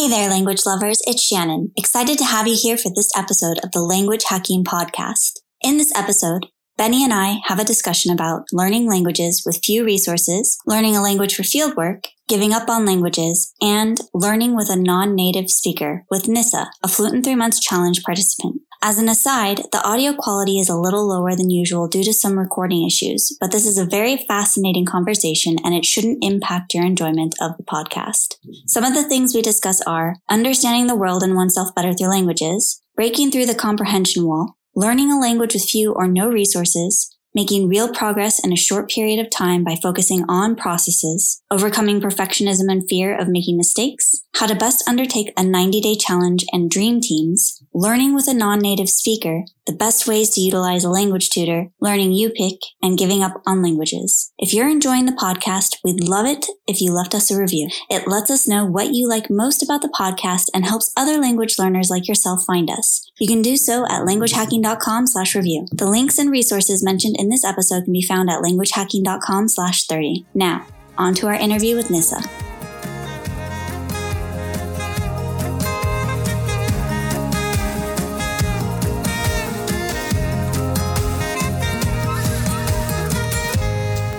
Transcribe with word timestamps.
Hey 0.00 0.08
there, 0.08 0.30
language 0.30 0.64
lovers. 0.64 1.02
It's 1.06 1.22
Shannon. 1.22 1.72
Excited 1.76 2.16
to 2.16 2.24
have 2.24 2.48
you 2.48 2.56
here 2.58 2.78
for 2.78 2.88
this 2.88 3.10
episode 3.14 3.58
of 3.62 3.72
the 3.72 3.82
Language 3.82 4.24
Hacking 4.26 4.64
Podcast. 4.64 5.40
In 5.60 5.76
this 5.76 5.94
episode, 5.94 6.46
Benny 6.78 7.04
and 7.04 7.12
I 7.12 7.40
have 7.44 7.58
a 7.58 7.66
discussion 7.66 8.10
about 8.10 8.44
learning 8.50 8.88
languages 8.88 9.42
with 9.44 9.60
few 9.62 9.84
resources, 9.84 10.56
learning 10.66 10.96
a 10.96 11.02
language 11.02 11.34
for 11.34 11.42
fieldwork, 11.42 12.06
giving 12.28 12.54
up 12.54 12.70
on 12.70 12.86
languages, 12.86 13.52
and 13.60 14.00
learning 14.14 14.56
with 14.56 14.70
a 14.70 14.76
non-native 14.76 15.50
speaker 15.50 16.06
with 16.10 16.28
Nissa, 16.28 16.70
a 16.82 16.88
Fluent 16.88 17.16
in 17.16 17.22
Three 17.22 17.34
Months 17.34 17.60
Challenge 17.60 18.02
participant. 18.02 18.62
As 18.82 18.96
an 18.96 19.10
aside, 19.10 19.64
the 19.72 19.84
audio 19.84 20.14
quality 20.14 20.58
is 20.58 20.70
a 20.70 20.76
little 20.76 21.06
lower 21.06 21.36
than 21.36 21.50
usual 21.50 21.86
due 21.86 22.02
to 22.02 22.14
some 22.14 22.38
recording 22.38 22.86
issues, 22.86 23.36
but 23.38 23.52
this 23.52 23.66
is 23.66 23.76
a 23.76 23.84
very 23.84 24.16
fascinating 24.16 24.86
conversation 24.86 25.56
and 25.62 25.74
it 25.74 25.84
shouldn't 25.84 26.24
impact 26.24 26.72
your 26.72 26.86
enjoyment 26.86 27.34
of 27.42 27.58
the 27.58 27.62
podcast. 27.62 28.36
Some 28.66 28.84
of 28.84 28.94
the 28.94 29.04
things 29.04 29.34
we 29.34 29.42
discuss 29.42 29.82
are 29.82 30.16
understanding 30.30 30.86
the 30.86 30.96
world 30.96 31.22
and 31.22 31.34
oneself 31.34 31.74
better 31.74 31.92
through 31.92 32.08
languages, 32.08 32.80
breaking 32.96 33.30
through 33.30 33.46
the 33.46 33.54
comprehension 33.54 34.26
wall, 34.26 34.56
learning 34.74 35.12
a 35.12 35.20
language 35.20 35.52
with 35.52 35.68
few 35.68 35.92
or 35.92 36.08
no 36.08 36.30
resources, 36.30 37.14
making 37.34 37.68
real 37.68 37.92
progress 37.92 38.42
in 38.44 38.52
a 38.52 38.56
short 38.56 38.90
period 38.90 39.18
of 39.18 39.30
time 39.30 39.62
by 39.62 39.76
focusing 39.76 40.24
on 40.28 40.56
processes, 40.56 41.42
overcoming 41.50 42.00
perfectionism 42.00 42.70
and 42.70 42.88
fear 42.88 43.16
of 43.16 43.28
making 43.28 43.56
mistakes, 43.56 44.22
how 44.34 44.46
to 44.46 44.54
best 44.54 44.82
undertake 44.88 45.32
a 45.36 45.42
90 45.42 45.80
day 45.80 45.94
challenge 45.94 46.44
and 46.52 46.70
dream 46.70 47.00
teams, 47.00 47.62
learning 47.72 48.14
with 48.14 48.26
a 48.28 48.34
non-native 48.34 48.88
speaker, 48.88 49.44
the 49.70 49.76
best 49.76 50.08
ways 50.08 50.30
to 50.30 50.40
utilize 50.40 50.82
a 50.82 50.90
language 50.90 51.30
tutor, 51.30 51.68
learning 51.80 52.10
Yupik, 52.10 52.58
and 52.82 52.98
giving 52.98 53.22
up 53.22 53.40
on 53.46 53.62
languages. 53.62 54.32
If 54.36 54.52
you're 54.52 54.68
enjoying 54.68 55.06
the 55.06 55.12
podcast, 55.12 55.76
we'd 55.84 56.02
love 56.02 56.26
it 56.26 56.44
if 56.66 56.80
you 56.80 56.92
left 56.92 57.14
us 57.14 57.30
a 57.30 57.40
review. 57.40 57.68
It 57.88 58.08
lets 58.08 58.30
us 58.30 58.48
know 58.48 58.66
what 58.66 58.92
you 58.92 59.08
like 59.08 59.30
most 59.30 59.62
about 59.62 59.80
the 59.80 59.94
podcast 59.96 60.46
and 60.52 60.66
helps 60.66 60.92
other 60.96 61.18
language 61.18 61.56
learners 61.56 61.88
like 61.88 62.08
yourself 62.08 62.42
find 62.44 62.68
us. 62.68 63.08
You 63.20 63.28
can 63.28 63.42
do 63.42 63.56
so 63.56 63.84
at 63.84 64.02
languagehacking.com 64.02 65.06
slash 65.06 65.36
review. 65.36 65.66
The 65.70 65.86
links 65.86 66.18
and 66.18 66.32
resources 66.32 66.82
mentioned 66.82 67.14
in 67.16 67.28
this 67.28 67.44
episode 67.44 67.84
can 67.84 67.92
be 67.92 68.02
found 68.02 68.28
at 68.28 68.42
languagehacking.com 68.42 69.46
slash 69.46 69.86
30. 69.86 70.26
Now, 70.34 70.66
on 70.98 71.14
to 71.14 71.28
our 71.28 71.34
interview 71.34 71.76
with 71.76 71.90
Nissa. 71.90 72.49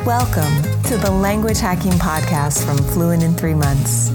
Welcome 0.05 0.63
to 0.85 0.97
the 0.97 1.11
Language 1.11 1.59
Hacking 1.59 1.91
Podcast 1.91 2.65
from 2.65 2.75
Fluent 2.91 3.21
in 3.21 3.35
Three 3.35 3.53
Months. 3.53 4.09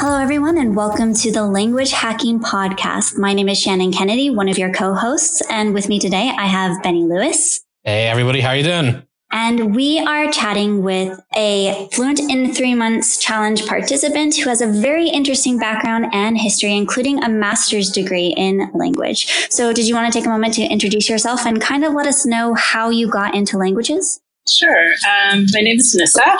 Hello, 0.00 0.18
everyone, 0.18 0.56
and 0.56 0.74
welcome 0.74 1.12
to 1.12 1.30
the 1.30 1.44
Language 1.44 1.90
Hacking 1.90 2.40
Podcast. 2.40 3.18
My 3.18 3.34
name 3.34 3.50
is 3.50 3.60
Shannon 3.60 3.92
Kennedy, 3.92 4.30
one 4.30 4.48
of 4.48 4.56
your 4.56 4.72
co-hosts, 4.72 5.42
and 5.50 5.74
with 5.74 5.90
me 5.90 5.98
today 5.98 6.32
I 6.34 6.46
have 6.46 6.82
Benny 6.82 7.02
Lewis. 7.02 7.60
Hey, 7.84 8.06
everybody, 8.06 8.40
how 8.40 8.52
you 8.52 8.62
doing? 8.62 9.05
And 9.32 9.74
we 9.74 9.98
are 9.98 10.30
chatting 10.30 10.82
with 10.82 11.20
a 11.36 11.88
Fluent 11.92 12.20
in 12.20 12.54
Three 12.54 12.74
Months 12.74 13.18
Challenge 13.18 13.66
participant 13.66 14.36
who 14.36 14.48
has 14.48 14.60
a 14.60 14.66
very 14.66 15.08
interesting 15.08 15.58
background 15.58 16.06
and 16.12 16.38
history, 16.38 16.74
including 16.74 17.22
a 17.22 17.28
master's 17.28 17.90
degree 17.90 18.34
in 18.36 18.70
language. 18.74 19.26
So, 19.50 19.72
did 19.72 19.88
you 19.88 19.94
want 19.94 20.12
to 20.12 20.18
take 20.18 20.26
a 20.26 20.30
moment 20.30 20.54
to 20.54 20.62
introduce 20.62 21.08
yourself 21.08 21.44
and 21.44 21.60
kind 21.60 21.84
of 21.84 21.92
let 21.92 22.06
us 22.06 22.24
know 22.24 22.54
how 22.54 22.90
you 22.90 23.08
got 23.08 23.34
into 23.34 23.58
languages? 23.58 24.20
Sure. 24.48 24.92
Um, 25.30 25.46
my 25.52 25.60
name 25.60 25.76
is 25.76 25.94
Nissa. 25.94 26.38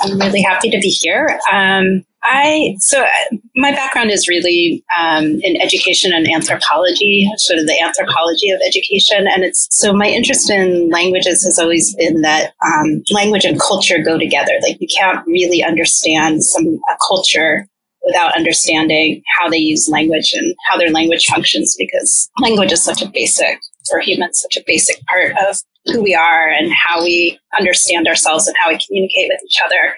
I'm 0.00 0.18
really 0.18 0.42
happy 0.42 0.70
to 0.70 0.78
be 0.78 0.88
here. 0.88 1.40
Um, 1.50 2.04
I 2.24 2.74
so 2.80 3.02
uh, 3.02 3.36
my 3.54 3.70
background 3.70 4.10
is 4.10 4.28
really 4.28 4.84
um, 4.98 5.38
in 5.42 5.60
education 5.60 6.12
and 6.12 6.28
anthropology, 6.28 7.30
sort 7.36 7.58
of 7.58 7.66
the 7.66 7.80
anthropology 7.80 8.50
of 8.50 8.60
education, 8.66 9.26
and 9.28 9.44
it's 9.44 9.68
so 9.70 9.92
my 9.92 10.06
interest 10.06 10.50
in 10.50 10.90
languages 10.90 11.44
has 11.44 11.58
always 11.58 11.94
been 11.94 12.22
that 12.22 12.52
um, 12.64 13.02
language 13.12 13.44
and 13.44 13.60
culture 13.60 14.02
go 14.02 14.18
together. 14.18 14.52
Like 14.62 14.78
you 14.80 14.88
can't 14.94 15.24
really 15.26 15.62
understand 15.62 16.44
some 16.44 16.66
a 16.90 16.96
culture 17.06 17.66
without 18.04 18.34
understanding 18.36 19.22
how 19.38 19.48
they 19.48 19.58
use 19.58 19.88
language 19.88 20.32
and 20.32 20.54
how 20.68 20.76
their 20.76 20.90
language 20.90 21.26
functions, 21.26 21.76
because 21.78 22.28
language 22.40 22.72
is 22.72 22.82
such 22.82 23.02
a 23.02 23.08
basic 23.08 23.58
for 23.88 24.00
humans, 24.00 24.40
such 24.42 24.56
a 24.60 24.64
basic 24.66 25.00
part 25.06 25.32
of 25.48 25.56
who 25.86 26.02
we 26.02 26.14
are 26.14 26.48
and 26.48 26.72
how 26.72 27.02
we 27.02 27.38
understand 27.58 28.06
ourselves 28.06 28.46
and 28.46 28.56
how 28.58 28.68
we 28.68 28.78
communicate 28.86 29.30
with 29.30 29.40
each 29.44 29.58
other. 29.64 29.96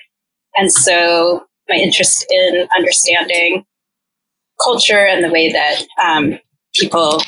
And 0.56 0.72
so 0.72 1.44
my 1.70 1.76
interest 1.76 2.26
in 2.30 2.68
understanding 2.76 3.64
culture 4.62 5.06
and 5.06 5.24
the 5.24 5.30
way 5.30 5.50
that 5.50 5.82
um, 6.02 6.38
people 6.74 7.22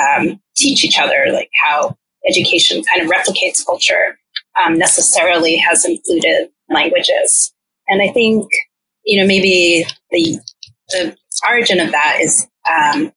um, 0.00 0.40
teach 0.56 0.84
each 0.84 0.98
other, 0.98 1.26
like 1.32 1.50
how 1.62 1.96
education 2.28 2.82
kind 2.84 3.02
of 3.02 3.10
replicates 3.10 3.64
culture, 3.64 4.18
um, 4.62 4.78
necessarily 4.78 5.56
has 5.56 5.84
included 5.84 6.48
languages. 6.68 7.52
And 7.88 8.02
I 8.02 8.08
think, 8.08 8.48
you 9.04 9.20
know, 9.20 9.26
maybe 9.26 9.86
the 10.10 10.38
the 10.90 11.16
origin 11.48 11.80
of 11.80 11.92
that 11.92 12.18
is 12.20 12.46
um, 12.68 13.12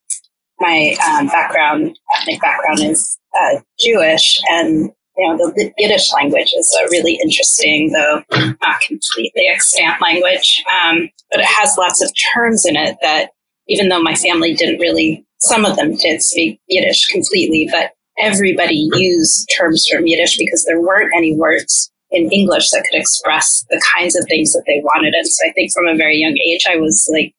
my 0.60 0.96
um, 1.08 1.28
background, 1.28 1.98
ethnic 2.16 2.42
background 2.42 2.80
is 2.82 3.18
uh, 3.40 3.60
Jewish, 3.80 4.40
and 4.50 4.92
you 5.22 5.28
know, 5.28 5.38
the 5.38 5.72
Yiddish 5.78 6.12
language 6.14 6.52
is 6.58 6.78
a 6.82 6.90
really 6.90 7.20
interesting, 7.22 7.92
though 7.92 8.24
not 8.62 8.82
completely 8.88 9.48
extant 9.48 10.02
language, 10.02 10.64
um, 10.84 11.10
but 11.30 11.40
it 11.40 11.46
has 11.46 11.78
lots 11.78 12.02
of 12.02 12.12
terms 12.34 12.66
in 12.66 12.76
it 12.76 12.98
that, 13.04 13.30
even 13.68 13.90
though 13.90 14.02
my 14.02 14.16
family 14.16 14.56
didn't 14.56 14.80
really, 14.80 15.24
some 15.40 15.64
of 15.64 15.76
them 15.76 15.96
did 15.96 16.24
speak 16.24 16.60
Yiddish 16.68 17.08
completely, 17.08 17.70
but 17.72 17.92
everybody 18.18 18.90
used 18.96 19.48
terms 19.56 19.86
from 19.88 20.08
Yiddish 20.08 20.38
because 20.38 20.66
there 20.66 20.82
weren't 20.82 21.14
any 21.16 21.36
words 21.36 21.92
in 22.10 22.32
English 22.32 22.72
that 22.72 22.84
could 22.90 23.00
express 23.00 23.64
the 23.70 23.82
kinds 23.94 24.16
of 24.16 24.26
things 24.28 24.54
that 24.54 24.64
they 24.66 24.82
wanted. 24.84 25.14
And 25.14 25.28
so 25.28 25.48
I 25.48 25.52
think 25.54 25.72
from 25.72 25.88
a 25.88 25.96
very 25.96 26.18
young 26.18 26.38
age, 26.44 26.66
I 26.68 26.78
was 26.78 27.08
like 27.14 27.34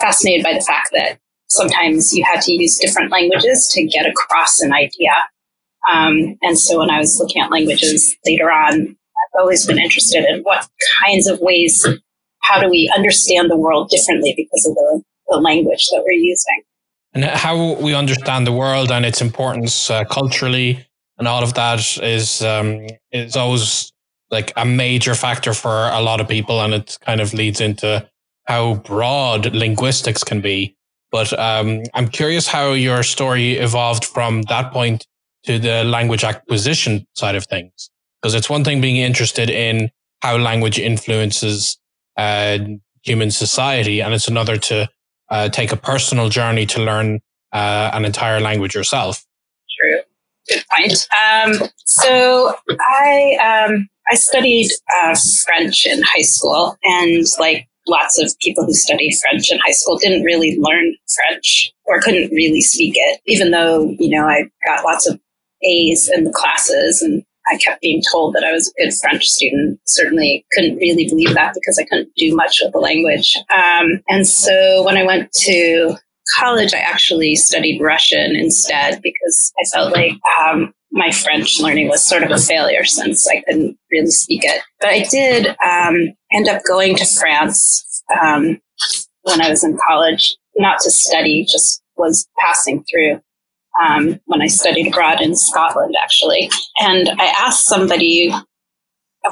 fascinated 0.00 0.44
by 0.44 0.54
the 0.54 0.64
fact 0.64 0.90
that 0.92 1.18
sometimes 1.48 2.14
you 2.14 2.24
had 2.24 2.40
to 2.42 2.52
use 2.52 2.78
different 2.78 3.10
languages 3.10 3.68
to 3.74 3.84
get 3.84 4.06
across 4.06 4.60
an 4.60 4.72
idea. 4.72 5.10
Um, 5.90 6.36
and 6.42 6.58
so 6.58 6.78
when 6.78 6.90
I 6.90 6.98
was 6.98 7.18
looking 7.18 7.42
at 7.42 7.50
languages 7.50 8.16
later 8.24 8.50
on, 8.50 8.74
I've 8.74 9.40
always 9.40 9.66
been 9.66 9.78
interested 9.78 10.24
in 10.24 10.42
what 10.42 10.68
kinds 11.04 11.26
of 11.26 11.40
ways, 11.40 11.86
how 12.40 12.60
do 12.60 12.68
we 12.68 12.92
understand 12.96 13.50
the 13.50 13.56
world 13.56 13.90
differently 13.90 14.34
because 14.36 14.66
of 14.66 14.74
the, 14.74 15.02
the 15.28 15.36
language 15.38 15.86
that 15.90 16.02
we're 16.06 16.12
using. 16.12 16.62
And 17.12 17.24
how 17.24 17.74
we 17.74 17.94
understand 17.94 18.46
the 18.46 18.52
world 18.52 18.90
and 18.90 19.04
its 19.06 19.20
importance 19.20 19.90
uh, 19.90 20.04
culturally 20.04 20.84
and 21.18 21.28
all 21.28 21.42
of 21.42 21.54
that 21.54 21.98
is 22.02 22.42
um, 22.42 22.86
is 23.12 23.36
always 23.36 23.92
like 24.30 24.52
a 24.56 24.64
major 24.64 25.14
factor 25.14 25.54
for 25.54 25.88
a 25.90 26.00
lot 26.00 26.20
of 26.20 26.28
people, 26.28 26.60
and 26.60 26.74
it 26.74 26.98
kind 27.00 27.20
of 27.20 27.34
leads 27.34 27.60
into 27.60 28.08
how 28.46 28.74
broad 28.74 29.54
linguistics 29.54 30.24
can 30.24 30.40
be. 30.40 30.76
But 31.12 31.32
um, 31.38 31.84
I'm 31.94 32.08
curious 32.08 32.48
how 32.48 32.72
your 32.72 33.02
story 33.04 33.52
evolved 33.52 34.04
from 34.04 34.42
that 34.42 34.72
point 34.72 35.06
to 35.44 35.58
the 35.58 35.84
language 35.84 36.24
acquisition 36.24 37.06
side 37.14 37.34
of 37.34 37.46
things. 37.46 37.90
Because 38.20 38.34
it's 38.34 38.48
one 38.48 38.64
thing 38.64 38.80
being 38.80 38.96
interested 38.96 39.50
in 39.50 39.90
how 40.20 40.36
language 40.38 40.78
influences 40.78 41.78
uh, 42.16 42.58
human 43.02 43.30
society, 43.30 44.00
and 44.00 44.14
it's 44.14 44.28
another 44.28 44.56
to 44.56 44.88
uh, 45.30 45.48
take 45.50 45.72
a 45.72 45.76
personal 45.76 46.28
journey 46.28 46.66
to 46.66 46.82
learn 46.82 47.20
uh, 47.52 47.90
an 47.92 48.04
entire 48.04 48.40
language 48.40 48.74
yourself. 48.74 49.24
True. 49.78 50.00
Good 50.48 50.64
point. 50.70 51.06
Um, 51.24 51.68
so 51.84 52.54
I 52.80 53.66
um, 53.68 53.88
I 54.10 54.14
studied 54.14 54.70
uh, 54.96 55.14
French 55.44 55.86
in 55.86 56.02
high 56.02 56.22
school, 56.22 56.76
and 56.82 57.24
like 57.38 57.68
lots 57.86 58.18
of 58.18 58.32
people 58.40 58.64
who 58.64 58.74
studied 58.74 59.18
French 59.20 59.50
in 59.50 59.58
high 59.58 59.72
school 59.72 59.96
didn't 59.98 60.22
really 60.22 60.56
learn 60.58 60.94
French 61.14 61.72
or 61.84 62.00
couldn't 62.00 62.30
really 62.30 62.60
speak 62.60 62.94
it, 62.96 63.20
even 63.26 63.50
though 63.50 63.94
you 63.98 64.10
know 64.10 64.26
I 64.26 64.44
got 64.66 64.84
lots 64.84 65.06
of 65.06 65.18
A's 65.64 66.10
in 66.14 66.24
the 66.24 66.32
classes 66.32 67.02
and 67.02 67.24
I 67.50 67.58
kept 67.58 67.82
being 67.82 68.02
told 68.10 68.34
that 68.34 68.44
I 68.44 68.52
was 68.52 68.68
a 68.68 68.82
good 68.82 68.92
French 69.00 69.26
student. 69.26 69.78
Certainly 69.86 70.46
couldn't 70.52 70.76
really 70.76 71.06
believe 71.06 71.34
that 71.34 71.54
because 71.54 71.78
I 71.78 71.84
couldn't 71.84 72.14
do 72.16 72.34
much 72.34 72.60
with 72.62 72.72
the 72.72 72.78
language. 72.78 73.36
Um, 73.54 74.02
and 74.08 74.26
so 74.26 74.82
when 74.84 74.96
I 74.96 75.04
went 75.04 75.30
to 75.44 75.96
college, 76.38 76.72
I 76.72 76.78
actually 76.78 77.36
studied 77.36 77.82
Russian 77.82 78.34
instead 78.34 79.02
because 79.02 79.52
I 79.58 79.64
felt 79.74 79.92
like 79.92 80.12
um, 80.40 80.72
my 80.90 81.10
French 81.10 81.60
learning 81.60 81.88
was 81.88 82.02
sort 82.02 82.22
of 82.22 82.30
a 82.30 82.38
failure 82.38 82.84
since 82.84 83.28
I 83.28 83.42
couldn't 83.42 83.76
really 83.90 84.10
speak 84.10 84.42
it. 84.44 84.62
But 84.80 84.90
I 84.90 85.04
did 85.10 85.48
um, 85.64 86.14
end 86.32 86.48
up 86.48 86.62
going 86.66 86.96
to 86.96 87.04
France 87.04 88.02
um, 88.22 88.60
when 89.22 89.42
I 89.42 89.50
was 89.50 89.64
in 89.64 89.78
college, 89.86 90.36
not 90.56 90.80
to 90.80 90.90
study, 90.90 91.44
just 91.44 91.82
was 91.96 92.26
passing 92.38 92.84
through 92.90 93.20
um, 93.82 94.20
when 94.26 94.42
I 94.42 94.46
studied 94.46 94.88
abroad 94.88 95.20
in 95.20 95.34
Scotland, 95.36 95.94
actually. 96.02 96.50
And 96.78 97.08
I 97.18 97.34
asked 97.40 97.66
somebody 97.66 98.32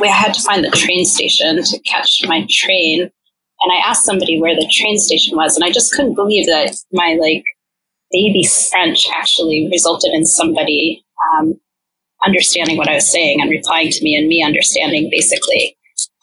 I 0.00 0.06
had 0.06 0.34
to 0.34 0.42
find 0.42 0.64
the 0.64 0.70
train 0.70 1.04
station 1.04 1.62
to 1.62 1.80
catch 1.80 2.22
my 2.26 2.46
train. 2.48 3.02
And 3.02 3.72
I 3.72 3.88
asked 3.88 4.04
somebody 4.04 4.40
where 4.40 4.54
the 4.54 4.70
train 4.70 4.98
station 4.98 5.36
was, 5.36 5.54
and 5.54 5.64
I 5.64 5.70
just 5.70 5.92
couldn't 5.92 6.14
believe 6.14 6.46
that 6.46 6.74
my 6.92 7.16
like 7.20 7.44
baby 8.10 8.44
French 8.70 9.06
actually 9.14 9.68
resulted 9.70 10.12
in 10.12 10.26
somebody 10.26 11.04
um, 11.34 11.54
understanding 12.24 12.76
what 12.76 12.88
I 12.88 12.94
was 12.94 13.10
saying 13.10 13.40
and 13.40 13.50
replying 13.50 13.90
to 13.90 14.04
me, 14.04 14.16
and 14.16 14.28
me 14.28 14.42
understanding 14.42 15.08
basically 15.10 15.76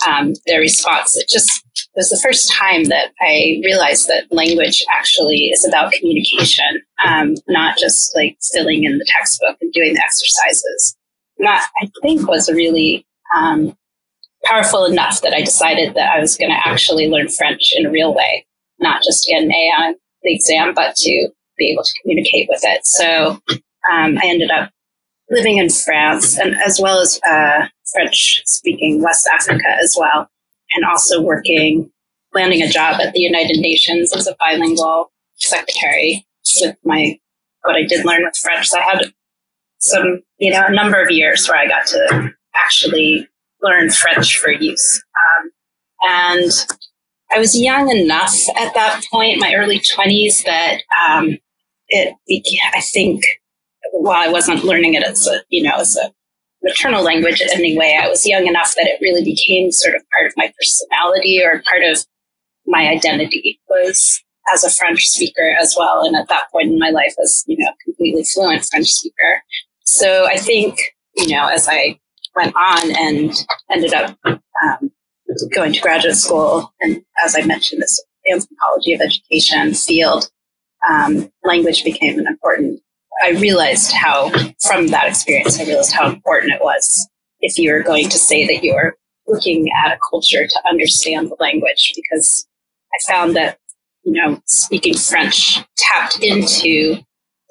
um, 0.07 0.33
their 0.47 0.59
response. 0.59 1.15
It 1.15 1.29
just 1.29 1.63
was 1.95 2.09
the 2.09 2.19
first 2.21 2.51
time 2.51 2.85
that 2.85 3.11
I 3.21 3.61
realized 3.63 4.07
that 4.07 4.25
language 4.31 4.83
actually 4.91 5.45
is 5.45 5.65
about 5.65 5.91
communication, 5.93 6.81
um, 7.05 7.35
not 7.47 7.77
just 7.77 8.15
like 8.15 8.37
filling 8.53 8.83
in 8.83 8.97
the 8.97 9.05
textbook 9.07 9.57
and 9.61 9.71
doing 9.73 9.93
the 9.93 10.03
exercises. 10.03 10.95
And 11.37 11.47
that 11.47 11.69
I 11.81 11.89
think 12.01 12.27
was 12.27 12.49
really 12.51 13.05
um, 13.35 13.77
powerful 14.43 14.85
enough 14.85 15.21
that 15.21 15.33
I 15.33 15.41
decided 15.41 15.95
that 15.95 16.11
I 16.15 16.19
was 16.19 16.35
going 16.35 16.51
to 16.51 16.67
actually 16.67 17.09
learn 17.09 17.29
French 17.29 17.73
in 17.75 17.85
a 17.85 17.91
real 17.91 18.13
way, 18.13 18.45
not 18.79 19.03
just 19.03 19.27
get 19.27 19.43
an 19.43 19.51
A 19.51 19.71
on 19.79 19.95
the 20.23 20.33
exam, 20.33 20.73
but 20.73 20.95
to 20.95 21.29
be 21.57 21.71
able 21.71 21.83
to 21.83 22.01
communicate 22.01 22.47
with 22.49 22.61
it. 22.63 22.85
So 22.85 23.41
um, 23.91 24.17
I 24.17 24.21
ended 24.25 24.51
up 24.51 24.71
living 25.29 25.57
in 25.57 25.69
France 25.69 26.37
and 26.37 26.55
as 26.65 26.79
well 26.81 26.99
as 26.99 27.19
uh, 27.27 27.67
French 27.93 28.41
speaking 28.45 29.01
West 29.01 29.27
Africa 29.31 29.69
as 29.81 29.95
well, 29.99 30.29
and 30.71 30.85
also 30.85 31.21
working, 31.21 31.91
landing 32.33 32.61
a 32.61 32.69
job 32.69 32.99
at 32.99 33.13
the 33.13 33.19
United 33.19 33.59
Nations 33.59 34.13
as 34.15 34.27
a 34.27 34.35
bilingual 34.39 35.11
secretary 35.35 36.25
with 36.61 36.75
my 36.83 37.19
what 37.63 37.75
I 37.75 37.83
did 37.83 38.05
learn 38.05 38.23
with 38.23 38.37
French. 38.37 38.67
So 38.67 38.79
I 38.79 38.83
had 38.83 39.13
some, 39.79 40.21
you 40.37 40.51
know, 40.51 40.63
a 40.65 40.73
number 40.73 41.01
of 41.01 41.11
years 41.11 41.47
where 41.47 41.57
I 41.57 41.67
got 41.67 41.85
to 41.87 42.31
actually 42.55 43.27
learn 43.61 43.89
French 43.89 44.37
for 44.37 44.51
use. 44.51 45.03
Um, 45.19 45.51
and 46.01 46.51
I 47.31 47.39
was 47.39 47.59
young 47.59 47.89
enough 47.89 48.35
at 48.57 48.73
that 48.73 49.03
point, 49.11 49.39
my 49.39 49.53
early 49.55 49.79
20s, 49.79 50.43
that 50.45 50.81
um, 51.07 51.37
it, 51.89 52.15
I 52.73 52.81
think, 52.81 53.23
while 53.91 54.17
I 54.17 54.31
wasn't 54.31 54.63
learning 54.63 54.93
it 54.93 55.03
as 55.03 55.27
a, 55.27 55.41
you 55.49 55.63
know, 55.63 55.75
as 55.77 55.97
a 55.97 56.11
maternal 56.63 57.03
language 57.03 57.41
anyway, 57.53 57.99
I 58.01 58.07
was 58.07 58.25
young 58.25 58.47
enough 58.47 58.75
that 58.75 58.87
it 58.87 59.01
really 59.01 59.23
became 59.23 59.71
sort 59.71 59.95
of 59.95 60.01
part 60.13 60.27
of 60.27 60.33
my 60.37 60.51
personality 60.57 61.41
or 61.43 61.63
part 61.69 61.83
of 61.83 62.05
my 62.65 62.87
identity 62.87 63.59
was 63.69 64.23
as 64.53 64.63
a 64.63 64.69
French 64.69 65.07
speaker 65.07 65.55
as 65.61 65.75
well. 65.77 66.03
And 66.03 66.15
at 66.15 66.27
that 66.29 66.51
point 66.51 66.69
in 66.71 66.79
my 66.79 66.89
life, 66.89 67.13
as, 67.21 67.43
you 67.47 67.57
know, 67.57 67.71
completely 67.83 68.23
fluent 68.23 68.65
French 68.65 68.87
speaker. 68.87 69.43
So 69.83 70.25
I 70.25 70.37
think, 70.37 70.79
you 71.15 71.27
know, 71.27 71.47
as 71.47 71.67
I 71.67 71.99
went 72.35 72.55
on 72.55 72.95
and 72.95 73.33
ended 73.69 73.93
up 73.93 74.17
um, 74.25 74.91
going 75.53 75.73
to 75.73 75.81
graduate 75.81 76.15
school, 76.15 76.73
and 76.81 77.01
as 77.23 77.35
I 77.35 77.41
mentioned, 77.45 77.81
this 77.81 78.03
anthropology 78.31 78.93
of 78.93 79.01
education 79.01 79.73
field, 79.73 80.29
um, 80.89 81.31
language 81.43 81.83
became 81.83 82.19
an 82.19 82.27
important. 82.27 82.81
I 83.21 83.31
realized 83.31 83.91
how, 83.91 84.29
from 84.65 84.87
that 84.87 85.07
experience, 85.07 85.59
I 85.59 85.65
realized 85.65 85.91
how 85.91 86.07
important 86.09 86.53
it 86.53 86.61
was 86.61 87.07
if 87.41 87.57
you 87.57 87.71
were 87.71 87.83
going 87.83 88.09
to 88.09 88.17
say 88.17 88.45
that 88.47 88.63
you 88.63 88.73
were 88.73 88.97
looking 89.27 89.69
at 89.83 89.91
a 89.91 89.99
culture 90.09 90.47
to 90.47 90.67
understand 90.67 91.29
the 91.29 91.35
language, 91.39 91.93
because 91.95 92.47
I 92.93 93.11
found 93.11 93.35
that, 93.35 93.59
you 94.03 94.13
know, 94.13 94.41
speaking 94.45 94.95
French 94.95 95.59
tapped 95.77 96.19
into 96.23 96.95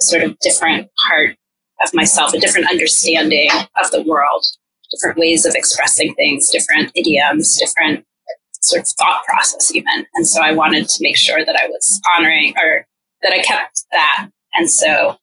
a 0.00 0.02
sort 0.02 0.22
of 0.22 0.38
different 0.40 0.88
part 1.06 1.36
of 1.82 1.94
myself, 1.94 2.32
a 2.32 2.40
different 2.40 2.68
understanding 2.68 3.50
of 3.82 3.90
the 3.90 4.02
world, 4.02 4.44
different 4.90 5.18
ways 5.18 5.44
of 5.46 5.54
expressing 5.54 6.14
things, 6.14 6.50
different 6.50 6.90
idioms, 6.94 7.56
different 7.56 8.04
sort 8.60 8.82
of 8.82 8.88
thought 8.98 9.24
process 9.24 9.74
even. 9.74 10.06
And 10.14 10.26
so 10.26 10.42
I 10.42 10.52
wanted 10.52 10.88
to 10.88 11.02
make 11.02 11.16
sure 11.16 11.44
that 11.44 11.56
I 11.56 11.68
was 11.68 12.00
honoring 12.16 12.54
or 12.56 12.86
that 13.22 13.32
I 13.32 13.42
kept 13.42 13.84
that. 13.92 14.28
And 14.54 14.70
so 14.70 15.16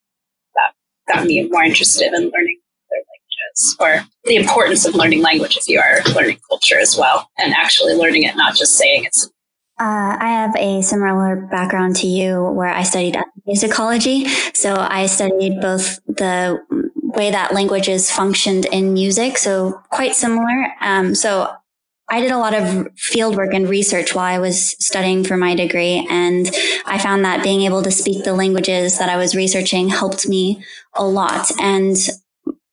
that 0.55 0.73
got 1.13 1.25
me 1.25 1.47
more 1.49 1.63
interested 1.63 2.07
in 2.07 2.13
learning 2.29 2.59
other 2.89 3.03
languages 3.11 3.77
or 3.79 4.07
the 4.23 4.35
importance 4.35 4.85
of 4.85 4.95
learning 4.95 5.21
language 5.21 5.57
if 5.57 5.67
you 5.67 5.79
are 5.79 6.01
learning 6.13 6.39
culture 6.49 6.79
as 6.79 6.97
well 6.97 7.29
and 7.37 7.53
actually 7.53 7.93
learning 7.93 8.23
it, 8.23 8.35
not 8.35 8.55
just 8.55 8.77
saying 8.77 9.03
it's 9.03 9.29
uh, 9.77 10.17
I 10.19 10.29
have 10.29 10.55
a 10.55 10.81
similar 10.81 11.47
background 11.51 11.97
to 11.97 12.07
you 12.07 12.41
where 12.41 12.69
I 12.69 12.83
studied 12.83 13.17
musicology. 13.47 14.27
So 14.55 14.73
I 14.73 15.07
studied 15.07 15.59
both 15.59 15.99
the 16.07 16.59
way 17.01 17.31
that 17.31 17.53
languages 17.53 18.09
functioned 18.09 18.65
in 18.65 18.93
music. 18.93 19.37
So 19.37 19.81
quite 19.89 20.15
similar. 20.15 20.67
Um, 20.79 21.13
so 21.13 21.53
I 22.07 22.21
did 22.21 22.31
a 22.31 22.37
lot 22.37 22.53
of 22.53 22.87
field 22.95 23.35
work 23.35 23.53
and 23.53 23.67
research 23.67 24.13
while 24.13 24.25
I 24.25 24.39
was 24.39 24.75
studying 24.79 25.23
for 25.23 25.35
my 25.35 25.55
degree. 25.55 26.07
And 26.09 26.49
I 26.85 26.97
found 26.97 27.25
that 27.25 27.43
being 27.43 27.63
able 27.63 27.81
to 27.81 27.91
speak 27.91 28.23
the 28.23 28.33
languages 28.33 28.99
that 28.99 29.09
I 29.09 29.17
was 29.17 29.35
researching 29.35 29.89
helped 29.89 30.27
me 30.29 30.63
a 30.93 31.05
lot. 31.05 31.51
And 31.59 31.97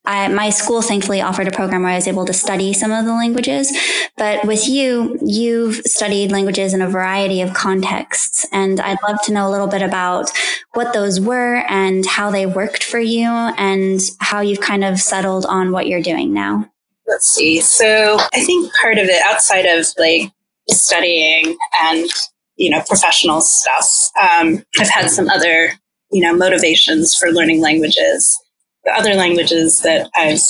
I, 0.05 0.27
my 0.29 0.51
school 0.51 0.83
thankfully 0.83 1.21
offered 1.21 1.47
a 1.47 1.53
program 1.53 1.83
where 1.83 1.93
I 1.93 1.97
was 1.97 2.09
able 2.09 2.25
to 2.25 2.33
study 2.33 2.73
some 2.73 2.91
of 2.91 3.05
the 3.05 3.13
languages. 3.13 3.73
But 4.17 4.45
with 4.45 4.69
you, 4.69 5.19
you've 5.25 5.77
studied 5.87 6.33
languages 6.33 6.75
in 6.75 6.83
a 6.83 6.89
variety 6.89 7.41
of 7.41 7.55
contexts. 7.55 8.45
And 8.53 8.81
I'd 8.81 8.99
love 9.07 9.23
to 9.23 9.33
know 9.33 9.49
a 9.49 9.51
little 9.51 9.69
bit 9.69 9.83
about 9.83 10.31
what 10.75 10.93
those 10.93 11.21
were 11.21 11.65
and 11.69 12.05
how 12.05 12.31
they 12.31 12.47
worked 12.47 12.83
for 12.83 12.99
you 12.99 13.29
and 13.29 14.01
how 14.19 14.41
you've 14.41 14.61
kind 14.61 14.83
of 14.83 14.99
settled 14.99 15.47
on 15.47 15.71
what 15.71 15.87
you're 15.87 16.03
doing 16.03 16.33
now. 16.33 16.69
Let's 17.07 17.29
see. 17.29 17.61
So 17.61 18.19
I 18.35 18.41
think 18.41 18.73
part 18.81 18.99
of 18.99 19.07
it 19.07 19.23
outside 19.25 19.67
of 19.67 19.87
like 19.99 20.33
studying 20.69 21.57
and, 21.81 22.09
you 22.57 22.71
know, 22.71 22.83
professional 22.89 23.41
stuff, 23.41 23.87
um, 24.21 24.65
I've 24.81 24.89
had 24.89 25.11
some 25.11 25.29
other, 25.29 25.73
you 26.11 26.23
know, 26.23 26.35
motivations 26.35 27.15
for 27.15 27.31
learning 27.31 27.61
languages 27.61 28.42
the 28.85 28.93
other 28.93 29.15
languages 29.15 29.81
that 29.81 30.11
I've 30.15 30.41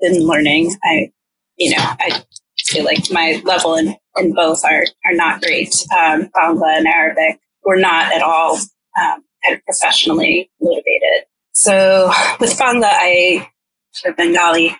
been 0.00 0.26
learning, 0.26 0.76
I, 0.84 1.12
you 1.56 1.70
know, 1.70 1.82
I 1.82 2.22
feel 2.58 2.84
like 2.84 3.10
my 3.10 3.40
level 3.44 3.76
in, 3.76 3.96
in 4.16 4.34
both 4.34 4.64
are, 4.64 4.84
are 5.04 5.14
not 5.14 5.42
great. 5.42 5.74
Um, 5.96 6.30
Bangla 6.34 6.78
and 6.78 6.86
Arabic 6.86 7.40
were 7.64 7.76
not 7.76 8.12
at 8.12 8.22
all 8.22 8.56
um, 8.56 9.24
kind 9.44 9.56
of 9.56 9.64
professionally 9.64 10.50
motivated. 10.60 11.26
So 11.52 12.10
with 12.40 12.50
Bangla, 12.58 12.88
I, 12.90 13.48
for 13.92 14.12
Bengali, 14.12 14.76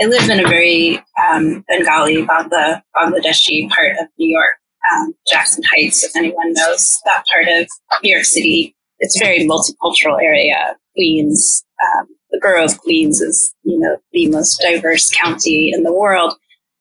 I 0.00 0.06
live 0.06 0.28
in 0.30 0.44
a 0.44 0.48
very 0.48 1.02
um, 1.28 1.64
Bengali, 1.68 2.24
Bangla, 2.24 2.82
Bangladeshi 2.96 3.68
part 3.68 3.92
of 4.00 4.06
New 4.18 4.30
York, 4.30 4.56
um, 4.92 5.14
Jackson 5.28 5.64
Heights, 5.64 6.04
if 6.04 6.14
anyone 6.16 6.52
knows 6.52 7.00
that 7.04 7.24
part 7.32 7.48
of 7.48 7.66
New 8.02 8.12
York 8.12 8.24
City. 8.24 8.74
It's 9.00 9.16
a 9.20 9.24
very 9.24 9.40
multicultural 9.40 10.20
area. 10.20 10.76
Queens, 10.94 11.64
um, 11.82 12.06
the 12.30 12.38
borough 12.40 12.64
of 12.64 12.78
Queens 12.78 13.20
is, 13.20 13.54
you 13.62 13.78
know, 13.78 13.96
the 14.12 14.28
most 14.28 14.60
diverse 14.60 15.10
county 15.10 15.72
in 15.72 15.82
the 15.82 15.92
world. 15.92 16.34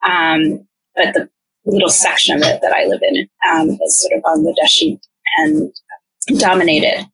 Um, 0.07 0.67
but 0.95 1.13
the 1.13 1.29
little 1.65 1.89
section 1.89 2.37
of 2.37 2.43
it 2.43 2.61
that 2.61 2.73
I 2.73 2.85
live 2.85 3.01
in 3.01 3.27
um, 3.51 3.69
is 3.69 4.01
sort 4.01 4.17
of 4.17 4.23
Bangladeshi 4.23 4.99
and 5.37 5.71
dominated. 6.39 7.05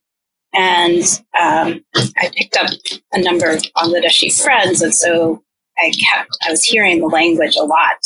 And 0.54 1.04
um, 1.40 1.84
I 2.18 2.32
picked 2.36 2.58
up 2.58 2.70
a 3.12 3.22
number 3.22 3.50
of 3.50 3.64
Bangladeshi 3.76 4.42
friends, 4.42 4.82
and 4.82 4.94
so 4.94 5.44
I 5.80 5.92
kept 5.92 6.30
I 6.46 6.52
was 6.52 6.64
hearing 6.64 7.00
the 7.00 7.08
language 7.08 7.56
a 7.56 7.64
lot, 7.64 7.98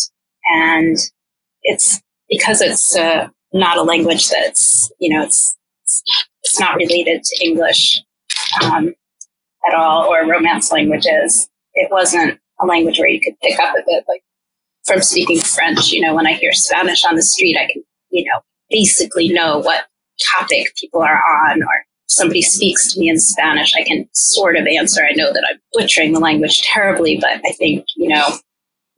and 0.55 0.97
it's 1.63 2.01
because 2.29 2.61
it's 2.61 2.95
uh, 2.95 3.27
not 3.51 3.77
a 3.77 3.83
language 3.83 4.29
that's 4.29 4.89
you 4.99 5.13
know 5.13 5.23
it's 5.23 5.57
it's 6.43 6.59
not 6.59 6.77
related 6.77 7.23
to 7.23 7.45
English. 7.45 8.01
Um, 8.63 8.93
at 9.67 9.73
all 9.73 10.05
or 10.05 10.25
romance 10.27 10.71
languages. 10.71 11.49
It 11.73 11.91
wasn't 11.91 12.39
a 12.59 12.65
language 12.65 12.99
where 12.99 13.09
you 13.09 13.21
could 13.21 13.39
pick 13.41 13.59
up 13.59 13.75
a 13.75 13.83
bit 13.85 14.03
like 14.07 14.23
from 14.85 15.01
speaking 15.01 15.39
French. 15.39 15.91
You 15.91 16.01
know, 16.01 16.15
when 16.15 16.27
I 16.27 16.33
hear 16.33 16.53
Spanish 16.53 17.05
on 17.05 17.15
the 17.15 17.21
street, 17.21 17.57
I 17.57 17.71
can, 17.71 17.83
you 18.09 18.25
know, 18.25 18.39
basically 18.69 19.29
know 19.29 19.59
what 19.59 19.85
topic 20.33 20.73
people 20.75 21.01
are 21.01 21.21
on 21.49 21.61
or 21.61 21.85
somebody 22.07 22.41
speaks 22.41 22.93
to 22.93 22.99
me 22.99 23.09
in 23.09 23.19
Spanish, 23.19 23.73
I 23.75 23.83
can 23.83 24.07
sort 24.13 24.55
of 24.55 24.65
answer. 24.65 25.03
I 25.03 25.13
know 25.13 25.31
that 25.31 25.47
I'm 25.49 25.59
butchering 25.73 26.13
the 26.13 26.19
language 26.19 26.61
terribly, 26.61 27.17
but 27.19 27.41
I 27.45 27.51
think, 27.53 27.85
you 27.95 28.07
know, 28.07 28.25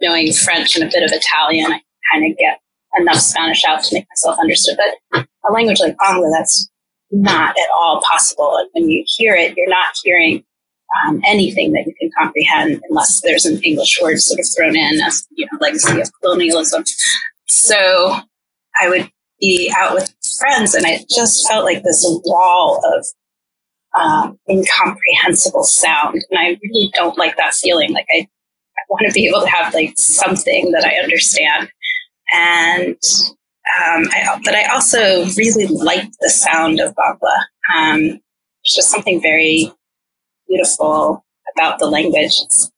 knowing 0.01 0.31
French 0.31 0.75
and 0.75 0.83
a 0.83 0.91
bit 0.91 1.03
of 1.03 1.11
Italian, 1.11 1.71
I 1.71 1.81
kind 2.13 2.31
of 2.31 2.37
get 2.37 2.59
enough 2.97 3.17
Spanish 3.17 3.63
out 3.65 3.83
to 3.83 3.95
make 3.95 4.07
myself 4.09 4.37
understood. 4.39 4.77
But 5.11 5.27
a 5.47 5.51
language 5.51 5.79
like 5.79 5.97
Bangla, 5.97 6.31
that's 6.37 6.69
not 7.11 7.51
at 7.51 7.67
all 7.73 8.01
possible. 8.09 8.57
And 8.57 8.69
when 8.73 8.89
you 8.89 9.03
hear 9.07 9.35
it, 9.35 9.55
you're 9.57 9.69
not 9.69 9.95
hearing 10.03 10.43
um, 11.05 11.21
anything 11.27 11.71
that 11.73 11.85
you 11.85 11.93
can 11.99 12.09
comprehend 12.17 12.81
unless 12.89 13.21
there's 13.21 13.45
an 13.45 13.61
English 13.63 13.99
word 14.01 14.19
sort 14.19 14.39
of 14.39 14.45
thrown 14.55 14.75
in 14.75 15.01
as 15.01 15.25
you 15.31 15.45
know 15.45 15.57
legacy 15.61 15.99
of 15.99 16.09
colonialism. 16.21 16.83
So 17.47 18.19
I 18.81 18.89
would 18.89 19.11
be 19.39 19.73
out 19.75 19.93
with 19.93 20.13
friends, 20.39 20.73
and 20.73 20.85
I 20.85 21.05
just 21.09 21.47
felt 21.47 21.65
like 21.65 21.83
this 21.83 22.03
wall 22.25 22.81
of 22.95 23.05
um, 23.99 24.39
incomprehensible 24.49 25.63
sound, 25.63 26.23
and 26.29 26.39
I 26.39 26.57
really 26.63 26.91
don't 26.93 27.17
like 27.17 27.37
that 27.37 27.53
feeling. 27.53 27.93
Like 27.93 28.07
I, 28.11 28.27
want 28.89 29.05
to 29.05 29.13
be 29.13 29.27
able 29.27 29.41
to 29.41 29.47
have 29.47 29.73
like 29.73 29.93
something 29.97 30.71
that 30.71 30.83
I 30.83 30.95
understand. 30.95 31.69
And 32.33 32.97
um, 33.77 34.07
I, 34.11 34.39
but 34.43 34.55
I 34.55 34.65
also 34.73 35.25
really 35.37 35.67
liked 35.67 36.15
the 36.21 36.29
sound 36.29 36.79
of 36.79 36.95
Bangla. 36.95 37.37
Um, 37.75 38.01
there's 38.07 38.75
just 38.75 38.89
something 38.89 39.21
very 39.21 39.71
beautiful 40.49 41.23
about 41.55 41.79
the 41.79 41.87
language. 41.87 42.33
It's 42.41 42.71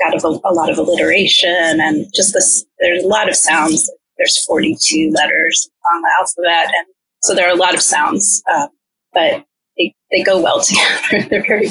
got 0.00 0.14
a, 0.14 0.26
a, 0.26 0.52
lot 0.52 0.70
of 0.70 0.78
alliteration 0.78 1.80
and 1.80 2.06
just 2.14 2.32
this. 2.32 2.64
There's 2.80 3.04
a 3.04 3.08
lot 3.08 3.28
of 3.28 3.36
sounds. 3.36 3.90
There's 4.16 4.44
42 4.46 5.12
letters 5.14 5.70
on 5.92 6.02
the 6.02 6.10
alphabet, 6.18 6.74
and 6.74 6.86
so 7.22 7.34
there 7.34 7.48
are 7.48 7.52
a 7.52 7.56
lot 7.56 7.74
of 7.74 7.80
sounds, 7.80 8.42
uh, 8.50 8.68
but 9.12 9.44
they, 9.76 9.94
they 10.10 10.22
go 10.22 10.40
well 10.40 10.60
together. 10.62 11.28
They're 11.28 11.46
very 11.46 11.68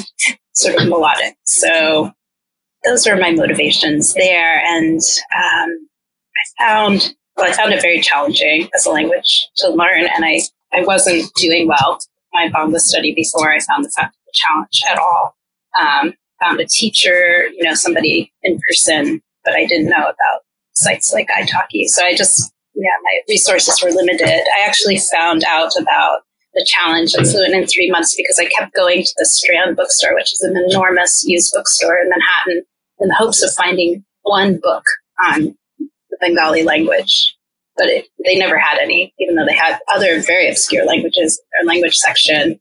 sort 0.54 0.80
of 0.80 0.88
melodic. 0.88 1.36
So 1.44 2.12
those 2.84 3.06
were 3.06 3.16
my 3.16 3.32
motivations 3.32 4.14
there. 4.14 4.60
And 4.64 5.00
um, 5.36 5.88
I 6.36 6.64
found, 6.64 7.14
well, 7.36 7.50
I 7.50 7.52
found 7.52 7.72
it 7.72 7.82
very 7.82 8.00
challenging 8.00 8.68
as 8.74 8.86
a 8.86 8.90
language 8.90 9.48
to 9.58 9.68
learn. 9.70 10.06
And 10.14 10.24
I, 10.24 10.40
I 10.72 10.84
wasn't 10.84 11.32
doing 11.34 11.68
well 11.68 11.98
my 12.32 12.48
Bangla 12.48 12.78
study 12.78 13.14
before 13.14 13.52
I 13.52 13.60
found 13.60 13.84
the 13.84 13.90
fact 13.90 14.14
of 14.14 14.20
the 14.26 14.32
challenge 14.34 14.82
at 14.90 14.98
all. 14.98 15.34
Um, 15.78 16.14
found 16.40 16.60
a 16.60 16.66
teacher, 16.66 17.48
you 17.48 17.64
know, 17.64 17.74
somebody 17.74 18.32
in 18.42 18.58
person, 18.68 19.20
but 19.44 19.54
I 19.54 19.66
didn't 19.66 19.88
know 19.88 20.04
about 20.04 20.42
sites 20.74 21.12
like 21.12 21.28
italki. 21.28 21.86
So 21.86 22.04
I 22.04 22.14
just, 22.14 22.52
yeah, 22.74 22.94
my 23.02 23.18
resources 23.28 23.82
were 23.82 23.90
limited. 23.90 24.26
I 24.56 24.64
actually 24.64 25.00
found 25.12 25.44
out 25.44 25.72
about 25.76 26.20
the 26.54 26.66
challenge 26.66 27.14
of 27.14 27.28
Fluent 27.28 27.54
in 27.54 27.66
three 27.66 27.90
months 27.90 28.14
because 28.16 28.38
I 28.38 28.46
kept 28.46 28.74
going 28.74 29.02
to 29.02 29.14
the 29.18 29.26
Strand 29.26 29.76
bookstore, 29.76 30.14
which 30.14 30.32
is 30.32 30.42
an 30.42 30.56
enormous 30.56 31.24
used 31.26 31.52
bookstore 31.54 31.98
in 31.98 32.08
Manhattan, 32.08 32.64
in 33.00 33.08
the 33.08 33.14
hopes 33.14 33.42
of 33.42 33.50
finding 33.52 34.04
one 34.22 34.58
book 34.62 34.84
on 35.20 35.56
the 35.78 36.16
Bengali 36.20 36.62
language. 36.62 37.34
But 37.76 37.88
it, 37.88 38.06
they 38.24 38.36
never 38.36 38.58
had 38.58 38.78
any, 38.78 39.14
even 39.20 39.36
though 39.36 39.46
they 39.46 39.54
had 39.54 39.78
other 39.88 40.20
very 40.20 40.48
obscure 40.48 40.84
languages, 40.84 41.40
their 41.56 41.66
language 41.66 41.94
section. 41.94 42.58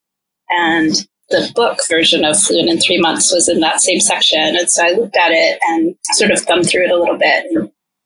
And 0.49 1.07
the 1.29 1.51
book 1.55 1.79
version 1.89 2.23
of 2.23 2.39
Fluent 2.39 2.69
in 2.69 2.79
Three 2.79 2.99
Months 2.99 3.33
was 3.33 3.49
in 3.49 3.59
that 3.59 3.81
same 3.81 3.99
section. 3.99 4.39
And 4.39 4.69
so 4.69 4.85
I 4.85 4.91
looked 4.91 5.17
at 5.17 5.31
it 5.31 5.59
and 5.69 5.95
sort 6.13 6.31
of 6.31 6.39
thumbed 6.39 6.69
through 6.69 6.85
it 6.85 6.91
a 6.91 6.97
little 6.97 7.17
bit, 7.17 7.45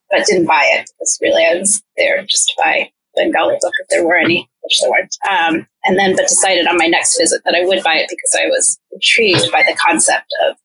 but 0.09 0.25
didn't 0.25 0.47
buy 0.47 0.63
it 0.73 0.89
because 0.89 1.19
really 1.21 1.45
I 1.45 1.55
was 1.55 1.83
there 1.97 2.23
just 2.25 2.47
to 2.49 2.53
buy 2.57 2.91
Bengali 3.15 3.57
book 3.61 3.73
if 3.81 3.87
there 3.89 4.05
were 4.05 4.15
any, 4.15 4.49
which 4.61 4.79
there 4.81 4.89
weren't. 4.89 5.15
Um, 5.29 5.67
and 5.83 5.97
then, 5.97 6.15
but 6.15 6.27
decided 6.27 6.67
on 6.67 6.77
my 6.77 6.87
next 6.87 7.17
visit 7.19 7.41
that 7.45 7.55
I 7.55 7.65
would 7.65 7.83
buy 7.83 7.95
it 7.95 8.09
because 8.09 8.37
I 8.39 8.47
was 8.47 8.79
intrigued 8.91 9.51
by 9.51 9.63
the 9.63 9.75
concept 9.75 10.33
of, 10.47 10.55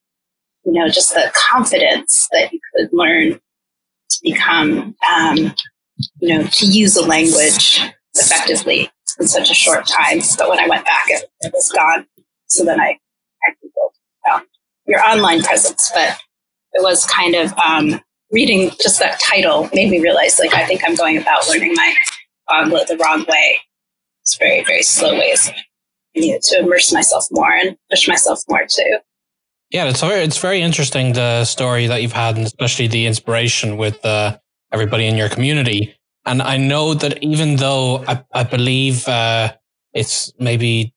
you 0.64 0.72
know, 0.72 0.88
just 0.88 1.14
the 1.14 1.30
confidence 1.34 2.28
that 2.32 2.52
you 2.52 2.60
could 2.74 2.88
learn 2.92 3.40
to 4.10 4.18
become, 4.22 4.96
um, 5.14 5.54
you 6.20 6.38
know, 6.38 6.44
to 6.44 6.66
use 6.66 6.96
a 6.96 7.04
language 7.04 7.80
effectively 8.14 8.90
in 9.20 9.28
such 9.28 9.50
a 9.50 9.54
short 9.54 9.86
time. 9.86 10.20
But 10.38 10.48
when 10.48 10.58
I 10.58 10.68
went 10.68 10.84
back, 10.84 11.04
it, 11.08 11.30
it 11.40 11.52
was 11.52 11.70
gone. 11.70 12.06
So 12.48 12.64
then 12.64 12.80
I, 12.80 12.98
I 13.42 13.50
Googled 13.52 14.34
um, 14.34 14.46
your 14.86 15.00
online 15.00 15.42
presence, 15.42 15.90
but 15.94 16.16
it 16.72 16.82
was 16.82 17.04
kind 17.06 17.34
of 17.34 17.52
um, 17.58 18.00
reading 18.30 18.70
just 18.80 18.98
that 19.00 19.20
title 19.20 19.68
made 19.72 19.90
me 19.90 20.00
realize 20.00 20.38
like 20.38 20.54
I 20.54 20.64
think 20.66 20.82
I'm 20.86 20.94
going 20.94 21.18
about 21.18 21.48
learning 21.48 21.74
my 21.74 21.94
Bangla 22.48 22.86
the 22.86 22.96
wrong 22.96 23.24
way. 23.28 23.58
It's 24.22 24.36
very, 24.36 24.64
very 24.64 24.82
slow 24.82 25.14
ways. 25.14 25.48
I 25.48 26.20
needed 26.20 26.42
to 26.42 26.60
immerse 26.60 26.92
myself 26.92 27.26
more 27.30 27.52
and 27.52 27.76
push 27.90 28.08
myself 28.08 28.40
more 28.48 28.66
too. 28.68 28.98
Yeah, 29.70 29.88
it's 29.88 30.00
very, 30.00 30.22
it's 30.22 30.38
very 30.38 30.60
interesting 30.60 31.12
the 31.12 31.44
story 31.44 31.86
that 31.88 32.00
you've 32.00 32.12
had, 32.12 32.36
and 32.36 32.46
especially 32.46 32.86
the 32.86 33.06
inspiration 33.06 33.76
with 33.76 34.04
uh, 34.04 34.38
everybody 34.72 35.06
in 35.06 35.16
your 35.16 35.28
community. 35.28 35.94
And 36.24 36.40
I 36.40 36.56
know 36.56 36.94
that 36.94 37.22
even 37.22 37.56
though 37.56 38.04
I, 38.06 38.24
I 38.32 38.44
believe 38.44 39.06
uh, 39.08 39.52
it's 39.92 40.32
maybe 40.38 40.94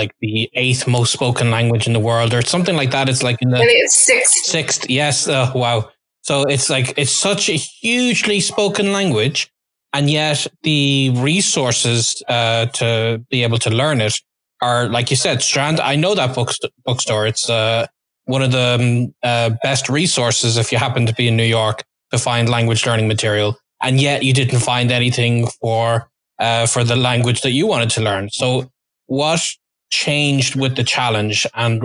like 0.00 0.12
the 0.20 0.48
eighth 0.54 0.86
most 0.86 1.12
spoken 1.12 1.50
language 1.50 1.86
in 1.86 1.92
the 1.92 2.04
world 2.10 2.32
or 2.32 2.42
something 2.42 2.76
like 2.76 2.90
that, 2.92 3.08
it's 3.08 3.22
like 3.22 3.36
in 3.42 3.50
the 3.50 3.58
it's 3.60 3.94
sixth. 3.94 4.34
Sixth, 4.44 4.88
yes. 4.88 5.28
Uh, 5.28 5.52
wow. 5.54 5.90
So 6.22 6.42
it's 6.42 6.68
like 6.70 6.94
it's 6.96 7.12
such 7.12 7.48
a 7.48 7.58
hugely 7.82 8.40
spoken 8.40 8.92
language 8.92 9.50
and 9.92 10.10
yet 10.10 10.46
the 10.62 11.12
resources 11.16 12.22
uh, 12.28 12.66
to 12.66 13.24
be 13.30 13.42
able 13.42 13.58
to 13.58 13.70
learn 13.70 14.00
it 14.00 14.20
are, 14.60 14.88
like 14.88 15.10
you 15.10 15.16
said, 15.16 15.42
Strand. 15.42 15.80
I 15.80 15.96
know 15.96 16.14
that 16.14 16.34
book 16.34 16.52
bookstore. 16.84 17.26
It's 17.26 17.48
uh, 17.48 17.86
one 18.24 18.42
of 18.42 18.52
the 18.52 18.76
um, 18.80 19.14
uh, 19.22 19.50
best 19.62 19.88
resources 19.88 20.56
if 20.56 20.72
you 20.72 20.78
happen 20.78 21.06
to 21.06 21.14
be 21.14 21.28
in 21.28 21.36
New 21.36 21.44
York 21.44 21.84
to 22.10 22.18
find 22.18 22.48
language 22.48 22.84
learning 22.86 23.08
material, 23.08 23.56
and 23.82 24.00
yet 24.00 24.22
you 24.22 24.32
didn't 24.32 24.60
find 24.60 24.90
anything 24.90 25.46
for 25.60 26.10
uh, 26.38 26.66
for 26.66 26.84
the 26.84 26.96
language 26.96 27.40
that 27.42 27.52
you 27.52 27.66
wanted 27.66 27.90
to 27.90 28.02
learn. 28.02 28.28
So, 28.30 28.70
what 29.06 29.42
changed 29.90 30.56
with 30.56 30.76
the 30.76 30.84
challenge, 30.84 31.46
and 31.54 31.82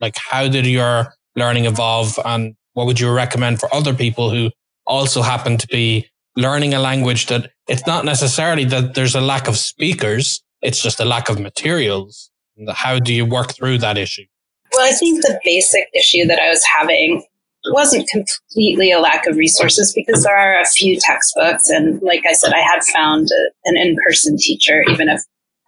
like 0.00 0.16
how 0.16 0.48
did 0.48 0.66
your 0.66 1.14
learning 1.36 1.66
evolve, 1.66 2.18
and 2.24 2.54
what 2.74 2.86
would 2.86 3.00
you 3.00 3.10
recommend 3.12 3.60
for 3.60 3.72
other 3.74 3.94
people 3.94 4.30
who 4.30 4.50
also 4.86 5.22
happen 5.22 5.56
to 5.58 5.66
be 5.68 6.08
learning 6.36 6.74
a 6.74 6.78
language 6.78 7.26
that 7.26 7.50
it's 7.68 7.86
not 7.86 8.04
necessarily 8.04 8.64
that 8.64 8.94
there's 8.94 9.14
a 9.14 9.20
lack 9.20 9.48
of 9.48 9.56
speakers, 9.56 10.42
it's 10.62 10.82
just 10.82 11.00
a 11.00 11.04
lack 11.04 11.28
of 11.28 11.38
materials. 11.38 12.30
How 12.68 12.98
do 12.98 13.12
you 13.12 13.26
work 13.26 13.54
through 13.54 13.78
that 13.78 13.98
issue? 13.98 14.24
Well, 14.72 14.86
I 14.86 14.92
think 14.92 15.22
the 15.22 15.38
basic 15.44 15.88
issue 15.94 16.26
that 16.26 16.38
I 16.38 16.48
was 16.48 16.64
having 16.64 17.22
wasn't 17.66 18.08
completely 18.08 18.90
a 18.90 19.00
lack 19.00 19.26
of 19.26 19.36
resources 19.36 19.92
because 19.94 20.24
there 20.24 20.36
are 20.36 20.60
a 20.60 20.66
few 20.66 20.98
textbooks. 20.98 21.68
And 21.68 22.00
like 22.02 22.24
I 22.28 22.32
said, 22.32 22.52
I 22.52 22.60
had 22.60 22.80
found 22.94 23.28
an 23.64 23.76
in 23.76 23.96
person 24.04 24.36
teacher, 24.36 24.82
even 24.88 25.08
if 25.08 25.20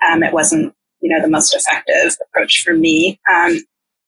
um, 0.08 0.22
it 0.22 0.32
wasn't, 0.32 0.74
you 1.04 1.14
know, 1.14 1.23
the 1.23 1.30
most 1.30 1.54
effective 1.54 2.16
approach 2.28 2.62
for 2.64 2.75
me. 2.75 3.20
Um, 3.30 3.58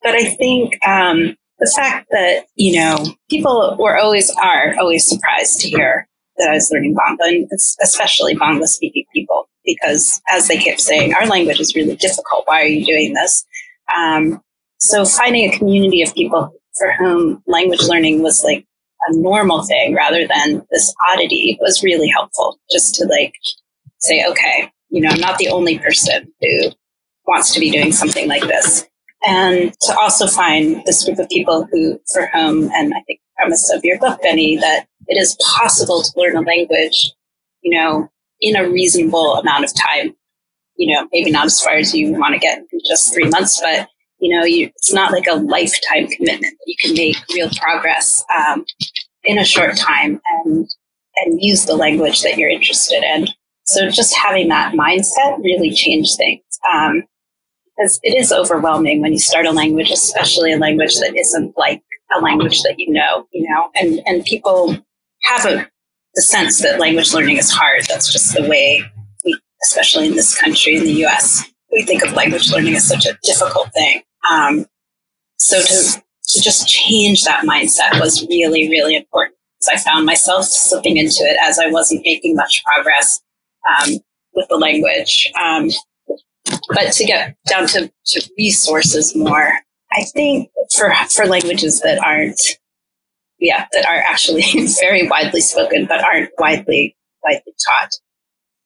but 0.03 0.15
I 0.15 0.25
think 0.25 0.75
um, 0.87 1.37
the 1.59 1.73
fact 1.77 2.09
that, 2.11 2.47
you 2.55 2.81
know, 2.81 3.05
people 3.29 3.77
were 3.79 3.99
always, 3.99 4.35
are 4.43 4.75
always 4.81 5.07
surprised 5.07 5.61
to 5.61 5.69
hear 5.69 6.09
that 6.39 6.49
I 6.49 6.55
was 6.55 6.71
learning 6.73 6.95
Bangla, 6.95 7.29
and 7.29 7.49
especially 7.83 8.35
Bangla 8.35 8.67
speaking 8.67 9.05
people, 9.15 9.47
because 9.65 10.23
as 10.31 10.49
they 10.49 10.57
kept 10.57 10.81
saying, 10.81 11.13
our 11.13 11.27
language 11.27 11.61
is 11.61 11.75
really 11.75 11.97
difficult. 11.97 12.45
Why 12.47 12.63
are 12.63 12.67
you 12.67 12.85
doing 12.85 13.13
this? 13.13 13.45
Um, 13.95 14.43
so 14.79 15.05
finding 15.05 15.53
a 15.53 15.59
community 15.59 16.03
of 16.03 16.15
people 16.15 16.51
for 16.79 16.93
whom 16.93 17.43
language 17.47 17.83
learning 17.83 18.23
was 18.23 18.43
like 18.43 18.67
a 19.09 19.17
normal 19.17 19.65
thing 19.65 19.95
rather 19.95 20.27
than 20.27 20.67
this 20.71 20.95
oddity 21.13 21.59
was 21.61 21.83
really 21.83 22.09
helpful 22.09 22.59
just 22.71 22.95
to 22.95 23.07
like 23.07 23.35
say, 23.99 24.25
okay, 24.27 24.71
you 24.91 25.01
know, 25.01 25.11
I'm 25.11 25.21
not 25.21 25.39
the 25.39 25.49
only 25.49 25.79
person 25.79 26.33
who 26.41 26.71
wants 27.27 27.53
to 27.55 27.61
be 27.61 27.71
doing 27.71 27.93
something 27.93 28.29
like 28.29 28.43
this. 28.43 28.87
And 29.27 29.75
to 29.83 29.97
also 29.99 30.27
find 30.27 30.83
this 30.85 31.05
group 31.05 31.19
of 31.19 31.29
people 31.29 31.67
who, 31.71 32.01
for 32.13 32.27
whom, 32.33 32.71
and 32.73 32.95
I 32.95 33.01
think 33.07 33.21
premise 33.37 33.71
of 33.75 33.85
your 33.85 33.99
book, 33.99 34.21
Benny, 34.23 34.57
that 34.57 34.87
it 35.09 35.21
is 35.21 35.37
possible 35.57 36.03
to 36.03 36.13
learn 36.17 36.37
a 36.37 36.43
language, 36.43 37.13
you 37.63 37.77
know, 37.77 38.09
in 38.41 38.57
a 38.57 38.69
reasonable 38.69 39.35
amount 39.35 39.65
of 39.65 39.75
time. 39.75 40.15
You 40.77 40.95
know, 40.95 41.09
maybe 41.13 41.31
not 41.31 41.47
as 41.47 41.61
far 41.61 41.75
as 41.75 41.95
you 41.95 42.13
want 42.13 42.35
to 42.35 42.39
get 42.39 42.59
in 42.59 42.81
just 42.87 43.13
three 43.13 43.29
months, 43.29 43.61
but 43.61 43.89
you 44.19 44.37
know, 44.37 44.45
you, 44.45 44.67
it's 44.77 44.93
not 44.93 45.13
like 45.13 45.27
a 45.27 45.37
lifetime 45.37 46.07
commitment. 46.09 46.55
You 46.67 46.77
can 46.79 46.95
make 46.95 47.17
real 47.33 47.51
progress 47.61 48.25
um, 48.37 48.65
in 49.25 49.39
a 49.39 49.45
short 49.45 49.77
time 49.77 50.21
and 50.35 50.69
and 51.17 51.43
use 51.43 51.65
the 51.65 51.77
language 51.77 52.23
that 52.23 52.37
you're 52.37 52.51
interested 52.51 53.03
in. 53.03 53.29
So 53.65 53.89
just 53.89 54.15
having 54.15 54.49
that 54.49 54.75
mindset 54.75 55.39
really 55.39 55.73
changed 55.73 56.17
things. 56.19 56.43
Um, 56.71 57.05
because 57.77 58.01
it 58.03 58.17
is 58.17 58.33
overwhelming 58.33 59.01
when 59.01 59.13
you 59.13 59.19
start 59.19 59.47
a 59.47 59.51
language, 59.51 59.91
especially 59.91 60.53
a 60.53 60.59
language 60.59 60.95
that 60.97 61.15
isn't 61.17 61.57
like 61.57 61.83
a 62.17 62.21
language 62.21 62.63
that 62.63 62.79
you 62.79 62.91
know, 62.93 63.27
you 63.33 63.49
know, 63.49 63.71
and, 63.75 64.01
and 64.07 64.25
people 64.25 64.77
have 65.25 65.45
a, 65.45 65.69
the 66.15 66.23
sense 66.23 66.63
that 66.63 66.81
language 66.81 67.13
learning 67.13 67.37
is 67.37 67.51
hard. 67.51 67.83
That's 67.89 68.11
just 68.11 68.35
the 68.35 68.49
way 68.49 68.83
we, 69.25 69.39
especially 69.65 70.07
in 70.07 70.15
this 70.15 70.41
country, 70.41 70.77
in 70.77 70.85
the 70.85 71.05
US, 71.07 71.45
we 71.73 71.83
think 71.85 72.03
of 72.03 72.13
language 72.13 72.51
learning 72.51 72.75
as 72.77 72.87
such 72.87 73.07
a 73.07 73.19
difficult 73.23 73.73
thing. 73.75 74.03
Um, 74.31 74.67
so 75.39 75.61
to, 75.61 76.03
to 76.29 76.41
just 76.41 76.69
change 76.69 77.25
that 77.25 77.45
mindset 77.45 78.01
was 78.01 78.27
really, 78.29 78.69
really 78.69 78.97
important. 78.97 79.37
I 79.71 79.79
found 79.79 80.07
myself 80.07 80.45
slipping 80.45 80.97
into 80.97 81.23
it 81.23 81.37
as 81.43 81.59
I 81.59 81.69
wasn't 81.69 82.05
making 82.05 82.37
much 82.37 82.63
progress 82.65 83.21
um, 83.69 83.95
with 84.35 84.47
the 84.49 84.57
language. 84.57 85.33
Um, 85.43 85.71
but 86.69 86.93
to 86.93 87.05
get 87.05 87.37
down 87.49 87.67
to, 87.69 87.93
to 88.07 88.31
resources 88.39 89.15
more, 89.17 89.53
I 89.93 90.03
think 90.03 90.51
for 90.77 90.93
for 91.11 91.27
languages 91.27 91.81
that 91.81 91.99
aren't 92.05 92.41
yeah 93.39 93.67
that 93.73 93.87
are 93.87 94.03
actually 94.09 94.45
very 94.81 95.09
widely 95.09 95.41
spoken 95.41 95.87
but 95.87 96.03
aren't 96.03 96.31
widely 96.39 96.97
widely 97.23 97.53
taught 97.65 97.91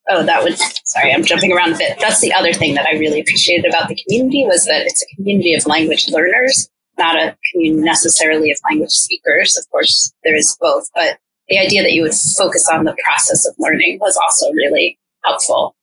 oh 0.08 0.22
that 0.22 0.42
would 0.44 0.56
sorry 0.84 1.12
i'm 1.12 1.24
jumping 1.24 1.52
around 1.52 1.74
a 1.74 1.76
bit 1.76 1.98
that's 2.00 2.20
the 2.20 2.32
other 2.32 2.52
thing 2.52 2.74
that 2.74 2.86
i 2.86 2.92
really 2.92 3.20
appreciated 3.20 3.68
about 3.68 3.88
the 3.88 4.00
community 4.06 4.44
was 4.46 4.64
that 4.66 4.86
it's 4.86 5.02
a 5.02 5.16
community 5.16 5.54
of 5.54 5.66
language 5.66 6.08
learners 6.08 6.70
not 7.00 7.16
a 7.16 7.36
community 7.50 7.82
necessarily 7.82 8.52
of 8.52 8.58
language 8.68 8.90
speakers. 8.90 9.56
Of 9.56 9.68
course, 9.70 10.12
there 10.22 10.36
is 10.36 10.56
both, 10.60 10.88
but 10.94 11.18
the 11.48 11.58
idea 11.58 11.82
that 11.82 11.92
you 11.92 12.02
would 12.02 12.14
focus 12.38 12.68
on 12.70 12.84
the 12.84 12.96
process 13.04 13.44
of 13.48 13.54
learning 13.58 13.98
was 14.00 14.16
also 14.16 14.52
really 14.52 14.98
helpful. 15.24 15.74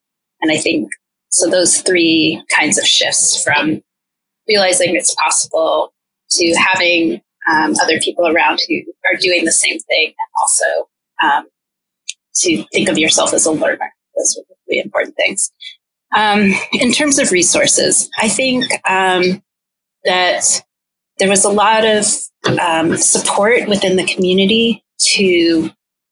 And 0.42 0.52
I 0.52 0.58
think 0.58 0.90
so 1.30 1.50
those 1.50 1.82
three 1.82 2.44
kinds 2.56 2.78
of 2.78 2.86
shifts 2.86 3.42
from 3.44 3.82
realizing 4.48 4.96
it's 4.96 5.16
possible 5.16 5.94
to 6.32 6.56
having 6.56 7.22
um, 7.50 7.76
other 7.82 8.00
people 8.00 8.28
around 8.28 8.60
who 8.68 8.82
are 9.06 9.18
doing 9.20 9.46
the 9.46 9.52
same 9.52 9.80
thing 9.80 10.08
and 10.08 10.32
also 10.42 10.90
um, 11.24 11.48
to 12.36 12.64
think 12.72 12.90
of 12.90 12.98
yourself 12.98 13.34
as 13.34 13.46
a 13.46 13.52
learner. 13.52 13.94
Those 14.16 14.38
are 14.38 14.56
really 14.68 14.82
important 14.82 15.16
things. 15.16 15.52
Um, 16.16 16.54
in 16.74 16.92
terms 16.92 17.20
of 17.20 17.32
resources, 17.32 18.10
I 18.18 18.30
think 18.30 18.66
um, 18.90 19.44
that 20.06 20.64
there 21.18 21.30
was 21.30 21.44
a 21.44 21.50
lot 21.50 21.86
of 21.86 22.06
um, 22.60 22.96
support 22.98 23.68
within 23.68 23.98
the 23.98 24.06
community 24.06 24.84
to 25.16 25.70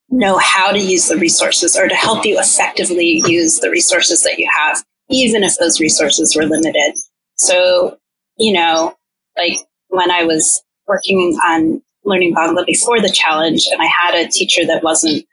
know 0.09 0.37
how 0.37 0.71
to 0.71 0.79
use 0.79 1.07
the 1.07 1.17
resources 1.17 1.75
or 1.75 1.87
to 1.87 1.95
help 1.95 2.25
you 2.25 2.39
effectively 2.39 3.23
use 3.25 3.59
the 3.59 3.69
resources 3.69 4.23
that 4.23 4.37
you 4.37 4.49
have, 4.53 4.83
even 5.09 5.43
if 5.43 5.57
those 5.57 5.79
resources 5.79 6.35
were 6.35 6.45
limited. 6.45 6.95
So, 7.35 7.97
you 8.37 8.53
know, 8.53 8.95
like 9.37 9.57
when 9.89 10.11
I 10.11 10.23
was 10.23 10.63
working 10.87 11.37
on 11.45 11.81
learning 12.03 12.35
Bangla 12.35 12.65
before 12.65 13.01
the 13.01 13.09
challenge 13.09 13.67
and 13.71 13.81
I 13.81 13.85
had 13.85 14.15
a 14.15 14.29
teacher 14.29 14.65
that 14.65 14.83
wasn't 14.83 15.25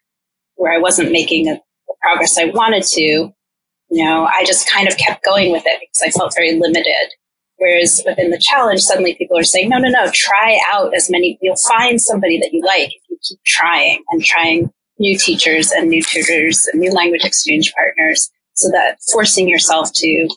where 0.57 0.73
I 0.73 0.79
wasn't 0.79 1.12
making 1.12 1.45
the 1.45 1.61
progress 2.00 2.38
I 2.38 2.47
wanted 2.47 2.85
to, 2.85 3.00
you 3.00 4.05
know, 4.05 4.25
I 4.25 4.45
just 4.45 4.71
kind 4.71 4.88
of 4.88 4.97
kept 4.97 5.25
going 5.25 5.52
with 5.52 5.64
it 5.67 5.81
because 5.81 6.02
I 6.02 6.11
felt 6.19 6.35
very 6.35 6.59
limited. 6.59 7.14
Whereas 7.59 8.02
within 8.05 8.31
the 8.31 8.38
challenge, 8.38 8.81
suddenly 8.81 9.14
people 9.14 9.38
are 9.38 9.45
saying, 9.45 9.69
no, 9.69 9.79
no, 9.79 9.88
no, 9.88 10.11
try 10.12 10.59
out 10.73 10.95
as 10.97 11.11
many, 11.11 11.38
you'll 11.41 11.55
find 11.69 12.00
somebody 12.00 12.38
that 12.38 12.52
you 12.52 12.62
like 12.64 12.88
if 12.88 13.02
you 13.09 13.19
keep 13.23 13.38
trying 13.45 14.02
and 14.11 14.25
trying 14.25 14.71
new 14.99 15.17
teachers 15.17 15.71
and 15.71 15.88
new 15.88 16.02
tutors 16.02 16.67
and 16.73 16.81
new 16.81 16.93
language 16.93 17.25
exchange 17.25 17.73
partners 17.75 18.31
so 18.54 18.71
that 18.71 18.99
forcing 19.12 19.49
yourself 19.49 19.92
to, 19.94 20.06
you 20.06 20.28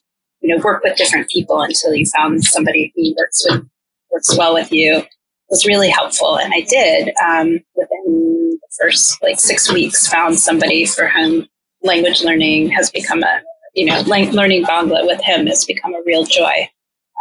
know, 0.43 0.57
work 0.63 0.84
with 0.84 0.98
different 0.98 1.29
people 1.29 1.62
until 1.62 1.93
you 1.93 2.05
found 2.15 2.43
somebody 2.43 2.91
who 2.95 3.13
works 3.17 3.45
with, 3.50 3.65
works 4.12 4.38
well 4.38 4.53
with 4.53 4.72
you 4.72 5.03
was 5.50 5.65
really 5.65 5.89
helpful. 5.89 6.38
And 6.38 6.53
I 6.53 6.62
did, 6.62 7.13
um, 7.24 7.60
within 7.75 8.60
the 8.62 8.67
first 8.79 9.22
like 9.22 9.39
six 9.39 9.72
weeks, 9.72 10.07
found 10.07 10.39
somebody 10.39 10.86
for 10.86 11.07
whom 11.07 11.48
language 11.84 12.24
learning 12.24 12.69
has 12.69 12.89
become 12.89 13.24
a, 13.24 13.41
you 13.74 13.86
know, 13.86 14.01
learning 14.01 14.63
Bangla 14.63 15.05
with 15.05 15.22
him 15.22 15.45
has 15.48 15.65
become 15.65 15.93
a 15.93 16.01
real 16.05 16.25
joy. 16.25 16.69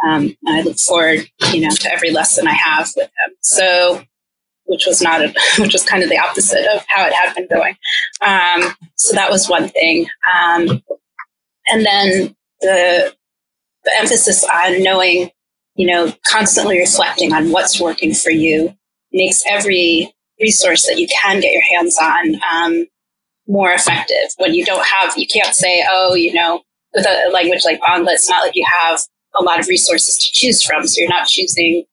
Um, 0.07 0.35
I 0.47 0.61
look 0.61 0.77
forward, 0.77 1.29
you 1.53 1.61
know, 1.61 1.69
to 1.69 1.91
every 1.91 2.11
lesson 2.11 2.47
I 2.47 2.53
have 2.53 2.89
with 2.95 3.07
him. 3.07 3.35
So, 3.41 4.01
which 4.65 4.85
was 4.85 5.01
not, 5.01 5.21
a, 5.21 5.33
which 5.59 5.73
was 5.73 5.83
kind 5.83 6.03
of 6.03 6.09
the 6.09 6.17
opposite 6.19 6.65
of 6.73 6.83
how 6.87 7.05
it 7.05 7.13
had 7.13 7.33
been 7.35 7.47
going. 7.47 7.75
Um, 8.21 8.73
so 8.95 9.13
that 9.15 9.29
was 9.29 9.49
one 9.49 9.69
thing. 9.69 10.07
Um, 10.33 10.83
and 11.67 11.85
then 11.85 12.35
the 12.61 13.15
the 13.85 13.91
emphasis 13.99 14.43
on 14.43 14.81
knowing, 14.81 15.29
you 15.75 15.87
know, 15.87 16.11
constantly 16.25 16.79
reflecting 16.79 17.33
on 17.33 17.51
what's 17.51 17.79
working 17.79 18.13
for 18.13 18.31
you 18.31 18.75
makes 19.13 19.43
every 19.47 20.11
resource 20.39 20.85
that 20.87 20.97
you 20.97 21.07
can 21.07 21.39
get 21.39 21.53
your 21.53 21.61
hands 21.61 21.97
on 22.01 22.35
um, 22.51 22.85
more 23.47 23.71
effective. 23.71 24.33
When 24.37 24.53
you 24.53 24.65
don't 24.65 24.85
have, 24.85 25.13
you 25.15 25.27
can't 25.27 25.55
say, 25.55 25.85
oh, 25.89 26.15
you 26.15 26.33
know, 26.33 26.61
with 26.93 27.05
a 27.05 27.29
language 27.31 27.61
like 27.63 27.79
Bangla, 27.81 28.13
it's 28.13 28.29
not 28.29 28.43
like 28.43 28.55
you 28.55 28.65
have 28.81 29.01
a 29.35 29.43
lot 29.43 29.59
of 29.59 29.67
resources 29.67 30.17
to 30.17 30.31
choose 30.33 30.63
from. 30.63 30.87
So 30.87 31.01
you're 31.01 31.09
not 31.09 31.27
choosing 31.27 31.85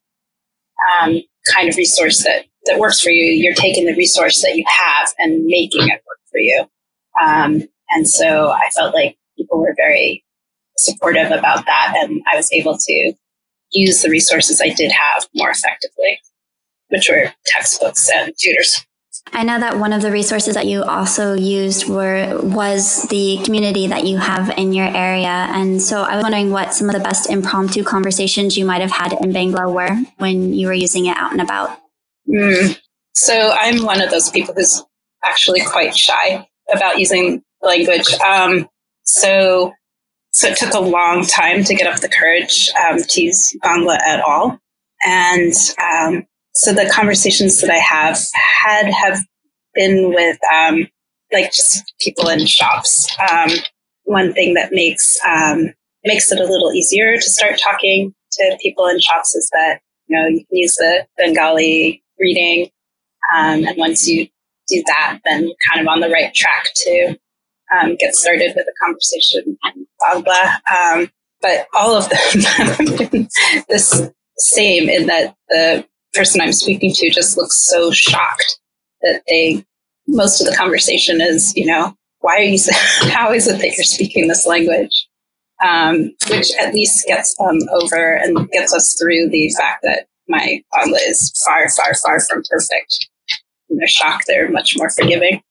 um, 1.00 1.20
kind 1.52 1.68
of 1.68 1.76
resource 1.76 2.24
that, 2.24 2.46
that 2.66 2.78
works 2.78 3.00
for 3.00 3.10
you. 3.10 3.24
You're 3.24 3.54
taking 3.54 3.86
the 3.86 3.94
resource 3.94 4.42
that 4.42 4.56
you 4.56 4.64
have 4.68 5.12
and 5.18 5.44
making 5.44 5.88
it 5.88 6.02
work 6.06 6.18
for 6.30 6.38
you. 6.38 6.64
Um, 7.22 7.62
and 7.90 8.08
so 8.08 8.50
I 8.50 8.70
felt 8.76 8.94
like 8.94 9.16
people 9.36 9.60
were 9.60 9.74
very 9.76 10.24
supportive 10.78 11.30
about 11.30 11.66
that. 11.66 11.94
And 11.96 12.22
I 12.30 12.36
was 12.36 12.50
able 12.52 12.78
to 12.78 13.12
use 13.72 14.02
the 14.02 14.10
resources 14.10 14.60
I 14.60 14.70
did 14.70 14.92
have 14.92 15.26
more 15.34 15.50
effectively, 15.50 16.20
which 16.88 17.08
were 17.08 17.32
textbooks 17.46 18.08
and 18.14 18.32
tutors. 18.38 18.86
I 19.32 19.44
know 19.44 19.60
that 19.60 19.78
one 19.78 19.92
of 19.92 20.02
the 20.02 20.10
resources 20.10 20.54
that 20.54 20.66
you 20.66 20.82
also 20.82 21.34
used 21.34 21.88
were 21.88 22.40
was 22.42 23.04
the 23.04 23.38
community 23.44 23.86
that 23.86 24.04
you 24.04 24.18
have 24.18 24.50
in 24.58 24.72
your 24.72 24.88
area. 24.88 25.46
And 25.50 25.80
so 25.80 26.02
I 26.02 26.16
was 26.16 26.22
wondering 26.22 26.50
what 26.50 26.74
some 26.74 26.88
of 26.88 26.94
the 26.94 27.00
best 27.00 27.30
impromptu 27.30 27.84
conversations 27.84 28.56
you 28.56 28.64
might 28.64 28.80
have 28.80 28.90
had 28.90 29.12
in 29.12 29.32
Bangla 29.32 29.72
were 29.72 29.96
when 30.18 30.52
you 30.52 30.66
were 30.66 30.72
using 30.72 31.06
it 31.06 31.16
out 31.16 31.32
and 31.32 31.40
about. 31.40 31.78
Mm. 32.28 32.78
So 33.14 33.54
I'm 33.58 33.84
one 33.84 34.00
of 34.00 34.10
those 34.10 34.30
people 34.30 34.54
who's 34.54 34.82
actually 35.24 35.60
quite 35.60 35.96
shy 35.96 36.46
about 36.72 36.98
using 36.98 37.42
language. 37.62 38.12
Um, 38.20 38.68
so 39.04 39.72
so 40.32 40.48
it 40.48 40.56
took 40.56 40.72
a 40.72 40.80
long 40.80 41.26
time 41.26 41.62
to 41.64 41.74
get 41.74 41.86
up 41.86 42.00
the 42.00 42.08
courage 42.08 42.70
um, 42.80 42.98
to 42.98 43.22
use 43.22 43.54
Bangla 43.62 43.98
at 44.00 44.20
all. 44.20 44.58
And 45.04 45.52
um, 45.78 46.26
so 46.54 46.72
the 46.72 46.90
conversations 46.92 47.60
that 47.60 47.70
I 47.70 47.78
have 47.78 48.18
had 48.34 48.90
have 48.92 49.20
been 49.74 50.14
with 50.14 50.38
um, 50.54 50.88
like 51.32 51.52
just 51.52 51.92
people 52.00 52.28
in 52.28 52.46
shops. 52.46 53.14
Um, 53.30 53.50
one 54.04 54.32
thing 54.32 54.54
that 54.54 54.72
makes 54.72 55.18
um, 55.26 55.72
makes 56.04 56.32
it 56.32 56.40
a 56.40 56.44
little 56.44 56.72
easier 56.72 57.14
to 57.16 57.22
start 57.22 57.60
talking 57.62 58.14
to 58.32 58.58
people 58.62 58.86
in 58.86 59.00
shops 59.00 59.34
is 59.34 59.48
that 59.52 59.80
you 60.06 60.16
know 60.16 60.26
you 60.26 60.44
can 60.46 60.58
use 60.58 60.76
the 60.76 61.06
Bengali 61.18 62.01
reading, 62.18 62.70
um, 63.34 63.64
and 63.64 63.76
once 63.76 64.06
you 64.06 64.26
do 64.68 64.82
that, 64.86 65.18
then 65.24 65.44
you're 65.44 65.56
kind 65.70 65.80
of 65.80 65.88
on 65.90 66.00
the 66.00 66.08
right 66.08 66.32
track 66.34 66.68
to 66.74 67.18
um, 67.78 67.96
get 67.96 68.14
started 68.14 68.52
with 68.54 68.66
a 68.66 68.84
conversation 68.84 69.58
Blah 69.98 70.20
blah, 70.20 70.52
Um, 70.76 71.10
but 71.40 71.66
all 71.74 71.94
of 71.96 72.08
them 72.08 73.28
this 73.68 74.08
same 74.38 74.88
in 74.88 75.06
that 75.06 75.36
the 75.48 75.86
person 76.14 76.40
I'm 76.40 76.52
speaking 76.52 76.92
to 76.94 77.10
just 77.10 77.36
looks 77.36 77.68
so 77.68 77.90
shocked 77.90 78.58
that 79.02 79.22
they, 79.28 79.64
most 80.06 80.40
of 80.40 80.46
the 80.46 80.56
conversation 80.56 81.20
is, 81.20 81.54
you 81.56 81.66
know, 81.66 81.96
why 82.20 82.36
are 82.36 82.42
you, 82.42 82.58
how 83.10 83.32
is 83.32 83.48
it 83.48 83.58
that 83.58 83.76
you're 83.76 83.84
speaking 83.84 84.28
this 84.28 84.46
language? 84.46 85.08
Um, 85.64 86.12
which 86.28 86.50
at 86.60 86.74
least 86.74 87.06
gets 87.06 87.36
them 87.36 87.58
over 87.70 88.14
and 88.14 88.50
gets 88.50 88.74
us 88.74 88.96
through 89.00 89.28
the 89.28 89.48
fact 89.56 89.84
that 89.84 90.06
my 90.28 90.62
Bangla 90.74 90.98
is 91.08 91.32
far, 91.44 91.68
far, 91.70 91.94
far 91.94 92.20
from 92.20 92.42
perfect. 92.50 93.08
And 93.68 93.78
they're 93.78 93.86
shocked, 93.86 94.24
they're 94.26 94.50
much 94.50 94.74
more 94.76 94.90
forgiving. 94.90 95.42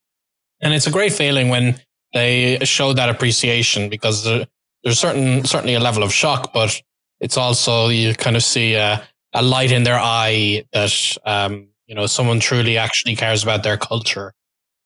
And 0.62 0.74
it's 0.74 0.88
a 0.88 0.92
great 0.92 1.14
feeling 1.14 1.50
when 1.50 1.80
they 2.14 2.60
show 2.64 2.94
that 2.94 3.10
appreciation 3.10 3.90
because 3.90 4.24
there's 4.24 5.00
certain, 5.00 5.44
certainly 5.46 5.74
a 5.74 5.80
level 5.80 6.04
of 6.04 6.14
shock, 6.14 6.54
but 6.54 6.82
it's 7.20 7.38
also, 7.38 7.90
you 7.90 8.14
kind 8.14 8.36
of 8.36 8.44
see 8.44 8.76
a, 8.76 9.04
a 9.34 9.42
light 9.42 9.72
in 9.72 9.84
their 9.84 10.00
eye 10.00 10.64
that 10.74 11.18
um, 11.26 11.68
you 11.88 11.96
know 11.96 12.06
someone 12.06 12.40
truly 12.40 12.78
actually 12.78 13.16
cares 13.16 13.44
about 13.44 13.64
their 13.64 13.78
culture. 13.78 14.34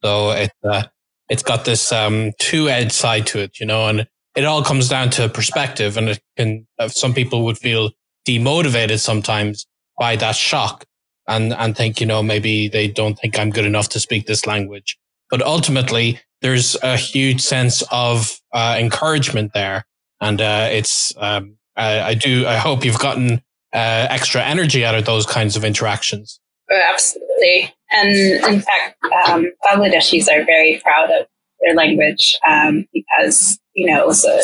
So 0.04 0.32
it 0.32 0.52
uh, 0.64 0.84
it's 1.30 1.44
got 1.44 1.66
this 1.66 1.92
um, 1.92 2.32
two 2.40 2.70
edged 2.70 2.92
side 2.92 3.28
to 3.28 3.40
it, 3.40 3.60
you 3.60 3.66
know, 3.66 3.88
and 3.88 4.08
it 4.36 4.46
all 4.46 4.64
comes 4.64 4.90
down 4.90 5.10
to 5.12 5.30
perspective. 5.30 5.98
And 5.98 6.10
it 6.10 6.22
can 6.38 6.68
uh, 6.80 6.88
some 6.88 7.14
people 7.14 7.46
would 7.46 7.58
feel 7.58 7.92
demotivated 8.28 9.00
sometimes 9.00 9.66
by 9.98 10.16
that 10.18 10.36
shock 10.36 10.86
and 11.28 11.54
and 11.54 11.76
think 11.76 12.00
you 12.00 12.06
know 12.06 12.22
maybe 12.22 12.68
they 12.68 12.88
don't 12.88 13.16
think 13.16 13.40
I'm 13.40 13.50
good 13.50 13.66
enough 13.66 13.90
to 13.90 14.00
speak 14.00 14.26
this 14.28 14.46
language. 14.46 14.98
But 15.30 15.42
ultimately, 15.42 16.20
there's 16.42 16.78
a 16.84 16.96
huge 16.98 17.42
sense 17.42 17.84
of 17.92 18.40
uh, 18.54 18.78
encouragement 18.80 19.54
there, 19.54 19.86
and 20.22 20.40
uh, 20.40 20.70
it's 20.72 21.14
um, 21.18 21.58
I, 21.76 22.02
I 22.02 22.14
do 22.14 22.46
I 22.46 22.56
hope 22.56 22.86
you've 22.86 23.00
gotten 23.00 23.42
uh, 23.74 24.08
extra 24.10 24.44
energy 24.44 24.86
out 24.86 24.96
of 24.96 25.06
those 25.06 25.26
kinds 25.26 25.56
of 25.56 25.66
interactions. 25.66 26.40
Oh, 26.72 26.82
absolutely. 26.92 27.74
And 27.92 28.10
in 28.12 28.62
fact, 28.62 28.98
um, 29.28 29.52
Bangladeshis 29.66 30.28
are 30.28 30.44
very 30.46 30.80
proud 30.84 31.12
of 31.12 31.28
their 31.62 31.76
language 31.76 32.36
um, 32.48 32.88
because, 32.94 33.60
you 33.74 33.86
know, 33.86 34.02
it 34.02 34.08
was 34.08 34.26
a 34.26 34.42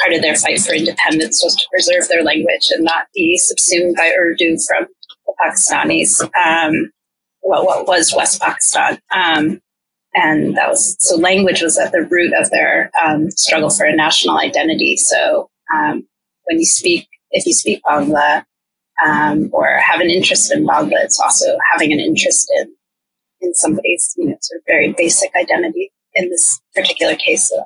part 0.00 0.12
of 0.14 0.22
their 0.22 0.36
fight 0.36 0.60
for 0.60 0.72
independence 0.72 1.42
was 1.42 1.54
to 1.56 1.66
preserve 1.70 2.08
their 2.08 2.22
language 2.22 2.68
and 2.70 2.84
not 2.84 3.06
be 3.14 3.36
subsumed 3.38 3.96
by 3.96 4.12
Urdu 4.16 4.56
from 4.66 4.86
the 5.26 5.34
Pakistanis, 5.40 6.22
um, 6.36 6.90
well, 7.42 7.64
what 7.64 7.86
was 7.86 8.14
West 8.14 8.40
Pakistan. 8.40 9.00
Um, 9.12 9.60
and 10.14 10.56
that 10.56 10.68
was, 10.68 10.96
so 11.00 11.16
language 11.16 11.62
was 11.62 11.78
at 11.78 11.92
the 11.92 12.02
root 12.02 12.32
of 12.38 12.50
their 12.50 12.90
um, 13.04 13.30
struggle 13.30 13.70
for 13.70 13.84
a 13.84 13.94
national 13.94 14.38
identity. 14.38 14.96
So 14.96 15.50
um, 15.74 16.06
when 16.44 16.58
you 16.58 16.66
speak, 16.66 17.08
if 17.30 17.46
you 17.46 17.52
speak 17.52 17.80
Bangla, 17.86 18.44
um, 19.04 19.50
or 19.52 19.78
have 19.78 20.00
an 20.00 20.10
interest 20.10 20.52
in 20.52 20.66
Bangla, 20.66 21.04
it's 21.04 21.20
also 21.20 21.56
having 21.72 21.92
an 21.92 22.00
interest 22.00 22.50
in 22.60 22.74
in 23.40 23.54
somebody's 23.54 24.14
you 24.16 24.26
know 24.26 24.36
sort 24.40 24.58
of 24.58 24.64
very 24.66 24.92
basic 24.96 25.30
identity 25.36 25.92
in 26.14 26.28
this 26.30 26.60
particular 26.74 27.14
case. 27.14 27.48
So 27.48 27.64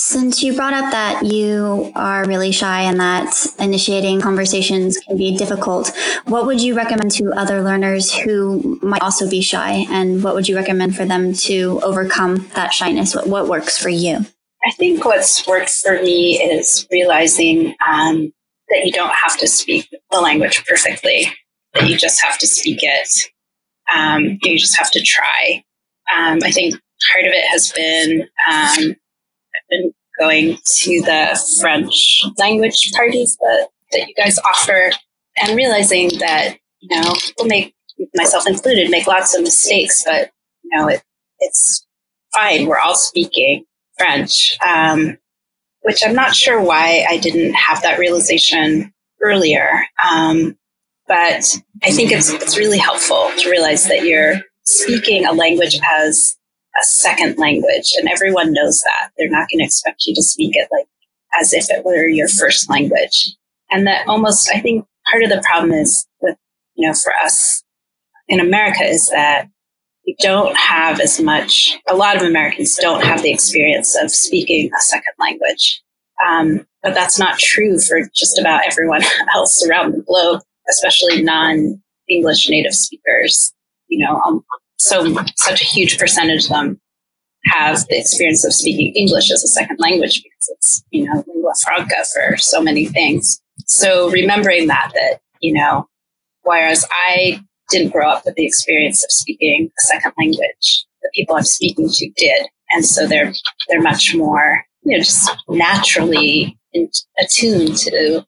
Since 0.00 0.44
you 0.44 0.54
brought 0.54 0.74
up 0.74 0.92
that 0.92 1.26
you 1.26 1.90
are 1.96 2.24
really 2.24 2.52
shy 2.52 2.82
and 2.82 3.00
that 3.00 3.34
initiating 3.58 4.20
conversations 4.20 4.96
can 4.96 5.16
be 5.16 5.36
difficult, 5.36 5.90
what 6.26 6.46
would 6.46 6.62
you 6.62 6.76
recommend 6.76 7.10
to 7.16 7.32
other 7.32 7.62
learners 7.62 8.14
who 8.14 8.78
might 8.80 9.02
also 9.02 9.28
be 9.28 9.40
shy? 9.40 9.86
And 9.90 10.22
what 10.22 10.36
would 10.36 10.48
you 10.48 10.54
recommend 10.54 10.94
for 10.94 11.04
them 11.04 11.32
to 11.48 11.80
overcome 11.82 12.46
that 12.54 12.72
shyness? 12.72 13.16
What, 13.16 13.26
what 13.26 13.48
works 13.48 13.76
for 13.76 13.88
you? 13.88 14.24
I 14.64 14.70
think 14.70 15.04
what's 15.04 15.44
worked 15.48 15.70
for 15.70 16.00
me 16.00 16.40
is 16.40 16.86
realizing 16.92 17.74
um, 17.84 18.32
that 18.68 18.84
you 18.84 18.92
don't 18.92 19.12
have 19.12 19.36
to 19.38 19.48
speak 19.48 19.88
the 20.12 20.20
language 20.20 20.64
perfectly, 20.64 21.26
that 21.74 21.88
you 21.88 21.98
just 21.98 22.22
have 22.22 22.38
to 22.38 22.46
speak 22.46 22.78
it. 22.82 23.08
Um, 23.92 24.38
you 24.44 24.56
just 24.60 24.78
have 24.78 24.92
to 24.92 25.02
try. 25.02 25.64
Um, 26.16 26.38
I 26.44 26.52
think 26.52 26.74
part 27.12 27.24
of 27.26 27.32
it 27.32 27.48
has 27.50 27.72
been 27.72 28.28
um, 28.48 28.96
been 29.70 29.92
going 30.18 30.58
to 30.64 31.00
the 31.02 31.40
French 31.60 32.24
language 32.38 32.90
parties 32.94 33.36
that, 33.40 33.68
that 33.92 34.08
you 34.08 34.14
guys 34.14 34.38
offer 34.40 34.90
and 35.40 35.56
realizing 35.56 36.10
that, 36.18 36.56
you 36.80 36.96
know, 36.96 37.12
people 37.12 37.46
make, 37.46 37.74
myself 38.14 38.46
included, 38.46 38.90
make 38.90 39.06
lots 39.06 39.34
of 39.34 39.42
mistakes, 39.42 40.04
but, 40.04 40.30
you 40.62 40.76
know, 40.76 40.88
it, 40.88 41.02
it's 41.40 41.86
fine. 42.32 42.66
We're 42.66 42.78
all 42.78 42.94
speaking 42.94 43.64
French, 43.96 44.56
um, 44.66 45.18
which 45.82 46.00
I'm 46.04 46.14
not 46.14 46.34
sure 46.34 46.60
why 46.60 47.04
I 47.08 47.18
didn't 47.18 47.54
have 47.54 47.82
that 47.82 47.98
realization 47.98 48.92
earlier. 49.22 49.84
Um, 50.08 50.56
but 51.06 51.44
I 51.82 51.90
think 51.90 52.12
it's, 52.12 52.30
it's 52.30 52.58
really 52.58 52.78
helpful 52.78 53.30
to 53.38 53.50
realize 53.50 53.88
that 53.88 54.04
you're 54.04 54.42
speaking 54.64 55.24
a 55.24 55.32
language 55.32 55.78
as 55.84 56.36
a 56.80 56.84
second 56.84 57.38
language, 57.38 57.92
and 57.96 58.08
everyone 58.08 58.52
knows 58.52 58.80
that. 58.82 59.10
They're 59.16 59.28
not 59.28 59.48
going 59.50 59.58
to 59.60 59.64
expect 59.64 60.06
you 60.06 60.14
to 60.14 60.22
speak 60.22 60.56
it 60.56 60.68
like 60.72 60.86
as 61.40 61.52
if 61.52 61.70
it 61.70 61.84
were 61.84 62.06
your 62.06 62.28
first 62.28 62.70
language. 62.70 63.36
And 63.70 63.86
that 63.86 64.06
almost, 64.06 64.50
I 64.54 64.60
think 64.60 64.86
part 65.10 65.22
of 65.22 65.30
the 65.30 65.42
problem 65.48 65.72
is 65.72 66.06
with, 66.20 66.36
you 66.74 66.86
know, 66.86 66.94
for 66.94 67.12
us 67.22 67.62
in 68.28 68.40
America 68.40 68.84
is 68.84 69.08
that 69.10 69.48
we 70.06 70.16
don't 70.20 70.56
have 70.56 71.00
as 71.00 71.20
much, 71.20 71.78
a 71.88 71.94
lot 71.94 72.16
of 72.16 72.22
Americans 72.22 72.76
don't 72.76 73.04
have 73.04 73.22
the 73.22 73.30
experience 73.30 73.96
of 74.00 74.10
speaking 74.10 74.70
a 74.76 74.80
second 74.80 75.12
language. 75.18 75.82
Um, 76.26 76.66
but 76.82 76.94
that's 76.94 77.18
not 77.18 77.38
true 77.38 77.78
for 77.78 78.00
just 78.16 78.38
about 78.38 78.62
everyone 78.66 79.02
else 79.34 79.66
around 79.66 79.92
the 79.92 80.02
globe, 80.02 80.40
especially 80.70 81.22
non 81.22 81.82
English 82.08 82.48
native 82.48 82.74
speakers. 82.74 83.52
You 83.88 84.06
know, 84.06 84.20
um, 84.26 84.44
so 84.78 85.14
such 85.36 85.60
a 85.60 85.64
huge 85.64 85.98
percentage 85.98 86.44
of 86.44 86.50
them 86.50 86.80
have 87.46 87.86
the 87.88 87.98
experience 87.98 88.44
of 88.44 88.52
speaking 88.52 88.92
English 88.94 89.30
as 89.30 89.42
a 89.42 89.48
second 89.48 89.78
language 89.78 90.22
because 90.22 90.48
it's, 90.48 90.82
you 90.90 91.04
know, 91.04 91.24
lingua 91.26 91.52
franca 91.64 92.04
for 92.14 92.36
so 92.36 92.60
many 92.60 92.86
things. 92.86 93.40
So 93.66 94.10
remembering 94.10 94.68
that, 94.68 94.90
that, 94.94 95.20
you 95.40 95.54
know, 95.54 95.88
whereas 96.42 96.86
I 96.90 97.40
didn't 97.70 97.92
grow 97.92 98.08
up 98.08 98.24
with 98.24 98.34
the 98.34 98.46
experience 98.46 99.04
of 99.04 99.10
speaking 99.10 99.70
a 99.70 99.86
second 99.86 100.12
language, 100.18 100.86
the 101.02 101.10
people 101.14 101.36
I'm 101.36 101.44
speaking 101.44 101.88
to 101.88 102.10
did. 102.16 102.46
And 102.70 102.84
so 102.84 103.06
they're, 103.06 103.32
they're 103.68 103.82
much 103.82 104.14
more, 104.14 104.64
you 104.82 104.96
know, 104.96 105.02
just 105.02 105.30
naturally 105.48 106.58
in, 106.72 106.90
attuned 107.20 107.76
to 107.78 108.24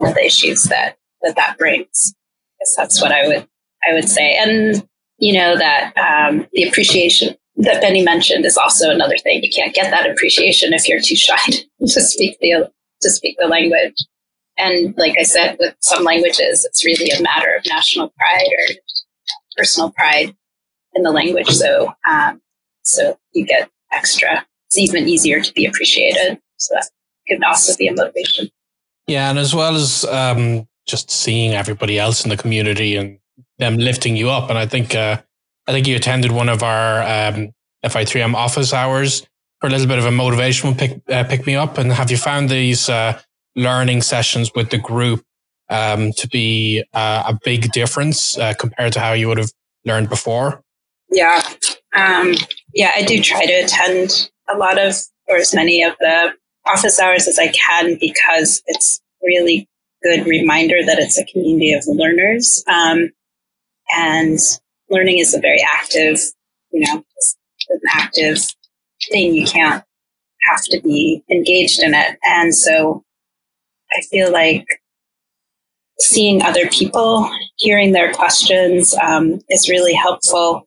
the 0.00 0.24
issues 0.24 0.64
that, 0.64 0.96
that 1.22 1.36
that 1.36 1.58
brings. 1.58 2.14
I 2.14 2.60
guess 2.60 2.74
that's 2.76 3.00
what 3.00 3.12
I 3.12 3.26
would, 3.26 3.48
I 3.88 3.94
would 3.94 4.08
say. 4.08 4.36
And 4.36 4.86
you 5.18 5.32
know, 5.32 5.56
that 5.56 5.92
um, 5.96 6.46
the 6.52 6.64
appreciation 6.64 7.36
that 7.56 7.80
Benny 7.80 8.02
mentioned 8.02 8.44
is 8.44 8.56
also 8.56 8.90
another 8.90 9.18
thing. 9.18 9.42
You 9.42 9.50
can't 9.50 9.74
get 9.74 9.90
that 9.90 10.08
appreciation 10.08 10.72
if 10.72 10.88
you're 10.88 11.00
too 11.00 11.16
shy 11.16 11.36
to 11.80 12.00
speak 12.00 12.38
the 12.40 12.70
to 13.00 13.10
speak 13.10 13.36
the 13.38 13.46
language. 13.46 13.94
And 14.56 14.94
like 14.96 15.14
I 15.18 15.22
said, 15.22 15.56
with 15.60 15.74
some 15.80 16.02
languages, 16.02 16.64
it's 16.64 16.84
really 16.84 17.10
a 17.10 17.22
matter 17.22 17.54
of 17.56 17.64
national 17.66 18.12
pride 18.18 18.48
or 18.48 18.74
personal 19.56 19.92
pride 19.92 20.34
in 20.94 21.04
the 21.04 21.12
language. 21.12 21.48
So, 21.48 21.92
um, 22.10 22.40
so 22.82 23.16
you 23.32 23.46
get 23.46 23.70
extra. 23.92 24.44
It's 24.66 24.78
even 24.78 25.08
easier 25.08 25.40
to 25.40 25.52
be 25.52 25.64
appreciated. 25.64 26.40
So 26.56 26.74
that 26.74 26.90
can 27.28 27.44
also 27.44 27.76
be 27.76 27.86
a 27.86 27.94
motivation. 27.94 28.50
Yeah, 29.06 29.30
and 29.30 29.38
as 29.38 29.54
well 29.54 29.76
as 29.76 30.04
um, 30.06 30.66
just 30.86 31.10
seeing 31.10 31.52
everybody 31.52 31.98
else 31.98 32.24
in 32.24 32.30
the 32.30 32.36
community 32.36 32.96
and 32.96 33.18
them 33.58 33.76
lifting 33.76 34.16
you 34.16 34.30
up. 34.30 34.50
And 34.50 34.58
I 34.58 34.66
think 34.66 34.94
uh, 34.94 35.20
I 35.66 35.72
think 35.72 35.86
you 35.86 35.96
attended 35.96 36.32
one 36.32 36.48
of 36.48 36.62
our 36.62 37.02
um, 37.02 37.50
FI3M 37.84 38.34
office 38.34 38.72
hours 38.72 39.26
for 39.60 39.66
a 39.66 39.70
little 39.70 39.86
bit 39.86 39.98
of 39.98 40.06
a 40.06 40.10
motivational 40.10 40.76
pick 40.76 41.00
uh, 41.10 41.24
pick 41.24 41.46
me 41.46 41.56
up. 41.56 41.78
And 41.78 41.92
have 41.92 42.10
you 42.10 42.16
found 42.16 42.48
these 42.48 42.88
uh, 42.88 43.20
learning 43.56 44.02
sessions 44.02 44.52
with 44.54 44.70
the 44.70 44.78
group 44.78 45.24
um, 45.68 46.12
to 46.12 46.28
be 46.28 46.84
uh, 46.94 47.24
a 47.26 47.38
big 47.44 47.72
difference 47.72 48.38
uh, 48.38 48.54
compared 48.58 48.92
to 48.94 49.00
how 49.00 49.12
you 49.12 49.28
would 49.28 49.38
have 49.38 49.52
learned 49.84 50.08
before? 50.08 50.62
Yeah, 51.10 51.42
um, 51.94 52.34
yeah, 52.74 52.92
I 52.94 53.02
do 53.02 53.20
try 53.22 53.46
to 53.46 53.52
attend 53.52 54.30
a 54.48 54.56
lot 54.56 54.78
of 54.78 54.94
or 55.26 55.36
as 55.36 55.54
many 55.54 55.82
of 55.82 55.94
the 56.00 56.32
office 56.66 56.98
hours 56.98 57.28
as 57.28 57.38
I 57.38 57.48
can 57.48 57.96
because 58.00 58.62
it's 58.66 59.00
really 59.22 59.68
good 60.02 60.26
reminder 60.26 60.84
that 60.84 60.98
it's 60.98 61.18
a 61.18 61.24
community 61.24 61.72
of 61.72 61.84
learners. 61.86 62.62
Um, 62.66 63.10
and 63.94 64.38
learning 64.90 65.18
is 65.18 65.34
a 65.34 65.40
very 65.40 65.62
active, 65.74 66.18
you 66.72 66.86
know, 66.86 67.04
an 67.68 67.80
active 67.90 68.38
thing. 69.10 69.34
You 69.34 69.46
can't 69.46 69.84
have 70.48 70.62
to 70.64 70.80
be 70.80 71.22
engaged 71.30 71.82
in 71.82 71.94
it. 71.94 72.18
And 72.24 72.54
so 72.54 73.04
I 73.92 74.00
feel 74.10 74.32
like 74.32 74.66
seeing 76.00 76.42
other 76.42 76.68
people, 76.68 77.30
hearing 77.56 77.92
their 77.92 78.12
questions 78.12 78.94
um, 79.02 79.40
is 79.50 79.68
really 79.68 79.94
helpful. 79.94 80.66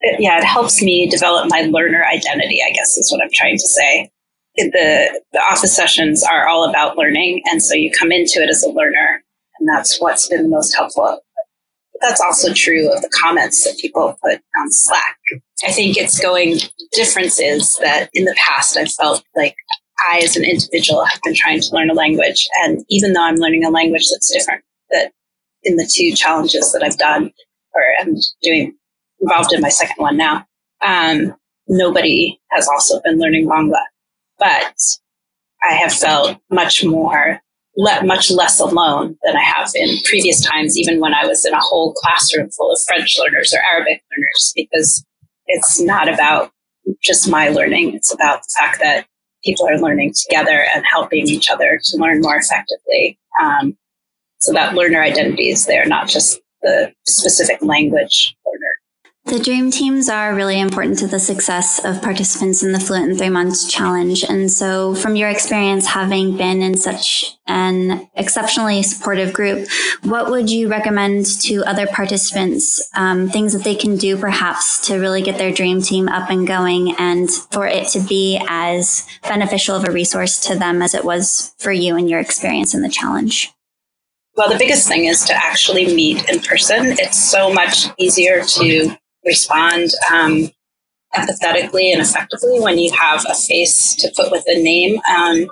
It, 0.00 0.20
yeah, 0.20 0.38
it 0.38 0.44
helps 0.44 0.82
me 0.82 1.08
develop 1.08 1.48
my 1.50 1.62
learner 1.62 2.04
identity, 2.04 2.60
I 2.66 2.72
guess 2.72 2.96
is 2.96 3.12
what 3.12 3.22
I'm 3.22 3.30
trying 3.32 3.56
to 3.56 3.68
say. 3.68 4.10
The, 4.56 5.20
the 5.32 5.40
office 5.40 5.74
sessions 5.74 6.24
are 6.24 6.48
all 6.48 6.68
about 6.68 6.98
learning. 6.98 7.42
And 7.50 7.62
so 7.62 7.74
you 7.74 7.90
come 7.90 8.12
into 8.12 8.42
it 8.42 8.50
as 8.50 8.62
a 8.62 8.70
learner. 8.70 9.22
And 9.58 9.68
that's 9.68 10.00
what's 10.00 10.28
been 10.28 10.50
most 10.50 10.74
helpful 10.74 11.20
that's 12.02 12.20
also 12.20 12.52
true 12.52 12.92
of 12.92 13.00
the 13.00 13.08
comments 13.08 13.64
that 13.64 13.78
people 13.78 14.18
put 14.22 14.40
on 14.60 14.70
Slack. 14.70 15.16
I 15.64 15.70
think 15.70 15.96
it's 15.96 16.18
going, 16.18 16.58
differences 16.92 17.78
that 17.80 18.10
in 18.12 18.24
the 18.24 18.36
past, 18.46 18.76
I 18.76 18.84
felt 18.84 19.24
like 19.36 19.54
I, 20.00 20.20
as 20.24 20.36
an 20.36 20.44
individual, 20.44 21.04
have 21.04 21.20
been 21.22 21.34
trying 21.34 21.60
to 21.60 21.74
learn 21.74 21.90
a 21.90 21.94
language. 21.94 22.48
And 22.62 22.84
even 22.88 23.12
though 23.12 23.24
I'm 23.24 23.36
learning 23.36 23.64
a 23.64 23.70
language 23.70 24.08
that's 24.10 24.32
different, 24.32 24.64
that 24.90 25.12
in 25.62 25.76
the 25.76 25.90
two 25.90 26.14
challenges 26.14 26.72
that 26.72 26.82
I've 26.82 26.98
done, 26.98 27.32
or 27.74 27.82
I'm 28.00 28.16
doing 28.42 28.76
involved 29.20 29.52
in 29.52 29.60
my 29.60 29.68
second 29.68 30.02
one 30.02 30.16
now, 30.16 30.44
um, 30.80 31.34
nobody 31.68 32.38
has 32.50 32.68
also 32.68 33.00
been 33.04 33.18
learning 33.18 33.46
Bangla. 33.46 33.84
But 34.38 34.74
I 35.62 35.74
have 35.74 35.92
felt 35.92 36.38
much 36.50 36.84
more 36.84 37.40
le- 37.76 38.04
much 38.04 38.30
less 38.30 38.60
alone 38.60 39.16
than 39.24 39.36
I 39.36 39.42
have 39.42 39.70
in 39.74 39.98
previous 40.08 40.44
times, 40.44 40.78
even 40.78 41.00
when 41.00 41.14
I 41.14 41.26
was 41.26 41.44
in 41.44 41.52
a 41.52 41.60
whole 41.60 41.92
classroom 41.94 42.50
full 42.50 42.72
of 42.72 42.78
French 42.86 43.16
learners 43.18 43.54
or 43.54 43.60
Arabic 43.60 44.02
learners, 44.10 44.52
because 44.54 45.04
it's 45.46 45.80
not 45.80 46.08
about 46.08 46.52
just 47.02 47.30
my 47.30 47.48
learning. 47.48 47.94
It's 47.94 48.12
about 48.12 48.42
the 48.42 48.54
fact 48.58 48.80
that 48.80 49.06
people 49.44 49.68
are 49.68 49.78
learning 49.78 50.14
together 50.14 50.66
and 50.74 50.84
helping 50.84 51.28
each 51.28 51.50
other 51.50 51.80
to 51.82 51.96
learn 51.96 52.20
more 52.20 52.36
effectively. 52.36 53.18
Um, 53.40 53.76
so 54.38 54.52
that 54.52 54.74
learner 54.74 55.00
identity 55.00 55.50
is 55.50 55.66
there, 55.66 55.84
not 55.86 56.08
just 56.08 56.40
the 56.62 56.92
specific 57.06 57.62
language 57.62 58.36
learner. 58.46 58.71
The 59.24 59.38
dream 59.38 59.70
teams 59.70 60.08
are 60.08 60.34
really 60.34 60.58
important 60.58 60.98
to 60.98 61.06
the 61.06 61.20
success 61.20 61.82
of 61.84 62.02
participants 62.02 62.64
in 62.64 62.72
the 62.72 62.80
Fluent 62.80 63.12
in 63.12 63.16
Three 63.16 63.30
Months 63.30 63.70
Challenge. 63.70 64.24
And 64.24 64.50
so, 64.50 64.96
from 64.96 65.14
your 65.14 65.28
experience 65.28 65.86
having 65.86 66.36
been 66.36 66.60
in 66.60 66.76
such 66.76 67.36
an 67.46 68.10
exceptionally 68.16 68.82
supportive 68.82 69.32
group, 69.32 69.68
what 70.02 70.28
would 70.30 70.50
you 70.50 70.68
recommend 70.68 71.24
to 71.42 71.62
other 71.64 71.86
participants? 71.86 72.90
Um, 72.96 73.30
things 73.30 73.52
that 73.52 73.62
they 73.62 73.76
can 73.76 73.96
do 73.96 74.18
perhaps 74.18 74.84
to 74.88 74.98
really 74.98 75.22
get 75.22 75.38
their 75.38 75.52
dream 75.52 75.80
team 75.80 76.08
up 76.08 76.28
and 76.28 76.44
going 76.46 76.96
and 76.98 77.30
for 77.30 77.66
it 77.66 77.88
to 77.90 78.00
be 78.00 78.44
as 78.48 79.06
beneficial 79.22 79.76
of 79.76 79.88
a 79.88 79.92
resource 79.92 80.40
to 80.48 80.58
them 80.58 80.82
as 80.82 80.94
it 80.94 81.04
was 81.04 81.54
for 81.58 81.70
you 81.70 81.96
and 81.96 82.10
your 82.10 82.18
experience 82.18 82.74
in 82.74 82.82
the 82.82 82.90
challenge? 82.90 83.52
Well, 84.34 84.50
the 84.50 84.58
biggest 84.58 84.88
thing 84.88 85.04
is 85.04 85.24
to 85.26 85.34
actually 85.34 85.94
meet 85.94 86.28
in 86.28 86.40
person. 86.40 86.96
It's 86.98 87.22
so 87.22 87.52
much 87.52 87.86
easier 87.98 88.42
to 88.42 88.96
respond 89.24 89.90
um, 90.12 90.50
empathetically 91.14 91.92
and 91.92 92.00
effectively 92.00 92.60
when 92.60 92.78
you 92.78 92.90
have 92.92 93.24
a 93.28 93.34
face 93.34 93.94
to 93.96 94.10
put 94.16 94.30
with 94.30 94.44
the 94.46 94.62
name 94.62 95.00
um, 95.10 95.50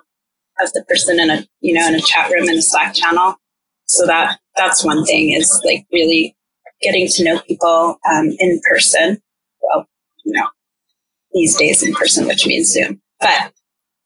of 0.61 0.73
the 0.73 0.85
person 0.89 1.21
in 1.21 1.31
a 1.31 1.47
you 1.61 1.75
know 1.75 1.87
in 1.87 1.95
a 1.95 2.01
chat 2.01 2.31
room 2.31 2.49
in 2.49 2.59
a 2.59 2.63
Slack 2.63 2.95
channel. 2.95 3.37
So 3.87 4.07
that 4.07 4.39
that's 4.57 4.85
one 4.85 5.05
thing 5.05 5.33
is 5.33 5.61
like 5.65 5.87
really 5.93 6.37
getting 6.83 7.09
to 7.09 7.25
know 7.25 7.41
people 7.41 7.99
um, 8.11 8.31
in 8.39 8.61
person. 8.69 9.21
Well, 9.63 9.87
you 10.25 10.33
know, 10.33 10.49
these 11.33 11.57
days 11.57 11.83
in 11.83 11.95
person, 11.95 12.27
which 12.27 12.47
means 12.47 12.73
Zoom. 12.73 13.01
But 13.21 13.53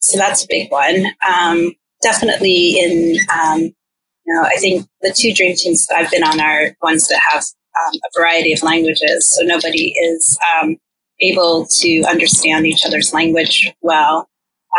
so 0.01 0.19
that's 0.19 0.45
a 0.45 0.49
big 0.49 0.71
one. 0.71 1.07
Um, 1.27 1.73
definitely 2.03 2.79
in, 2.79 3.17
um, 3.33 3.61
you 3.61 4.35
know, 4.35 4.43
I 4.43 4.57
think 4.57 4.87
the 5.01 5.15
two 5.17 5.33
dream 5.33 5.55
teams 5.57 5.87
that 5.87 5.97
I've 5.97 6.11
been 6.11 6.25
on 6.25 6.41
are 6.41 6.77
ones 6.83 7.09
that 7.09 7.21
have 7.31 7.45
um, 7.79 7.95
a 7.95 8.21
variety 8.21 8.53
of 8.53 8.63
languages. 8.63 9.35
So 9.37 9.45
nobody 9.45 9.93
is 9.93 10.39
um, 10.53 10.77
able 11.21 11.67
to 11.81 12.03
understand 12.05 12.67
each 12.67 12.85
other's 12.85 13.13
language 13.13 13.73
well. 13.83 14.29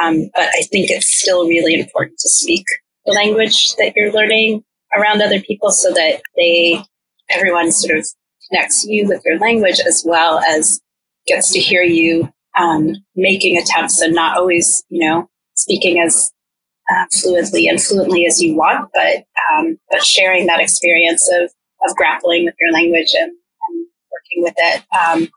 Um, 0.01 0.29
but 0.36 0.45
I 0.45 0.63
think 0.71 0.89
it's 0.89 1.21
still 1.21 1.47
really 1.47 1.79
important 1.79 2.19
to 2.19 2.29
speak 2.29 2.65
the 3.05 3.13
language 3.13 3.75
that 3.75 3.93
you're 3.95 4.12
learning 4.12 4.63
around 4.95 5.21
other 5.21 5.39
people 5.39 5.71
so 5.71 5.91
that 5.91 6.21
they, 6.36 6.81
everyone 7.29 7.71
sort 7.71 7.97
of 7.97 8.08
connects 8.49 8.84
you 8.86 9.08
with 9.08 9.21
your 9.25 9.39
language 9.39 9.79
as 9.79 10.03
well 10.05 10.39
as 10.39 10.81
gets 11.27 11.51
to 11.53 11.60
hear 11.60 11.81
you 11.81 12.31
um, 12.58 12.95
making 13.15 13.58
attempts 13.58 14.01
and 14.01 14.13
not 14.13 14.38
always, 14.38 14.84
you 14.89 15.08
know, 15.08 15.29
speaking 15.55 15.99
as 15.99 16.31
uh, 16.91 17.05
fluidly 17.15 17.69
and 17.69 17.81
fluently 17.81 18.25
as 18.25 18.41
you 18.41 18.55
want, 18.55 18.89
but 18.93 19.25
um, 19.51 19.77
but 19.89 20.03
sharing 20.03 20.45
that 20.47 20.60
experience 20.60 21.29
of 21.41 21.51
of 21.86 21.95
grappling 21.95 22.45
with 22.45 22.56
your 22.60 22.71
language 22.71 23.13
and, 23.13 23.32
and 23.32 23.88
working 24.12 24.43
with 24.43 24.54
it, 24.58 24.84
um, 25.00 25.30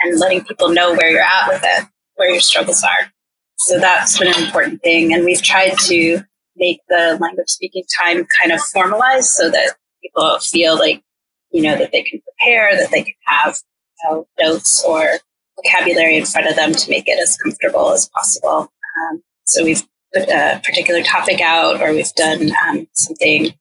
and 0.00 0.18
letting 0.18 0.44
people 0.44 0.68
know 0.68 0.94
where 0.94 1.10
you're 1.10 1.20
at 1.20 1.48
with 1.48 1.62
it, 1.64 1.86
where 2.16 2.30
your 2.30 2.40
struggles 2.40 2.82
are. 2.82 3.12
So 3.58 3.78
that's 3.78 4.18
been 4.18 4.28
an 4.28 4.44
important 4.44 4.82
thing, 4.82 5.12
and 5.12 5.24
we've 5.24 5.42
tried 5.42 5.76
to 5.86 6.20
make 6.56 6.80
the 6.88 7.18
language 7.20 7.48
speaking 7.48 7.84
time 7.98 8.26
kind 8.40 8.52
of 8.52 8.60
formalized 8.60 9.30
so 9.30 9.50
that 9.50 9.76
people 10.02 10.38
feel 10.40 10.76
like 10.76 11.02
you 11.50 11.62
know 11.62 11.76
that 11.76 11.92
they 11.92 12.02
can 12.02 12.20
prepare, 12.20 12.76
that 12.76 12.90
they 12.90 13.02
can 13.02 13.14
have 13.26 13.56
you 14.04 14.10
know, 14.10 14.28
notes 14.40 14.84
or 14.84 15.18
vocabulary 15.56 16.16
in 16.16 16.24
front 16.24 16.46
of 16.48 16.56
them 16.56 16.72
to 16.72 16.90
make 16.90 17.08
it 17.08 17.18
as 17.20 17.36
comfortable 17.36 17.92
as 17.92 18.08
possible. 18.08 18.70
Um, 19.10 19.22
so 19.44 19.64
we've 19.64 19.82
put 20.14 20.28
a 20.28 20.60
particular 20.64 21.02
topic 21.02 21.40
out, 21.40 21.80
or 21.80 21.92
we've 21.92 22.12
done 22.14 22.50
um, 22.66 22.86
something 22.92 23.52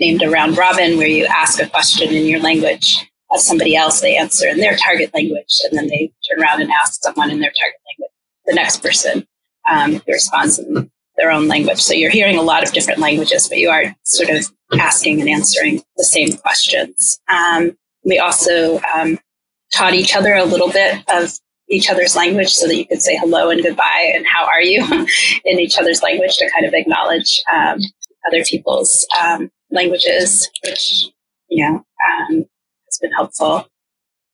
named 0.00 0.22
a 0.22 0.30
round 0.30 0.56
robin 0.56 0.96
where 0.96 1.06
you 1.06 1.26
ask 1.26 1.60
a 1.60 1.68
question 1.68 2.12
in 2.12 2.26
your 2.26 2.40
language 2.40 3.08
of 3.30 3.40
somebody 3.40 3.76
else, 3.76 4.00
they 4.00 4.16
answer 4.16 4.48
in 4.48 4.58
their 4.58 4.76
target 4.76 5.12
language, 5.14 5.60
and 5.64 5.76
then 5.76 5.88
they 5.88 6.12
turn 6.28 6.42
around 6.42 6.62
and 6.62 6.70
ask 6.70 7.02
someone 7.02 7.30
in 7.30 7.40
their 7.40 7.50
target 7.50 7.80
language, 7.86 8.12
the 8.46 8.54
next 8.54 8.82
person 8.82 9.26
um, 9.70 10.00
responds 10.06 10.58
in 10.58 10.90
their 11.16 11.30
own 11.30 11.48
language. 11.48 11.80
So 11.80 11.94
you're 11.94 12.10
hearing 12.10 12.38
a 12.38 12.42
lot 12.42 12.62
of 12.62 12.72
different 12.72 13.00
languages, 13.00 13.48
but 13.48 13.58
you 13.58 13.68
are 13.68 13.94
sort 14.04 14.30
of 14.30 14.46
asking 14.78 15.20
and 15.20 15.28
answering 15.28 15.82
the 15.96 16.04
same 16.04 16.32
questions. 16.32 17.20
Um, 17.28 17.76
we 18.04 18.18
also 18.18 18.80
um, 18.94 19.18
taught 19.74 19.94
each 19.94 20.16
other 20.16 20.34
a 20.34 20.44
little 20.44 20.70
bit 20.70 21.04
of 21.12 21.32
each 21.68 21.90
other's 21.90 22.16
language 22.16 22.48
so 22.48 22.66
that 22.66 22.76
you 22.76 22.86
could 22.86 23.02
say 23.02 23.16
hello 23.16 23.50
and 23.50 23.62
goodbye 23.62 24.12
and 24.14 24.24
how 24.26 24.46
are 24.46 24.62
you 24.62 24.82
in 25.44 25.58
each 25.60 25.76
other's 25.78 26.02
language 26.02 26.36
to 26.38 26.50
kind 26.50 26.64
of 26.64 26.72
acknowledge 26.72 27.42
um, 27.52 27.78
other 28.26 28.42
people's 28.44 29.06
um, 29.20 29.50
languages, 29.70 30.50
which, 30.64 31.08
you 31.48 31.64
know, 31.64 31.76
um, 31.76 32.46
has 32.86 32.98
been 33.00 33.12
helpful. 33.12 33.66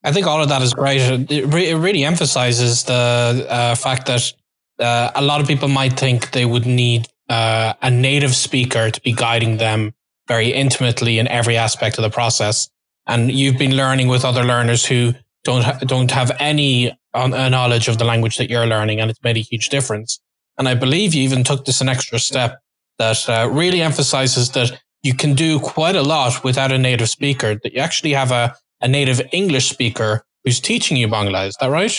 I 0.03 0.13
think 0.13 0.27
all 0.27 0.43
of 0.43 0.49
that 0.51 0.63
is 0.63 0.75
great. 0.75 1.01
It, 1.31 1.47
re- 1.47 1.71
it 1.71 1.77
really 1.77 2.05
emphasizes 2.05 2.85
the 2.85 3.47
uh, 3.49 3.75
fact 3.75 4.07
that 4.07 4.33
uh, 4.79 5.11
a 5.15 5.23
lot 5.23 5.41
of 5.41 5.47
people 5.47 5.69
might 5.69 5.99
think 5.99 6.33
they 6.33 6.45
would 6.45 6.67
need 6.67 7.09
uh, 7.29 7.73
a 7.81 7.91
native 7.91 8.35
speaker 8.35 8.91
to 8.91 9.01
be 9.01 9.13
guiding 9.13 9.57
them 9.57 9.95
very 10.29 10.53
intimately 10.53 11.19
in 11.19 11.29
every 11.29 11.57
aspect 11.57 11.97
of 11.99 12.03
the 12.03 12.11
process. 12.11 12.69
And 13.07 13.31
you've 13.31 13.59
been 13.59 13.77
learning 13.77 14.09
with 14.09 14.25
other 14.25 14.45
learners 14.45 14.85
who 14.85 15.15
don't 15.43 15.63
ha- 15.63 15.79
don't 15.81 16.11
have 16.11 16.33
any 16.39 16.99
uh, 17.13 17.49
knowledge 17.49 17.89
of 17.89 17.99
the 17.99 18.05
language 18.05 18.37
that 18.39 18.51
you're 18.51 18.67
learning, 18.67 19.01
and 19.01 19.11
it's 19.11 19.23
made 19.23 19.37
a 19.37 19.41
huge 19.41 19.69
difference. 19.69 20.21
And 20.59 20.69
I 20.69 20.75
believe 20.75 21.15
you 21.15 21.23
even 21.23 21.45
took 21.45 21.65
this 21.65 21.81
an 21.81 21.89
extra 21.89 22.19
step 22.19 22.61
that 22.99 23.29
uh, 23.29 23.49
really 23.51 23.83
emphasizes 23.83 24.51
that 24.51 24.81
you 25.05 25.15
can 25.15 25.35
do 25.35 25.61
quite 25.61 25.95
a 25.95 26.03
lot 26.03 26.43
without 26.43 26.73
a 26.73 26.79
native 26.79 27.09
speaker. 27.09 27.55
That 27.63 27.75
you 27.75 27.81
actually 27.81 28.15
have 28.15 28.33
a, 28.33 28.57
a 28.81 28.89
native 28.89 29.21
English 29.33 29.69
speaker 29.69 30.25
who's 30.43 30.59
teaching 30.59 30.97
you 30.97 31.07
Bangla. 31.07 31.47
Is 31.47 31.57
that 31.61 31.71
right? 31.71 31.97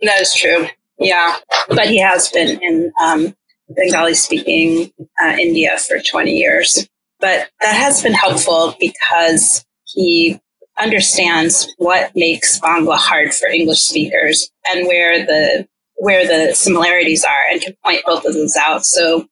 That 0.00 0.20
is 0.20 0.34
true. 0.34 0.68
Yeah, 0.98 1.36
but 1.68 1.88
he 1.88 1.98
has 1.98 2.30
been 2.30 2.58
in 2.62 2.92
um, 3.02 3.36
Bengali 3.68 4.14
speaking 4.14 4.92
uh, 5.22 5.36
India 5.38 5.76
for 5.76 5.98
20 6.00 6.30
years. 6.30 6.88
But 7.20 7.50
that 7.60 7.74
has 7.74 8.02
been 8.02 8.14
helpful 8.14 8.76
because 8.78 9.64
he 9.84 10.40
understands 10.78 11.68
what 11.78 12.14
makes 12.14 12.60
Bangla 12.60 12.96
hard 12.96 13.34
for 13.34 13.48
English 13.48 13.80
speakers 13.80 14.50
and 14.72 14.86
where 14.86 15.26
the 15.26 15.66
where 15.98 16.26
the 16.26 16.54
similarities 16.54 17.24
are 17.24 17.44
and 17.50 17.60
can 17.60 17.74
point 17.82 18.02
both 18.06 18.24
of 18.26 18.34
those 18.34 18.54
out. 18.56 18.84
So 18.84 19.26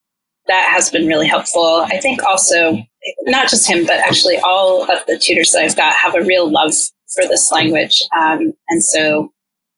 that 0.46 0.70
has 0.72 0.90
been 0.90 1.06
really 1.06 1.26
helpful. 1.26 1.84
I 1.86 1.98
think 1.98 2.22
also 2.22 2.82
not 3.22 3.48
just 3.48 3.68
him, 3.68 3.86
but 3.86 3.98
actually 4.00 4.38
all 4.38 4.82
of 4.90 5.06
the 5.06 5.18
tutors 5.18 5.50
that 5.52 5.62
I've 5.62 5.76
got 5.76 5.94
have 5.94 6.14
a 6.14 6.22
real 6.22 6.50
love 6.50 6.72
for 7.14 7.26
this 7.28 7.50
language. 7.52 8.02
Um, 8.16 8.52
and 8.68 8.82
so, 8.82 9.32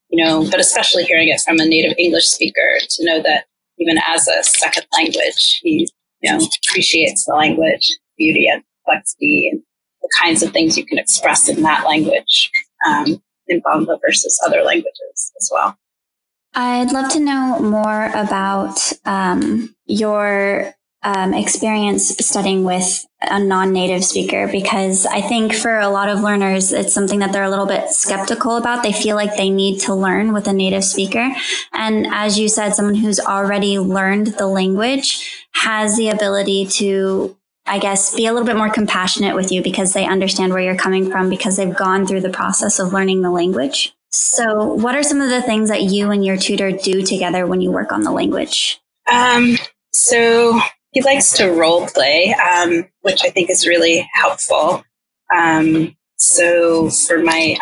you 0.09 0.25
know, 0.25 0.49
but 0.51 0.61
especially 0.61 1.05
hearing 1.05 1.29
it 1.29 1.41
from 1.41 1.59
a 1.59 1.67
native 1.67 1.97
English 1.99 2.27
speaker 2.27 2.79
to 2.89 3.05
know 3.05 3.23
that 3.23 3.47
even 3.79 3.99
as 4.07 4.29
a 4.29 4.43
second 4.43 4.87
language, 4.97 5.61
he, 5.63 5.89
you 6.23 6.33
know, 6.33 6.47
appreciates 6.69 7.25
the 7.25 7.35
language, 7.35 7.91
beauty 8.17 8.49
and 8.49 8.63
complexity 8.85 9.49
and 9.51 9.63
the 10.03 10.09
kinds 10.21 10.43
of 10.43 10.53
things 10.53 10.79
you 10.79 10.87
can 10.87 10.99
express 10.99 11.49
in 11.49 11.63
that 11.63 11.85
language 11.85 12.51
um, 12.87 13.23
in 13.49 13.61
Bangla 13.63 13.99
versus 14.05 14.41
other 14.47 14.63
languages 14.63 15.33
as 15.41 15.51
well. 15.53 15.77
I'd 16.55 16.93
love 16.93 17.13
to 17.13 17.21
know 17.21 17.59
more 17.61 18.07
about 18.15 18.93
um, 19.05 19.75
your 19.85 20.75
um, 21.07 21.35
experience 21.35 22.17
studying 22.19 22.65
with 22.65 23.07
a 23.23 23.39
non-native 23.39 24.05
speaker 24.05 24.49
because 24.49 25.07
I 25.07 25.21
think 25.21 25.55
for 25.55 25.79
a 25.79 25.89
lot 25.89 26.09
of 26.09 26.21
learners, 26.21 26.73
it's 26.73 26.93
something 26.93 27.21
that 27.21 27.33
they're 27.33 27.45
a 27.45 27.49
little 27.49 27.67
bit 27.67 27.91
skeptical 27.91 28.57
about. 28.57 28.83
They 28.83 28.93
feel 28.93 29.15
like 29.15 29.37
they 29.37 29.49
need 29.49 29.79
to 29.83 29.95
learn 29.95 30.33
with 30.33 30.49
a 30.49 30.53
native 30.53 30.83
speaker. 30.83 31.31
And 31.73 32.09
as 32.11 32.41
you 32.41 32.49
said, 32.49 32.75
someone 32.75 32.97
who's 32.97 33.21
already 33.21 33.79
learned 33.79 34.27
the 34.39 34.49
language 34.49 35.47
has 35.53 35.97
the 35.97 36.09
ability 36.09 36.67
to 36.67 37.37
I 37.69 37.81
guess, 37.81 38.15
be 38.15 38.27
a 38.27 38.33
little 38.33 38.47
bit 38.47 38.57
more 38.57 38.71
compassionate 38.71 39.35
with 39.35 39.51
you 39.51 39.61
because 39.61 39.93
they 39.93 40.07
understand 40.07 40.53
where 40.53 40.63
you're 40.63 40.77
coming 40.77 41.11
from 41.11 41.29
because 41.29 41.57
they've 41.57 41.75
gone 41.75 42.07
through 42.07 42.21
the 42.21 42.31
process 42.31 42.79
of 42.79 42.93
learning 42.93 43.23
the 43.23 43.31
language. 43.31 43.93
So, 44.13 44.73
what 44.73 44.95
are 44.95 45.03
some 45.03 45.21
of 45.21 45.31
the 45.31 45.43
things 45.43 45.69
that 45.71 45.83
you 45.83 46.13
and 46.13 46.25
your 46.25 46.37
tutor 46.37 46.71
do 46.71 47.03
together 47.03 47.45
when 47.45 47.61
you 47.61 47.73
work 47.73 47.91
on 47.91 48.03
the 48.03 48.13
language? 48.13 48.81
Um, 49.11 49.59
so, 49.93 50.61
he 50.97 51.03
likes 51.03 51.31
to 51.35 51.51
role 51.51 51.87
play, 51.89 52.35
um, 52.51 52.89
which 53.03 53.21
I 53.23 53.29
think 53.29 53.51
is 53.51 53.69
really 53.69 54.09
helpful. 54.15 54.83
Um, 55.37 55.95
so, 56.17 56.89
for 56.89 57.19
my 57.19 57.59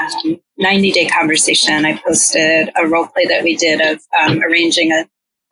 90 0.56 0.88
um, 0.88 0.94
day 0.94 1.06
conversation, 1.08 1.84
I 1.84 1.98
posted 1.98 2.70
a 2.76 2.86
role 2.86 3.08
play 3.08 3.26
that 3.26 3.42
we 3.42 3.56
did 3.56 3.80
of 3.80 4.00
um, 4.16 4.40
arranging 4.40 4.92
a, 4.92 5.04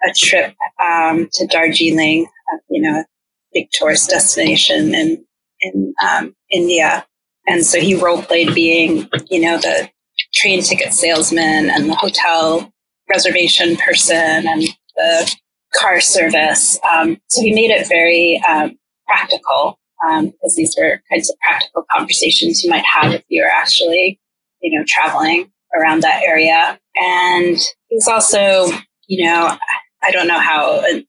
a 0.09 0.12
trip 0.16 0.55
um, 0.81 1.29
to 1.33 1.47
Darjeeling, 1.49 2.29
uh, 2.53 2.59
you 2.71 2.83
know, 2.83 3.01
a 3.01 3.05
big 3.53 3.66
tourist 3.73 4.11
destination 4.11 4.95
in 4.95 5.25
in 5.62 5.92
India. 6.53 7.05
And 7.49 7.66
so 7.66 7.81
he 7.81 7.97
role 7.97 8.23
played 8.23 8.55
being, 8.55 9.09
you 9.29 9.40
know, 9.40 9.59
the 9.59 9.90
train 10.33 10.62
ticket 10.62 10.95
salesman 10.95 11.68
and 11.68 11.90
the 11.90 11.97
hotel 11.97 12.73
reservation 13.09 13.75
person 13.75 14.47
and 14.47 14.62
the 14.95 15.37
car 15.74 16.00
service. 16.00 16.78
Um, 16.90 17.20
so 17.28 17.42
he 17.42 17.54
made 17.54 17.70
it 17.70 17.88
very 17.88 18.42
um, 18.48 18.78
practical 19.06 19.78
um, 20.06 20.26
because 20.26 20.54
these 20.56 20.76
are 20.78 21.02
kinds 21.11 21.30
of 21.30 21.37
practical 21.40 21.85
conversations 21.90 22.62
you 22.62 22.70
might 22.70 22.85
have 22.85 23.12
if 23.12 23.24
you're 23.28 23.48
actually, 23.48 24.20
you 24.61 24.76
know, 24.76 24.85
traveling 24.87 25.50
around 25.74 26.02
that 26.02 26.22
area. 26.22 26.78
And 26.96 27.56
he's 27.88 28.08
also, 28.08 28.68
you 29.06 29.24
know, 29.24 29.56
I 30.02 30.11
don't 30.11 30.26
know 30.26 30.40
how 30.40 30.80
it 30.85 31.06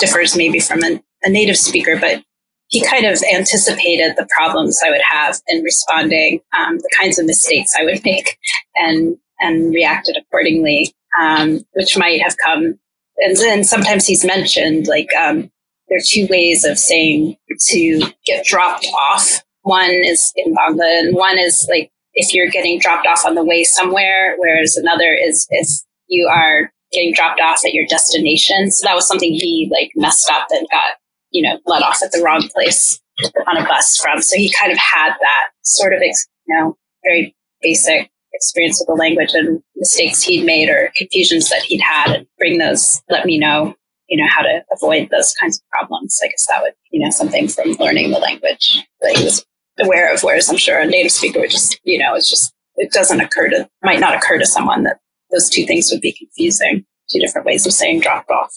differs 0.00 0.36
maybe 0.36 0.60
from 0.60 0.82
an 0.82 1.02
a 1.24 1.30
native 1.30 1.56
speaker, 1.56 1.98
but 2.00 2.22
he 2.68 2.84
kind 2.84 3.06
of 3.06 3.20
anticipated 3.34 4.14
the 4.16 4.28
problems 4.30 4.78
I 4.84 4.90
would 4.90 5.00
have 5.08 5.40
in 5.48 5.62
responding, 5.62 6.40
um, 6.58 6.76
the 6.78 6.90
kinds 6.98 7.18
of 7.18 7.26
mistakes 7.26 7.72
I 7.78 7.84
would 7.84 8.02
make, 8.04 8.38
and 8.76 9.16
and 9.40 9.72
reacted 9.72 10.16
accordingly, 10.16 10.94
um, 11.20 11.60
which 11.72 11.96
might 11.96 12.22
have 12.22 12.36
come. 12.44 12.78
And 13.18 13.36
then 13.36 13.64
sometimes 13.64 14.06
he's 14.06 14.24
mentioned 14.24 14.86
like 14.86 15.08
um, 15.14 15.50
there 15.88 15.98
are 15.98 16.06
two 16.06 16.26
ways 16.30 16.64
of 16.64 16.78
saying 16.78 17.36
to 17.68 18.02
get 18.24 18.44
dropped 18.44 18.86
off. 18.96 19.42
One 19.62 19.90
is 19.90 20.32
in 20.36 20.54
Bangla, 20.54 21.00
and 21.00 21.16
one 21.16 21.38
is 21.38 21.66
like 21.70 21.90
if 22.14 22.32
you're 22.34 22.48
getting 22.50 22.78
dropped 22.78 23.06
off 23.06 23.24
on 23.24 23.34
the 23.34 23.44
way 23.44 23.64
somewhere, 23.64 24.34
whereas 24.38 24.76
another 24.76 25.12
is 25.12 25.46
if 25.50 25.68
you 26.06 26.26
are 26.26 26.72
getting 26.92 27.12
dropped 27.12 27.40
off 27.40 27.64
at 27.64 27.74
your 27.74 27.86
destination. 27.86 28.70
So 28.70 28.86
that 28.86 28.94
was 28.94 29.06
something 29.06 29.32
he 29.32 29.68
like 29.70 29.90
messed 29.94 30.30
up 30.30 30.46
and 30.50 30.66
got 30.70 30.94
you 31.30 31.42
know, 31.42 31.58
let 31.66 31.82
off 31.82 32.02
at 32.02 32.12
the 32.12 32.22
wrong 32.22 32.48
place 32.52 33.00
on 33.46 33.56
a 33.56 33.64
bus 33.64 33.96
from. 33.96 34.20
So 34.22 34.36
he 34.36 34.52
kind 34.58 34.72
of 34.72 34.78
had 34.78 35.10
that 35.20 35.48
sort 35.62 35.92
of, 35.92 36.00
you 36.00 36.14
know, 36.48 36.76
very 37.04 37.34
basic 37.60 38.10
experience 38.38 38.80
with 38.80 38.86
the 38.86 39.00
language 39.00 39.34
and 39.34 39.62
mistakes 39.76 40.22
he'd 40.22 40.46
made 40.46 40.68
or 40.70 40.90
confusions 40.96 41.50
that 41.50 41.62
he'd 41.62 41.80
had 41.80 42.10
and 42.14 42.26
bring 42.38 42.58
those, 42.58 43.02
let 43.10 43.26
me 43.26 43.38
know 43.38 43.74
you 44.08 44.16
know, 44.16 44.28
how 44.28 44.42
to 44.42 44.64
avoid 44.72 45.08
those 45.10 45.34
kinds 45.34 45.58
of 45.58 45.68
problems. 45.70 46.18
I 46.22 46.28
guess 46.28 46.46
that 46.46 46.62
would, 46.62 46.72
you 46.90 47.00
know, 47.00 47.10
something 47.10 47.46
from 47.48 47.72
learning 47.72 48.10
the 48.10 48.18
language 48.18 48.78
that 49.02 49.16
he 49.16 49.24
was 49.24 49.44
aware 49.78 50.12
of. 50.12 50.22
Whereas 50.22 50.48
I'm 50.48 50.56
sure 50.56 50.78
a 50.78 50.86
native 50.86 51.12
speaker 51.12 51.40
would 51.40 51.50
just, 51.50 51.78
you 51.84 51.98
know, 51.98 52.14
it's 52.14 52.28
just, 52.28 52.52
it 52.76 52.90
doesn't 52.92 53.20
occur 53.20 53.50
to, 53.50 53.68
might 53.82 54.00
not 54.00 54.14
occur 54.14 54.38
to 54.38 54.46
someone 54.46 54.84
that 54.84 54.98
those 55.30 55.50
two 55.50 55.66
things 55.66 55.90
would 55.92 56.00
be 56.00 56.12
confusing. 56.12 56.84
Two 57.10 57.20
different 57.20 57.46
ways 57.46 57.66
of 57.66 57.72
saying 57.72 58.00
dropped 58.00 58.30
off. 58.30 58.52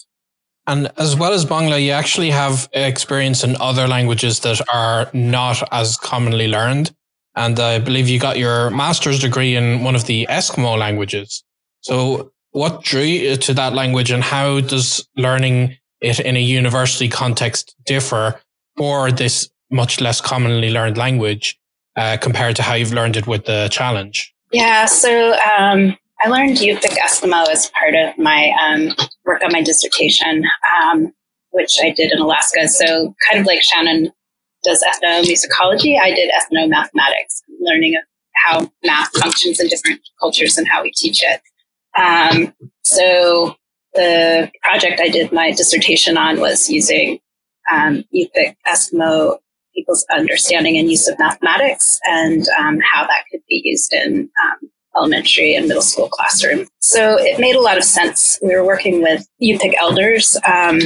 And 0.66 0.90
as 0.96 1.16
well 1.16 1.32
as 1.32 1.44
Bangla, 1.44 1.82
you 1.84 1.90
actually 1.90 2.30
have 2.30 2.68
experience 2.72 3.44
in 3.44 3.56
other 3.60 3.88
languages 3.88 4.40
that 4.40 4.60
are 4.72 5.10
not 5.12 5.66
as 5.72 5.96
commonly 5.96 6.48
learned. 6.48 6.94
And 7.34 7.58
I 7.58 7.78
believe 7.78 8.08
you 8.08 8.18
got 8.18 8.38
your 8.38 8.70
master's 8.70 9.18
degree 9.18 9.56
in 9.56 9.82
one 9.82 9.94
of 9.94 10.06
the 10.06 10.26
Eskimo 10.28 10.78
languages. 10.78 11.42
So 11.80 12.32
what 12.50 12.82
drew 12.82 13.02
you 13.02 13.36
to 13.36 13.54
that 13.54 13.72
language 13.72 14.10
and 14.10 14.22
how 14.22 14.60
does 14.60 15.06
learning 15.16 15.76
it 16.00 16.20
in 16.20 16.36
a 16.36 16.42
university 16.42 17.08
context 17.08 17.74
differ 17.86 18.40
for 18.76 19.10
this 19.10 19.48
much 19.70 20.00
less 20.00 20.20
commonly 20.20 20.70
learned 20.70 20.98
language 20.98 21.58
uh, 21.96 22.18
compared 22.20 22.56
to 22.56 22.62
how 22.62 22.74
you've 22.74 22.92
learned 22.92 23.16
it 23.16 23.26
with 23.26 23.46
the 23.46 23.68
challenge? 23.70 24.34
Yeah, 24.52 24.84
so 24.84 25.32
um, 25.58 25.96
I 26.20 26.28
learned 26.28 26.58
Yupik 26.58 26.96
Eskimo 26.98 27.48
as 27.48 27.70
part 27.70 27.94
of 27.94 28.16
my 28.18 28.52
um, 28.62 28.94
work 29.24 29.42
on 29.42 29.52
my 29.52 29.62
dissertation, 29.62 30.44
um, 30.82 31.12
which 31.50 31.72
I 31.82 31.90
did 31.90 32.12
in 32.12 32.18
Alaska. 32.18 32.68
So, 32.68 33.14
kind 33.28 33.40
of 33.40 33.46
like 33.46 33.62
Shannon 33.62 34.12
does 34.62 34.82
ethnomusicology, 34.82 35.98
I 36.00 36.12
did 36.14 36.30
ethnomathematics, 36.30 37.42
learning 37.60 37.94
of 37.96 38.02
how 38.34 38.72
math 38.84 39.16
functions 39.18 39.60
in 39.60 39.68
different 39.68 40.00
cultures 40.20 40.58
and 40.58 40.66
how 40.66 40.82
we 40.82 40.92
teach 40.92 41.22
it. 41.22 41.40
Um, 41.96 42.54
so, 42.82 43.56
the 43.94 44.50
project 44.62 45.00
I 45.00 45.08
did 45.08 45.32
my 45.32 45.50
dissertation 45.52 46.16
on 46.16 46.40
was 46.40 46.70
using 46.70 47.18
um, 47.70 48.04
Yupik 48.14 48.56
Eskimo 48.66 49.38
people's 49.74 50.04
understanding 50.10 50.78
and 50.78 50.90
use 50.90 51.08
of 51.08 51.18
mathematics 51.18 51.98
and 52.04 52.46
um, 52.58 52.78
how 52.80 53.06
that 53.06 53.24
could 53.30 53.40
be 53.48 53.62
used 53.64 53.92
in 53.92 54.28
um, 54.44 54.70
elementary 54.96 55.54
and 55.54 55.66
middle 55.66 55.82
school 55.82 56.08
classroom. 56.08 56.66
So 56.80 57.16
it 57.18 57.40
made 57.40 57.56
a 57.56 57.60
lot 57.60 57.78
of 57.78 57.84
sense. 57.84 58.38
We 58.42 58.54
were 58.54 58.64
working 58.64 59.02
with 59.02 59.26
Yupik 59.42 59.74
elders 59.80 60.36
um, 60.44 60.80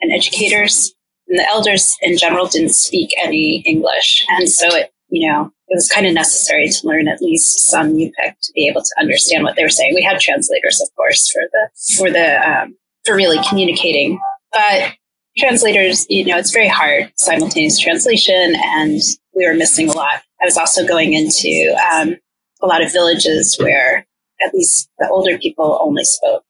and 0.00 0.12
educators, 0.12 0.94
and 1.28 1.38
the 1.38 1.48
elders 1.48 1.96
in 2.02 2.16
general 2.16 2.46
didn't 2.46 2.74
speak 2.74 3.10
any 3.22 3.62
English. 3.66 4.24
And 4.30 4.48
so 4.48 4.68
it, 4.74 4.92
you 5.08 5.28
know, 5.28 5.52
it 5.68 5.74
was 5.74 5.88
kind 5.88 6.06
of 6.06 6.14
necessary 6.14 6.68
to 6.68 6.86
learn 6.86 7.08
at 7.08 7.20
least 7.20 7.70
some 7.70 7.94
Yupik 7.94 8.34
to 8.42 8.52
be 8.54 8.68
able 8.68 8.82
to 8.82 8.94
understand 8.98 9.44
what 9.44 9.56
they 9.56 9.62
were 9.62 9.68
saying. 9.68 9.94
We 9.94 10.02
had 10.02 10.20
translators, 10.20 10.80
of 10.80 10.94
course, 10.94 11.30
for 11.30 11.42
the, 11.52 11.94
for 11.96 12.10
the, 12.10 12.48
um, 12.48 12.76
for 13.04 13.16
really 13.16 13.38
communicating. 13.48 14.18
But 14.52 14.92
translators, 15.38 16.06
you 16.08 16.24
know, 16.24 16.38
it's 16.38 16.52
very 16.52 16.68
hard 16.68 17.12
simultaneous 17.16 17.78
translation, 17.78 18.54
and 18.56 19.00
we 19.34 19.46
were 19.46 19.54
missing 19.54 19.88
a 19.88 19.92
lot. 19.92 20.22
I 20.40 20.44
was 20.44 20.56
also 20.56 20.86
going 20.86 21.14
into 21.14 21.76
um, 21.92 22.16
a 22.62 22.66
lot 22.66 22.82
of 22.82 22.92
villages 22.92 23.56
where 23.58 24.06
at 24.44 24.54
least 24.54 24.88
the 24.98 25.08
older 25.08 25.38
people 25.38 25.78
only 25.82 26.04
spoke 26.04 26.44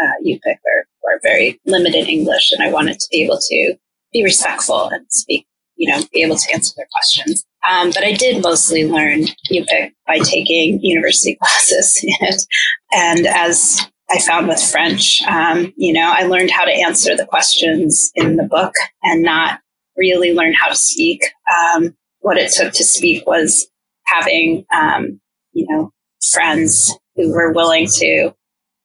uh, 0.00 0.24
Yupik 0.24 0.58
or, 0.64 0.84
or 1.02 1.20
very 1.22 1.60
limited 1.66 2.08
English, 2.08 2.52
and 2.52 2.62
I 2.62 2.70
wanted 2.70 3.00
to 3.00 3.08
be 3.10 3.22
able 3.22 3.38
to 3.40 3.74
be 4.12 4.24
respectful 4.24 4.88
and 4.88 5.06
speak, 5.10 5.46
you 5.76 5.90
know, 5.90 6.00
be 6.12 6.22
able 6.22 6.36
to 6.36 6.52
answer 6.52 6.72
their 6.76 6.88
questions. 6.92 7.44
Um, 7.68 7.90
but 7.90 8.04
I 8.04 8.12
did 8.12 8.42
mostly 8.42 8.88
learn 8.88 9.24
Yupik 9.50 9.92
by 10.06 10.18
taking 10.18 10.80
university 10.82 11.34
classes 11.42 12.00
in 12.02 12.28
it, 12.28 12.42
and 12.92 13.26
as 13.26 13.80
I 14.10 14.18
found 14.18 14.48
with 14.48 14.62
French, 14.62 15.22
um, 15.22 15.72
you 15.76 15.92
know, 15.92 16.12
I 16.12 16.24
learned 16.24 16.50
how 16.50 16.64
to 16.64 16.72
answer 16.72 17.16
the 17.16 17.26
questions 17.26 18.10
in 18.16 18.36
the 18.36 18.44
book 18.44 18.74
and 19.02 19.22
not 19.22 19.60
really 19.96 20.34
learn 20.34 20.52
how 20.52 20.68
to 20.68 20.74
speak. 20.74 21.22
Um, 21.52 21.96
what 22.20 22.36
it 22.36 22.50
took 22.52 22.72
to 22.74 22.84
speak 22.84 23.26
was 23.26 23.68
having 24.06 24.64
um, 24.74 25.20
you 25.52 25.66
know, 25.68 25.92
friends 26.32 26.96
who 27.16 27.32
were 27.32 27.52
willing 27.52 27.86
to, 27.86 28.34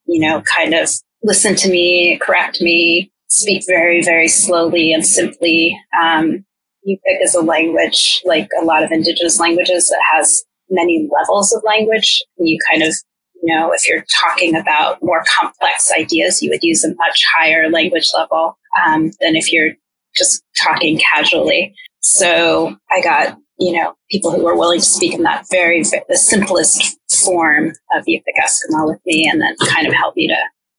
you 0.05 0.19
know, 0.19 0.41
kind 0.41 0.73
of 0.73 0.89
listen 1.23 1.55
to 1.55 1.69
me, 1.69 2.17
correct 2.21 2.61
me, 2.61 3.11
speak 3.35 3.63
very, 3.67 4.03
very 4.03 4.27
slowly 4.27 4.93
and 4.93 5.05
simply. 5.05 5.77
Um, 6.01 6.45
Yupik 6.87 7.21
is 7.21 7.35
a 7.35 7.41
language, 7.41 8.21
like 8.25 8.47
a 8.61 8.63
lot 8.65 8.83
of 8.83 8.91
indigenous 8.91 9.39
languages, 9.39 9.89
that 9.89 10.01
has 10.13 10.45
many 10.69 11.09
levels 11.11 11.53
of 11.53 11.63
language. 11.65 12.23
You 12.37 12.57
kind 12.69 12.83
of, 12.83 12.93
you 13.41 13.53
know, 13.53 13.71
if 13.71 13.87
you're 13.87 14.05
talking 14.23 14.55
about 14.55 14.99
more 15.01 15.23
complex 15.37 15.91
ideas, 15.91 16.41
you 16.41 16.49
would 16.51 16.63
use 16.63 16.83
a 16.83 16.93
much 16.95 17.23
higher 17.35 17.69
language 17.69 18.09
level 18.15 18.57
um, 18.85 19.11
than 19.19 19.35
if 19.35 19.51
you're 19.51 19.73
just 20.15 20.43
talking 20.61 20.97
casually. 20.99 21.73
So 22.01 22.75
I 22.91 23.01
got 23.01 23.37
you 23.57 23.71
know, 23.71 23.93
people 24.11 24.31
who 24.31 24.43
were 24.43 24.57
willing 24.57 24.79
to 24.79 24.85
speak 24.85 25.13
in 25.13 25.23
that 25.23 25.45
very, 25.49 25.81
the 25.81 26.17
simplest 26.17 26.97
form 27.23 27.71
of 27.95 28.05
Yupik 28.05 28.35
Eskimo 28.43 28.87
with 28.87 28.99
me 29.05 29.29
and 29.29 29.41
then 29.41 29.55
kind 29.67 29.87
of 29.87 29.93
help 29.93 30.15
me 30.15 30.27
to 30.27 30.35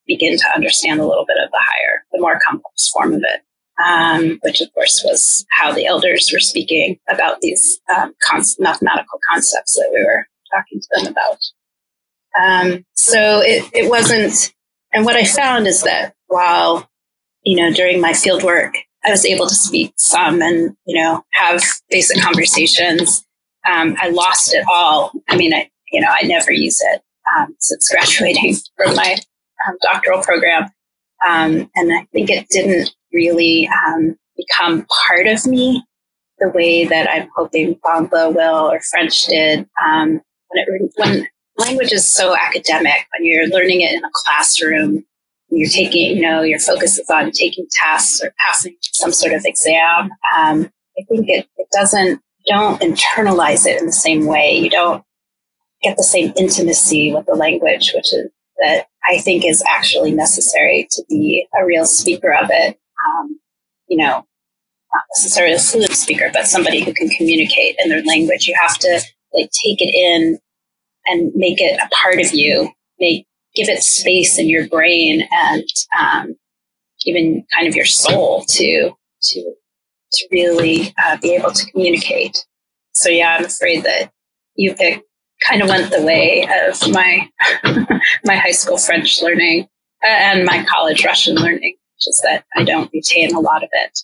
begin 0.06 0.36
to 0.36 0.54
understand 0.54 1.00
a 1.00 1.06
little 1.06 1.26
bit 1.26 1.38
of 1.42 1.50
the 1.50 1.60
higher, 1.60 2.04
the 2.12 2.20
more 2.20 2.40
complex 2.46 2.88
form 2.90 3.14
of 3.14 3.22
it. 3.22 3.42
Um, 3.84 4.38
which 4.40 4.62
of 4.62 4.72
course 4.72 5.02
was 5.04 5.44
how 5.50 5.70
the 5.70 5.84
elders 5.84 6.30
were 6.32 6.40
speaking 6.40 6.98
about 7.10 7.42
these 7.42 7.78
um, 7.94 8.14
mathematical 8.58 9.18
concepts 9.30 9.74
that 9.74 9.90
we 9.92 10.02
were 10.02 10.26
talking 10.50 10.80
to 10.80 10.88
them 10.92 11.12
about. 11.12 11.38
Um, 12.40 12.84
so 12.94 13.40
it, 13.42 13.68
it 13.74 13.90
wasn't, 13.90 14.54
and 14.92 15.04
what 15.04 15.16
I 15.16 15.24
found 15.24 15.66
is 15.66 15.82
that 15.82 16.14
while, 16.28 16.88
you 17.42 17.56
know, 17.56 17.72
during 17.72 18.00
my 18.00 18.12
field 18.12 18.42
work, 18.42 18.74
I 19.04 19.10
was 19.10 19.24
able 19.24 19.46
to 19.46 19.54
speak 19.54 19.92
some 19.96 20.42
and, 20.42 20.76
you 20.86 21.02
know, 21.02 21.24
have 21.32 21.62
basic 21.88 22.20
conversations. 22.20 23.24
Um, 23.70 23.96
I 24.00 24.08
lost 24.08 24.54
it 24.54 24.64
all. 24.70 25.12
I 25.28 25.36
mean, 25.36 25.54
I, 25.54 25.70
you 25.92 26.00
know, 26.00 26.08
I 26.10 26.22
never 26.22 26.50
use 26.50 26.80
it 26.80 27.02
um, 27.36 27.54
since 27.60 27.88
graduating 27.92 28.56
from 28.76 28.96
my 28.96 29.16
um, 29.66 29.76
doctoral 29.82 30.22
program. 30.22 30.64
Um, 31.26 31.70
and 31.74 31.92
I 31.92 32.06
think 32.12 32.30
it 32.30 32.48
didn't 32.48 32.94
really 33.12 33.68
um, 33.86 34.16
become 34.36 34.86
part 35.08 35.26
of 35.26 35.46
me 35.46 35.84
the 36.38 36.50
way 36.50 36.84
that 36.84 37.08
I'm 37.08 37.28
hoping 37.34 37.76
Bangla 37.76 38.34
will 38.34 38.70
or 38.70 38.80
French 38.80 39.24
did. 39.26 39.66
Um, 39.84 40.20
when, 40.48 40.64
it, 40.66 40.92
when 40.96 41.26
language 41.56 41.92
is 41.92 42.06
so 42.06 42.36
academic, 42.36 43.06
when 43.16 43.26
you're 43.26 43.48
learning 43.48 43.80
it 43.80 43.94
in 43.94 44.04
a 44.04 44.10
classroom, 44.12 45.04
you're 45.48 45.70
taking, 45.70 46.16
you 46.16 46.22
know, 46.22 46.42
your 46.42 46.58
focus 46.58 46.98
is 46.98 47.08
on 47.08 47.30
taking 47.30 47.66
tests 47.70 48.22
or 48.22 48.34
passing 48.38 48.76
some 48.82 49.12
sort 49.12 49.32
of 49.32 49.42
exam. 49.44 50.10
Um, 50.36 50.70
I 50.98 51.04
think 51.08 51.28
it, 51.28 51.46
it 51.56 51.68
doesn't, 51.72 52.20
don't 52.46 52.80
internalize 52.80 53.66
it 53.66 53.80
in 53.80 53.86
the 53.86 53.92
same 53.92 54.26
way. 54.26 54.58
You 54.58 54.70
don't 54.70 55.02
get 55.82 55.96
the 55.96 56.04
same 56.04 56.32
intimacy 56.36 57.12
with 57.12 57.26
the 57.26 57.34
language, 57.34 57.92
which 57.94 58.12
is 58.12 58.30
that 58.60 58.86
I 59.08 59.18
think 59.18 59.44
is 59.44 59.62
actually 59.68 60.12
necessary 60.12 60.88
to 60.92 61.02
be 61.08 61.46
a 61.60 61.64
real 61.64 61.84
speaker 61.84 62.32
of 62.34 62.48
it. 62.50 62.78
Um, 63.08 63.38
you 63.88 63.98
know, 63.98 64.26
not 64.94 65.04
necessarily 65.16 65.54
a 65.54 65.58
fluent 65.58 65.92
speaker, 65.92 66.30
but 66.32 66.46
somebody 66.46 66.82
who 66.82 66.92
can 66.92 67.08
communicate 67.10 67.76
in 67.82 67.90
their 67.90 68.02
language. 68.04 68.46
You 68.46 68.54
have 68.60 68.78
to 68.78 69.00
like 69.34 69.50
take 69.50 69.80
it 69.80 69.94
in 69.94 70.38
and 71.06 71.32
make 71.34 71.60
it 71.60 71.78
a 71.80 71.88
part 71.94 72.20
of 72.20 72.32
you, 72.32 72.70
make 72.98 73.26
give 73.54 73.68
it 73.68 73.82
space 73.82 74.38
in 74.38 74.48
your 74.48 74.68
brain 74.68 75.26
and 75.32 75.64
um, 75.98 76.36
even 77.04 77.44
kind 77.54 77.66
of 77.68 77.74
your 77.74 77.86
soul 77.86 78.44
to 78.48 78.90
to 79.22 79.54
to 80.12 80.28
really 80.30 80.94
uh, 81.04 81.16
be 81.20 81.34
able 81.34 81.50
to 81.52 81.70
communicate. 81.70 82.44
So 82.92 83.08
yeah, 83.08 83.36
I'm 83.38 83.44
afraid 83.44 83.84
that 83.84 84.10
Yupik 84.58 85.02
kind 85.44 85.62
of 85.62 85.68
went 85.68 85.90
the 85.90 86.02
way 86.02 86.46
of 86.66 86.90
my 86.90 87.28
my 88.24 88.36
high 88.36 88.52
school 88.52 88.78
French 88.78 89.22
learning 89.22 89.68
uh, 90.04 90.08
and 90.08 90.44
my 90.44 90.64
college 90.64 91.04
Russian 91.04 91.36
learning, 91.36 91.76
just 92.00 92.22
that 92.22 92.44
I 92.56 92.64
don't 92.64 92.90
retain 92.92 93.34
a 93.34 93.40
lot 93.40 93.62
of 93.62 93.70
it. 93.72 93.98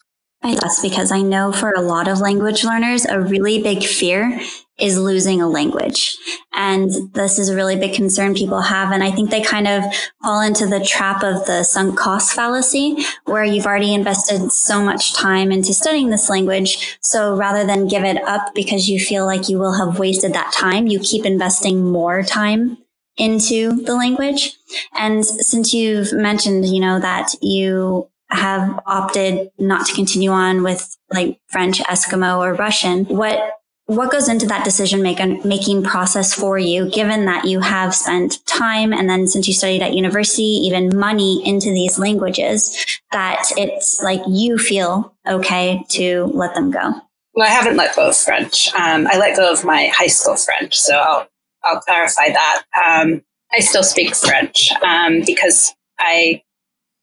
I 0.45 0.55
guess 0.57 0.83
because 0.83 1.13
I 1.13 1.23
know 1.23 1.53
for 1.53 1.71
a 1.71 1.81
lot 1.81 2.09
of 2.09 2.19
language 2.19 2.65
learners, 2.65 3.05
a 3.05 3.21
really 3.21 3.63
big 3.63 3.85
fear 3.85 4.41
is 4.83 4.99
losing 4.99 5.41
a 5.41 5.49
language. 5.49 6.19
And 6.53 6.91
this 7.15 7.39
is 7.39 7.49
a 7.49 7.55
really 7.55 7.77
big 7.77 7.95
concern 7.95 8.35
people 8.35 8.61
have. 8.61 8.91
And 8.91 9.03
I 9.03 9.13
think 9.13 9.31
they 9.31 9.41
kind 9.41 9.69
of 9.69 9.85
fall 10.21 10.41
into 10.41 10.67
the 10.67 10.85
trap 10.85 11.23
of 11.23 11.47
the 11.47 11.63
sunk 11.63 11.97
cost 11.97 12.35
fallacy, 12.35 12.97
where 13.25 13.45
you've 13.45 13.65
already 13.65 13.95
invested 13.95 14.51
so 14.51 14.83
much 14.83 15.15
time 15.15 15.53
into 15.53 15.73
studying 15.73 16.11
this 16.11 16.29
language. 16.29 16.99
So 17.01 17.37
rather 17.37 17.65
than 17.65 17.87
give 17.87 18.03
it 18.03 18.21
up 18.25 18.55
because 18.57 18.89
you 18.89 18.99
feel 18.99 19.25
like 19.25 19.49
you 19.49 19.59
will 19.59 19.75
have 19.75 20.01
wasted 20.01 20.35
that 20.35 20.53
time, 20.53 20.89
you 20.89 20.99
keep 20.99 21.25
investing 21.25 21.91
more 21.91 22.25
time 22.25 22.77
into 23.17 23.71
the 23.83 23.95
language. 23.95 24.57
And 24.95 25.25
since 25.25 25.73
you've 25.73 26.13
mentioned, 26.13 26.67
you 26.67 26.81
know, 26.81 26.99
that 26.99 27.35
you 27.41 28.09
have 28.31 28.81
opted 28.87 29.51
not 29.59 29.87
to 29.87 29.95
continue 29.95 30.31
on 30.31 30.65
with 30.65 30.97
like 31.13 31.39
French, 31.49 31.79
Eskimo, 31.81 32.39
or 32.39 32.55
Russian, 32.55 33.05
what 33.05 33.59
what 33.87 34.13
goes 34.13 34.29
into 34.29 34.47
that 34.47 34.65
decision 34.65 35.03
making 35.03 35.83
process 35.83 36.33
for 36.33 36.59
you, 36.59 36.89
given 36.91 37.27
that 37.27 37.45
you 37.45 37.61
have 37.61 37.95
spent 37.95 38.45
time 38.47 38.93
and 38.93 39.09
then 39.09 39.27
since 39.27 39.49
you 39.49 39.55
studied 39.55 39.83
at 39.83 39.95
university, 39.95 40.43
even 40.43 40.97
money 40.97 41.47
into 41.47 41.71
these 41.71 41.99
languages, 41.99 43.01
that 43.11 43.43
it's 43.57 44.03
like 44.03 44.21
you 44.29 44.57
feel 44.57 45.15
okay 45.29 45.85
to 45.89 46.25
let 46.33 46.55
them 46.55 46.71
go? 46.71 46.93
Well, 47.35 47.49
I 47.49 47.51
haven't 47.51 47.77
let 47.77 47.97
go 47.97 48.09
of 48.09 48.17
French. 48.17 48.73
Um, 48.75 49.07
I 49.07 49.19
let 49.19 49.37
go 49.37 49.53
of 49.53 49.65
my 49.65 49.91
high 49.93 50.07
school 50.07 50.37
French, 50.37 50.77
so 50.77 50.97
I'll, 50.97 51.29
I'll 51.65 51.81
clarify 51.81 52.29
that. 52.29 52.63
Um, 52.87 53.23
I 53.53 53.61
still 53.61 53.85
speak 53.85 54.15
French 54.15 54.71
um, 54.83 55.23
because 55.27 55.75
I, 55.99 56.43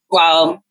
while 0.07 0.63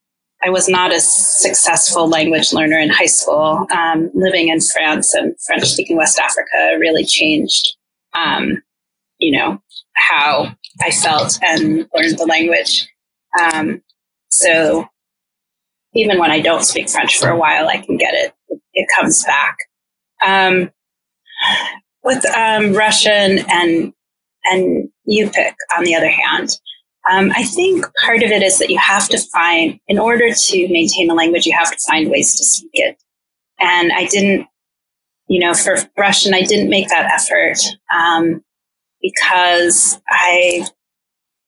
I 0.44 0.50
was 0.50 0.68
not 0.68 0.92
a 0.92 1.00
successful 1.00 2.08
language 2.08 2.52
learner 2.52 2.78
in 2.78 2.90
high 2.90 3.06
school. 3.06 3.66
Um, 3.72 4.10
living 4.14 4.48
in 4.48 4.60
France 4.60 5.14
and 5.14 5.34
French 5.46 5.64
speaking 5.64 5.96
West 5.96 6.18
Africa 6.18 6.78
really 6.78 7.04
changed, 7.04 7.76
um, 8.14 8.62
you 9.18 9.36
know, 9.36 9.60
how 9.94 10.54
I 10.80 10.90
felt 10.90 11.38
and 11.42 11.88
learned 11.94 12.18
the 12.18 12.26
language. 12.28 12.88
Um, 13.40 13.82
so 14.30 14.86
even 15.94 16.18
when 16.18 16.30
I 16.30 16.40
don't 16.40 16.64
speak 16.64 16.88
French 16.88 17.18
for 17.18 17.28
a 17.28 17.36
while, 17.36 17.68
I 17.68 17.78
can 17.78 17.96
get 17.96 18.14
it. 18.14 18.32
It 18.74 18.86
comes 18.94 19.24
back. 19.24 19.56
Um, 20.24 20.70
with 22.04 22.24
um, 22.36 22.74
Russian 22.74 23.40
and 23.50 23.92
and 24.44 24.88
Yupik, 25.08 25.54
on 25.76 25.84
the 25.84 25.94
other 25.94 26.08
hand, 26.08 26.58
um, 27.10 27.32
I 27.34 27.42
think 27.44 27.86
part 28.04 28.22
of 28.22 28.30
it 28.30 28.42
is 28.42 28.58
that 28.58 28.70
you 28.70 28.78
have 28.78 29.08
to 29.08 29.18
find, 29.18 29.80
in 29.88 29.98
order 29.98 30.32
to 30.32 30.68
maintain 30.68 31.10
a 31.10 31.14
language, 31.14 31.46
you 31.46 31.56
have 31.56 31.70
to 31.70 31.78
find 31.86 32.10
ways 32.10 32.34
to 32.36 32.44
speak 32.44 32.70
it. 32.74 33.02
And 33.58 33.92
I 33.92 34.06
didn't, 34.06 34.46
you 35.28 35.40
know, 35.40 35.54
for 35.54 35.76
Russian, 35.96 36.34
I 36.34 36.42
didn't 36.42 36.70
make 36.70 36.88
that 36.88 37.10
effort 37.10 37.58
um, 37.94 38.44
because 39.00 40.00
I, 40.08 40.66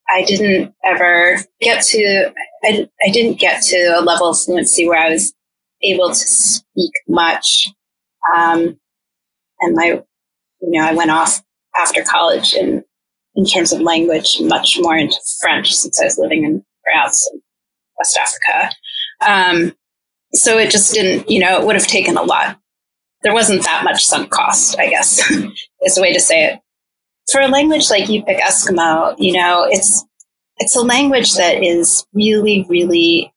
I 0.08 0.24
didn't 0.24 0.74
ever 0.84 1.38
get 1.60 1.82
to, 1.84 2.32
I, 2.64 2.88
I 3.06 3.10
didn't 3.10 3.38
get 3.38 3.62
to 3.64 3.76
a 3.98 4.00
level 4.00 4.28
of 4.28 4.40
fluency 4.40 4.88
where 4.88 4.98
I 4.98 5.10
was 5.10 5.34
able 5.82 6.08
to 6.08 6.14
speak 6.14 6.92
much. 7.08 7.68
Um, 8.34 8.78
and 9.60 9.76
my, 9.76 10.02
you 10.60 10.70
know, 10.70 10.84
I 10.84 10.94
went 10.94 11.10
off 11.10 11.42
after 11.76 12.02
college 12.02 12.54
and 12.54 12.84
in 13.34 13.44
terms 13.44 13.72
of 13.72 13.80
language, 13.80 14.38
much 14.40 14.78
more 14.80 14.96
into 14.96 15.16
French 15.40 15.72
since 15.72 16.00
I 16.00 16.04
was 16.04 16.18
living 16.18 16.44
in 16.44 16.64
France 16.84 17.28
and 17.32 17.42
West 17.98 18.18
Africa. 18.18 18.74
Um, 19.20 19.76
so 20.32 20.58
it 20.58 20.70
just 20.70 20.92
didn't, 20.92 21.30
you 21.30 21.40
know, 21.40 21.60
it 21.60 21.66
would 21.66 21.76
have 21.76 21.86
taken 21.86 22.16
a 22.16 22.22
lot. 22.22 22.58
There 23.22 23.34
wasn't 23.34 23.64
that 23.64 23.84
much 23.84 24.04
sunk 24.04 24.30
cost, 24.30 24.78
I 24.78 24.88
guess, 24.88 25.20
is 25.82 25.98
a 25.98 26.02
way 26.02 26.12
to 26.12 26.20
say 26.20 26.46
it. 26.46 26.60
For 27.30 27.40
a 27.40 27.48
language 27.48 27.90
like 27.90 28.04
Yupik 28.04 28.40
Eskimo, 28.40 29.14
you 29.18 29.34
know, 29.34 29.66
it's 29.68 30.04
it's 30.60 30.76
a 30.76 30.82
language 30.82 31.34
that 31.34 31.62
is 31.62 32.06
really, 32.12 32.66
really 32.68 33.32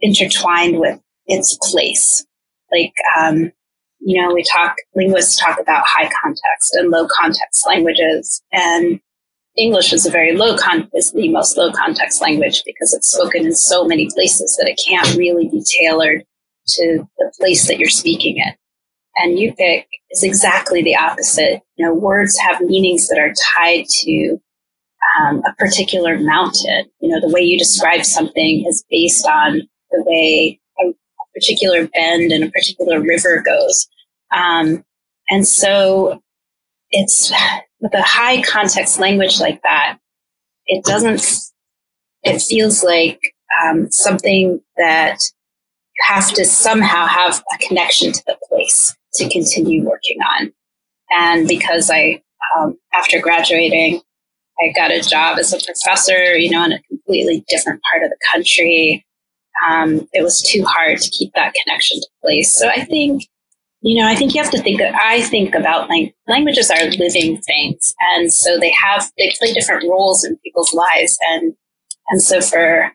intertwined 0.00 0.78
with 0.78 1.00
its 1.26 1.56
place. 1.62 2.26
Like, 2.70 2.92
um, 3.18 3.52
you 4.00 4.20
know, 4.20 4.32
we 4.34 4.44
talk, 4.44 4.76
linguists 4.94 5.40
talk 5.40 5.58
about 5.58 5.86
high 5.86 6.10
context 6.22 6.74
and 6.74 6.90
low 6.90 7.08
context 7.08 7.66
languages. 7.66 8.42
And 8.52 9.00
English 9.58 9.92
is 9.92 10.06
a 10.06 10.10
very 10.10 10.36
low 10.36 10.56
con 10.56 10.88
is 10.94 11.12
the 11.12 11.28
most 11.28 11.56
low 11.56 11.72
context 11.72 12.22
language 12.22 12.62
because 12.64 12.94
it's 12.94 13.10
spoken 13.10 13.44
in 13.44 13.54
so 13.54 13.84
many 13.84 14.08
places 14.14 14.56
that 14.58 14.68
it 14.68 14.80
can't 14.86 15.16
really 15.16 15.48
be 15.48 15.62
tailored 15.78 16.24
to 16.68 17.08
the 17.18 17.32
place 17.38 17.66
that 17.66 17.78
you're 17.78 17.88
speaking 17.88 18.36
in. 18.36 18.52
And 19.16 19.36
Yupik 19.36 19.86
is 20.10 20.22
exactly 20.22 20.82
the 20.82 20.96
opposite. 20.96 21.60
You 21.76 21.86
know, 21.86 21.94
words 21.94 22.38
have 22.38 22.60
meanings 22.60 23.08
that 23.08 23.18
are 23.18 23.34
tied 23.54 23.86
to 24.02 24.38
um, 25.18 25.42
a 25.44 25.54
particular 25.58 26.18
mountain. 26.18 26.84
You 27.00 27.08
know, 27.08 27.20
the 27.20 27.32
way 27.32 27.40
you 27.40 27.58
describe 27.58 28.04
something 28.04 28.64
is 28.68 28.84
based 28.88 29.26
on 29.26 29.62
the 29.90 30.04
way 30.06 30.60
a, 30.80 30.92
particular 31.34 31.86
bend 31.94 32.32
in 32.32 32.42
a 32.42 32.50
particular 32.50 33.00
river 33.00 33.44
goes. 33.46 33.86
Um, 34.34 34.84
and 35.30 35.46
so 35.46 36.20
it's 36.90 37.32
with 37.80 37.94
a 37.94 38.02
high 38.02 38.42
context 38.42 38.98
language 38.98 39.40
like 39.40 39.62
that, 39.62 39.98
it 40.66 40.84
doesn't, 40.84 41.24
it 42.22 42.40
feels 42.40 42.82
like 42.82 43.20
um, 43.62 43.90
something 43.90 44.60
that 44.76 45.18
you 45.96 46.14
have 46.14 46.32
to 46.32 46.44
somehow 46.44 47.06
have 47.06 47.42
a 47.54 47.58
connection 47.66 48.12
to 48.12 48.22
the 48.26 48.36
place 48.48 48.94
to 49.14 49.28
continue 49.28 49.84
working 49.84 50.18
on. 50.22 50.52
And 51.10 51.48
because 51.48 51.90
I, 51.90 52.22
um, 52.56 52.78
after 52.92 53.20
graduating, 53.20 54.00
I 54.60 54.72
got 54.74 54.90
a 54.90 55.00
job 55.00 55.38
as 55.38 55.52
a 55.52 55.58
professor, 55.64 56.36
you 56.36 56.50
know, 56.50 56.64
in 56.64 56.72
a 56.72 56.82
completely 56.82 57.44
different 57.48 57.80
part 57.90 58.02
of 58.02 58.10
the 58.10 58.18
country. 58.32 59.06
Um, 59.68 60.08
it 60.12 60.22
was 60.22 60.42
too 60.42 60.64
hard 60.64 60.98
to 60.98 61.10
keep 61.10 61.32
that 61.34 61.54
connection 61.64 62.00
to 62.00 62.06
place. 62.22 62.56
So 62.56 62.68
I 62.68 62.84
think 62.84 63.24
you 63.80 64.00
know, 64.00 64.08
I 64.08 64.14
think 64.16 64.34
you 64.34 64.42
have 64.42 64.50
to 64.50 64.62
think, 64.62 64.80
I 64.80 65.22
think 65.22 65.54
about 65.54 65.88
like 65.88 66.14
languages 66.26 66.70
are 66.70 66.84
living 66.84 67.40
things. 67.40 67.94
And 68.12 68.32
so 68.32 68.58
they 68.58 68.72
have, 68.72 69.10
they 69.16 69.32
play 69.38 69.52
different 69.52 69.84
roles 69.88 70.24
in 70.24 70.36
people's 70.38 70.74
lives. 70.74 71.16
And, 71.28 71.54
and 72.08 72.20
so 72.20 72.40
for, 72.40 72.92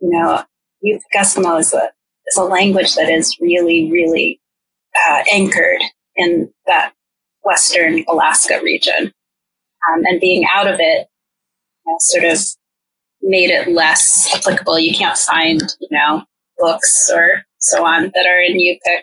you 0.00 0.10
know, 0.10 0.42
Yupik 0.84 1.00
Eskimo 1.14 1.60
is 1.60 1.74
a, 1.74 1.90
is 2.26 2.36
a 2.38 2.44
language 2.44 2.94
that 2.94 3.10
is 3.10 3.36
really, 3.40 3.90
really 3.92 4.40
uh, 5.08 5.22
anchored 5.32 5.82
in 6.16 6.50
that 6.66 6.94
Western 7.42 8.04
Alaska 8.08 8.60
region. 8.62 9.12
Um, 9.90 10.04
and 10.04 10.20
being 10.20 10.46
out 10.48 10.66
of 10.66 10.76
it 10.78 11.08
you 11.84 11.92
know, 11.92 11.96
sort 11.98 12.24
of 12.24 12.38
made 13.20 13.50
it 13.50 13.68
less 13.68 14.32
applicable. 14.34 14.78
You 14.78 14.94
can't 14.94 15.18
find, 15.18 15.60
you 15.80 15.88
know, 15.90 16.24
books 16.58 17.10
or 17.12 17.42
so 17.58 17.84
on 17.84 18.12
that 18.14 18.26
are 18.26 18.40
in 18.40 18.56
Yupik 18.56 19.02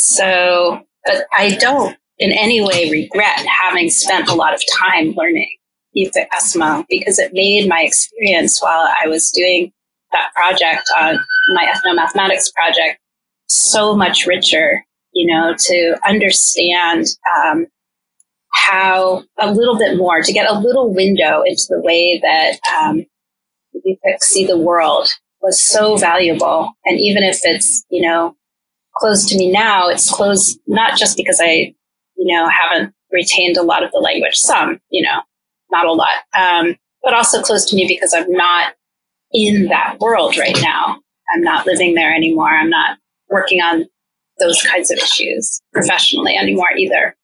so, 0.00 0.82
but 1.04 1.26
I 1.36 1.56
don't 1.56 1.94
in 2.18 2.32
any 2.32 2.62
way 2.62 2.90
regret 2.90 3.44
having 3.46 3.90
spent 3.90 4.28
a 4.28 4.34
lot 4.34 4.54
of 4.54 4.62
time 4.78 5.12
learning 5.14 5.50
Yupik 5.94 6.26
Eskimo 6.32 6.86
because 6.88 7.18
it 7.18 7.32
made 7.34 7.68
my 7.68 7.82
experience 7.82 8.62
while 8.62 8.88
I 9.02 9.08
was 9.08 9.30
doing 9.30 9.72
that 10.12 10.32
project 10.34 10.88
on 10.98 11.18
my 11.54 11.66
ethnomathematics 11.66 12.52
project 12.54 12.98
so 13.48 13.94
much 13.94 14.26
richer, 14.26 14.84
you 15.12 15.26
know, 15.26 15.54
to 15.58 15.96
understand 16.06 17.06
um, 17.36 17.66
how 18.52 19.22
a 19.38 19.52
little 19.52 19.76
bit 19.76 19.98
more, 19.98 20.22
to 20.22 20.32
get 20.32 20.50
a 20.50 20.58
little 20.58 20.94
window 20.94 21.42
into 21.42 21.64
the 21.68 21.80
way 21.82 22.18
that 22.22 22.58
um, 22.74 23.04
Yupik 23.74 24.20
see 24.20 24.46
the 24.46 24.58
world 24.58 25.08
was 25.42 25.62
so 25.62 25.96
valuable. 25.96 26.72
And 26.86 26.98
even 26.98 27.22
if 27.22 27.40
it's, 27.42 27.84
you 27.90 28.00
know, 28.00 28.34
closed 28.96 29.28
to 29.28 29.36
me 29.36 29.50
now, 29.50 29.88
it's 29.88 30.10
closed 30.10 30.58
not 30.66 30.98
just 30.98 31.16
because 31.16 31.40
I, 31.42 31.74
you 32.16 32.34
know, 32.34 32.48
haven't 32.48 32.94
retained 33.10 33.56
a 33.56 33.62
lot 33.62 33.82
of 33.82 33.90
the 33.92 33.98
language, 33.98 34.36
some, 34.36 34.80
you 34.90 35.02
know, 35.02 35.20
not 35.70 35.86
a 35.86 35.92
lot, 35.92 36.08
um, 36.38 36.76
but 37.02 37.14
also 37.14 37.42
closed 37.42 37.68
to 37.68 37.76
me 37.76 37.86
because 37.86 38.12
I'm 38.14 38.30
not 38.30 38.74
in 39.32 39.66
that 39.66 39.98
world 40.00 40.36
right 40.36 40.56
now. 40.60 41.00
I'm 41.32 41.42
not 41.42 41.66
living 41.66 41.94
there 41.94 42.14
anymore. 42.14 42.48
I'm 42.48 42.70
not 42.70 42.98
working 43.28 43.60
on 43.60 43.86
those 44.38 44.62
kinds 44.62 44.90
of 44.90 44.98
issues 44.98 45.60
professionally 45.72 46.36
anymore 46.36 46.70
either. 46.76 47.14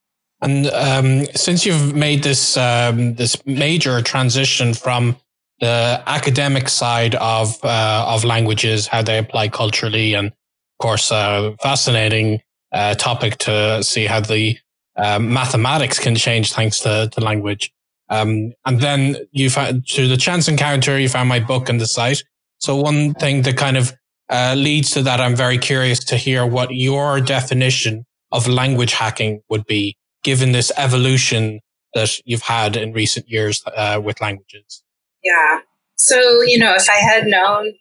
And 0.42 0.66
um, 0.68 1.26
since 1.34 1.64
you've 1.64 1.94
made 1.94 2.22
this 2.22 2.56
um, 2.56 3.14
this 3.14 3.44
major 3.46 4.02
transition 4.02 4.74
from 4.74 5.16
the 5.60 6.02
academic 6.06 6.68
side 6.68 7.14
of 7.16 7.58
uh, 7.64 8.04
of 8.06 8.24
languages, 8.24 8.86
how 8.86 9.02
they 9.02 9.18
apply 9.18 9.48
culturally, 9.48 10.14
and 10.14 10.32
course, 10.78 11.10
a 11.10 11.56
fascinating 11.62 12.40
uh, 12.72 12.94
topic 12.94 13.38
to 13.38 13.82
see 13.82 14.06
how 14.06 14.20
the 14.20 14.58
uh, 14.96 15.18
mathematics 15.18 15.98
can 15.98 16.16
change 16.16 16.52
thanks 16.52 16.80
to, 16.80 17.08
to 17.12 17.20
language. 17.20 17.72
Um, 18.08 18.52
and 18.64 18.80
then 18.80 19.16
you 19.32 19.50
found 19.50 19.86
through 19.88 20.08
the 20.08 20.16
chance 20.16 20.48
encounter, 20.48 20.98
you 20.98 21.08
found 21.08 21.28
my 21.28 21.40
book 21.40 21.68
and 21.68 21.80
the 21.80 21.86
site. 21.86 22.22
So 22.58 22.76
one 22.76 23.14
thing 23.14 23.42
that 23.42 23.56
kind 23.56 23.76
of 23.76 23.92
uh, 24.30 24.54
leads 24.56 24.90
to 24.92 25.02
that, 25.02 25.20
I'm 25.20 25.36
very 25.36 25.58
curious 25.58 26.02
to 26.04 26.16
hear 26.16 26.46
what 26.46 26.74
your 26.74 27.20
definition 27.20 28.06
of 28.32 28.48
language 28.48 28.92
hacking 28.92 29.42
would 29.48 29.66
be, 29.66 29.96
given 30.22 30.52
this 30.52 30.72
evolution 30.76 31.60
that 31.94 32.18
you've 32.24 32.42
had 32.42 32.76
in 32.76 32.92
recent 32.92 33.28
years 33.28 33.62
uh, 33.74 34.00
with 34.02 34.20
languages. 34.20 34.82
Yeah. 35.22 35.60
So, 35.96 36.42
you 36.42 36.58
know, 36.58 36.74
if 36.74 36.88
I 36.88 36.96
had 36.96 37.26
known 37.26 37.72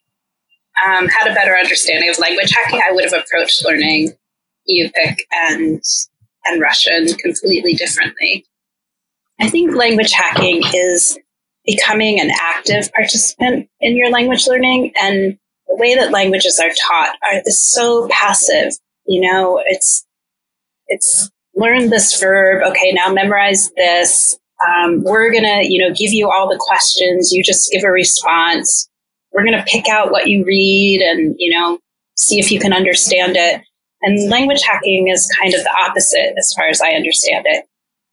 um, 0.84 1.08
had 1.08 1.30
a 1.30 1.34
better 1.34 1.56
understanding 1.56 2.10
of 2.10 2.20
language 2.20 2.52
hacking, 2.52 2.82
I 2.82 2.92
would 2.92 3.04
have 3.04 3.14
approached 3.14 3.64
learning 3.64 4.14
Yupik 4.70 5.20
and 5.32 5.82
and 6.46 6.62
Russian 6.62 7.08
completely 7.16 7.74
differently. 7.74 8.46
I 9.40 9.50
think 9.50 9.76
language 9.76 10.12
hacking 10.12 10.64
is 10.74 11.18
becoming 11.66 12.20
an 12.20 12.30
active 12.40 12.92
participant 12.94 13.68
in 13.80 13.98
your 13.98 14.10
language 14.10 14.48
learning, 14.48 14.94
and 15.02 15.38
the 15.68 15.76
way 15.76 15.96
that 15.96 16.12
languages 16.12 16.60
are 16.60 16.72
taught 16.88 17.16
are, 17.24 17.42
is 17.46 17.62
so 17.74 18.08
passive. 18.10 18.74
You 19.06 19.22
know, 19.22 19.62
it's 19.66 20.06
it's 20.88 21.30
learn 21.56 21.90
this 21.90 22.20
verb. 22.20 22.64
Okay, 22.64 22.92
now 22.92 23.12
memorize 23.12 23.72
this. 23.76 24.38
Um, 24.68 25.04
we're 25.04 25.32
to, 25.44 25.68
you 25.68 25.82
know, 25.82 25.94
give 25.94 26.14
you 26.14 26.30
all 26.30 26.48
the 26.48 26.58
questions. 26.60 27.32
You 27.32 27.44
just 27.44 27.72
give 27.72 27.84
a 27.84 27.92
response. 27.92 28.90
We're 29.36 29.44
going 29.44 29.58
to 29.58 29.66
pick 29.68 29.90
out 29.90 30.12
what 30.12 30.28
you 30.28 30.46
read 30.46 31.02
and, 31.02 31.36
you 31.38 31.52
know, 31.52 31.78
see 32.16 32.40
if 32.40 32.52
you 32.52 32.60
can 32.60 32.74
understand 32.74 33.36
it. 33.36 33.62
And 34.02 34.30
language 34.30 34.62
hacking 34.62 35.10
is 35.10 35.30
kind 35.40 35.54
of 35.54 35.62
the 35.62 35.76
opposite 35.78 36.34
as 36.38 36.54
far 36.58 36.70
as 36.70 36.80
I 36.80 36.92
understand 36.92 37.46
it. 37.48 37.66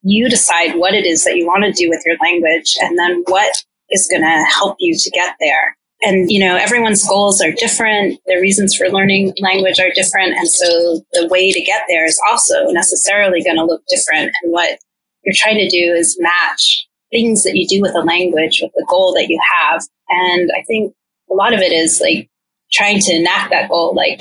You 0.02 0.28
decide 0.28 0.74
what 0.74 0.94
it 0.94 1.06
is 1.06 1.22
that 1.24 1.36
you 1.36 1.46
want 1.46 1.64
to 1.64 1.72
do 1.72 1.88
with 1.88 2.02
your 2.04 2.16
language 2.20 2.76
and 2.80 2.98
then 2.98 3.22
what 3.28 3.64
is 3.90 4.08
going 4.10 4.22
to 4.22 4.44
help 4.52 4.76
you 4.80 4.96
to 4.96 5.10
get 5.10 5.36
there. 5.38 5.76
And, 6.02 6.28
you 6.28 6.40
know, 6.40 6.56
everyone's 6.56 7.06
goals 7.06 7.40
are 7.40 7.52
different. 7.52 8.18
Their 8.26 8.40
reasons 8.40 8.74
for 8.74 8.88
learning 8.88 9.34
language 9.40 9.78
are 9.78 9.92
different. 9.94 10.36
And 10.36 10.48
so 10.48 11.00
the 11.12 11.28
way 11.28 11.52
to 11.52 11.60
get 11.60 11.82
there 11.88 12.04
is 12.04 12.20
also 12.28 12.66
necessarily 12.70 13.44
going 13.44 13.56
to 13.56 13.64
look 13.64 13.82
different. 13.88 14.32
And 14.42 14.52
what 14.52 14.80
you're 15.24 15.36
trying 15.36 15.58
to 15.58 15.68
do 15.68 15.94
is 15.94 16.18
match 16.18 16.88
things 17.12 17.44
that 17.44 17.54
you 17.54 17.68
do 17.68 17.80
with 17.80 17.94
a 17.94 18.00
language 18.00 18.58
with 18.60 18.72
the 18.74 18.86
goal 18.88 19.14
that 19.14 19.28
you 19.28 19.38
have. 19.60 19.82
And 20.08 20.50
I 20.58 20.62
think 20.62 20.92
a 21.32 21.34
lot 21.34 21.54
of 21.54 21.60
it 21.60 21.72
is 21.72 22.00
like 22.00 22.28
trying 22.70 23.00
to 23.00 23.14
enact 23.14 23.50
that 23.50 23.68
goal, 23.68 23.94
like, 23.94 24.20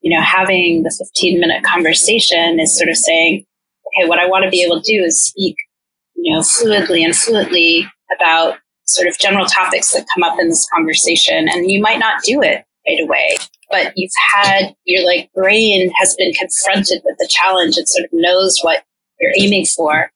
you 0.00 0.14
know, 0.14 0.22
having 0.22 0.82
the 0.82 0.94
15 0.96 1.40
minute 1.40 1.64
conversation 1.64 2.60
is 2.60 2.76
sort 2.76 2.88
of 2.88 2.96
saying, 2.96 3.44
okay, 3.86 4.08
what 4.08 4.18
I 4.18 4.26
want 4.26 4.44
to 4.44 4.50
be 4.50 4.62
able 4.62 4.80
to 4.80 4.92
do 4.92 5.02
is 5.02 5.24
speak, 5.24 5.56
you 6.14 6.32
know, 6.32 6.40
fluidly 6.40 7.04
and 7.04 7.14
fluently 7.14 7.86
about 8.16 8.58
sort 8.86 9.08
of 9.08 9.18
general 9.18 9.46
topics 9.46 9.92
that 9.92 10.06
come 10.14 10.22
up 10.22 10.38
in 10.38 10.48
this 10.48 10.68
conversation. 10.74 11.48
And 11.48 11.70
you 11.70 11.80
might 11.80 11.98
not 11.98 12.22
do 12.22 12.42
it 12.42 12.64
right 12.86 13.00
away, 13.02 13.36
but 13.70 13.92
you've 13.96 14.12
had 14.32 14.74
your 14.84 15.04
like 15.06 15.30
brain 15.34 15.90
has 15.98 16.14
been 16.16 16.32
confronted 16.32 17.00
with 17.04 17.16
the 17.18 17.28
challenge 17.28 17.76
and 17.76 17.88
sort 17.88 18.04
of 18.04 18.10
knows 18.12 18.58
what 18.62 18.84
you're 19.20 19.32
aiming 19.38 19.66
for. 19.66 20.10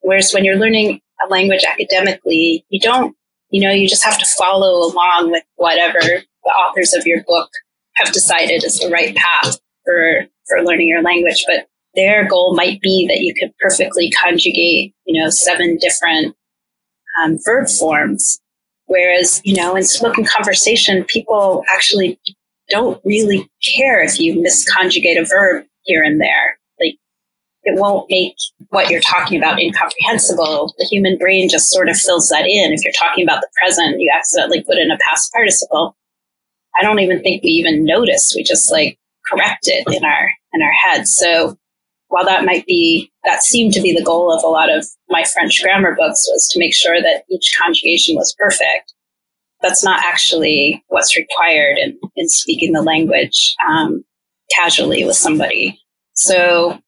Whereas 0.00 0.32
when 0.32 0.44
you're 0.44 0.56
learning 0.56 1.00
a 1.24 1.28
language 1.30 1.64
academically, 1.64 2.64
you 2.68 2.80
don't, 2.80 3.16
you 3.52 3.60
know, 3.60 3.72
you 3.72 3.86
just 3.86 4.04
have 4.04 4.18
to 4.18 4.26
follow 4.38 4.90
along 4.90 5.30
with 5.30 5.44
whatever 5.56 6.00
the 6.00 6.50
authors 6.50 6.94
of 6.94 7.06
your 7.06 7.22
book 7.24 7.50
have 7.94 8.12
decided 8.12 8.64
is 8.64 8.78
the 8.78 8.88
right 8.88 9.14
path 9.14 9.58
for, 9.84 10.22
for 10.48 10.62
learning 10.62 10.88
your 10.88 11.02
language. 11.02 11.44
But 11.46 11.68
their 11.94 12.26
goal 12.26 12.56
might 12.56 12.80
be 12.80 13.06
that 13.08 13.20
you 13.20 13.34
could 13.38 13.52
perfectly 13.58 14.10
conjugate, 14.10 14.94
you 15.04 15.20
know, 15.20 15.28
seven 15.28 15.76
different 15.76 16.34
um, 17.22 17.38
verb 17.44 17.68
forms. 17.68 18.40
Whereas, 18.86 19.42
you 19.44 19.54
know, 19.54 19.76
in 19.76 19.84
spoken 19.84 20.24
conversation, 20.24 21.04
people 21.04 21.62
actually 21.70 22.18
don't 22.70 23.00
really 23.04 23.50
care 23.76 24.02
if 24.02 24.18
you 24.18 24.34
misconjugate 24.36 25.20
a 25.20 25.26
verb 25.26 25.66
here 25.82 26.02
and 26.02 26.20
there. 26.20 26.58
It 27.64 27.78
won't 27.78 28.10
make 28.10 28.34
what 28.70 28.90
you're 28.90 29.00
talking 29.00 29.38
about 29.38 29.60
incomprehensible. 29.60 30.74
The 30.78 30.84
human 30.84 31.16
brain 31.16 31.48
just 31.48 31.70
sort 31.70 31.88
of 31.88 31.96
fills 31.96 32.28
that 32.28 32.46
in. 32.46 32.72
If 32.72 32.82
you're 32.82 32.92
talking 32.92 33.24
about 33.24 33.40
the 33.40 33.48
present, 33.56 34.00
you 34.00 34.10
accidentally 34.12 34.62
put 34.62 34.78
in 34.78 34.90
a 34.90 34.98
past 35.08 35.32
participle. 35.32 35.96
I 36.76 36.82
don't 36.82 36.98
even 36.98 37.22
think 37.22 37.42
we 37.42 37.50
even 37.50 37.84
notice. 37.84 38.32
We 38.34 38.42
just 38.42 38.72
like 38.72 38.98
correct 39.30 39.68
it 39.68 39.84
in 39.94 40.04
our 40.04 40.32
in 40.52 40.62
our 40.62 40.72
heads. 40.72 41.14
So 41.16 41.56
while 42.08 42.24
that 42.24 42.44
might 42.44 42.66
be 42.66 43.10
that 43.24 43.42
seemed 43.42 43.72
to 43.74 43.80
be 43.80 43.92
the 43.92 44.04
goal 44.04 44.32
of 44.32 44.42
a 44.42 44.48
lot 44.48 44.70
of 44.70 44.84
my 45.08 45.24
French 45.24 45.60
grammar 45.62 45.94
books 45.96 46.28
was 46.32 46.48
to 46.52 46.58
make 46.58 46.74
sure 46.74 47.00
that 47.00 47.24
each 47.30 47.56
conjugation 47.60 48.16
was 48.16 48.34
perfect. 48.38 48.92
That's 49.62 49.84
not 49.84 50.00
actually 50.04 50.84
what's 50.88 51.16
required 51.16 51.78
in, 51.78 51.98
in 52.16 52.28
speaking 52.28 52.72
the 52.72 52.82
language 52.82 53.54
um, 53.70 54.04
casually 54.56 55.04
with 55.04 55.16
somebody. 55.16 55.78
So 56.14 56.81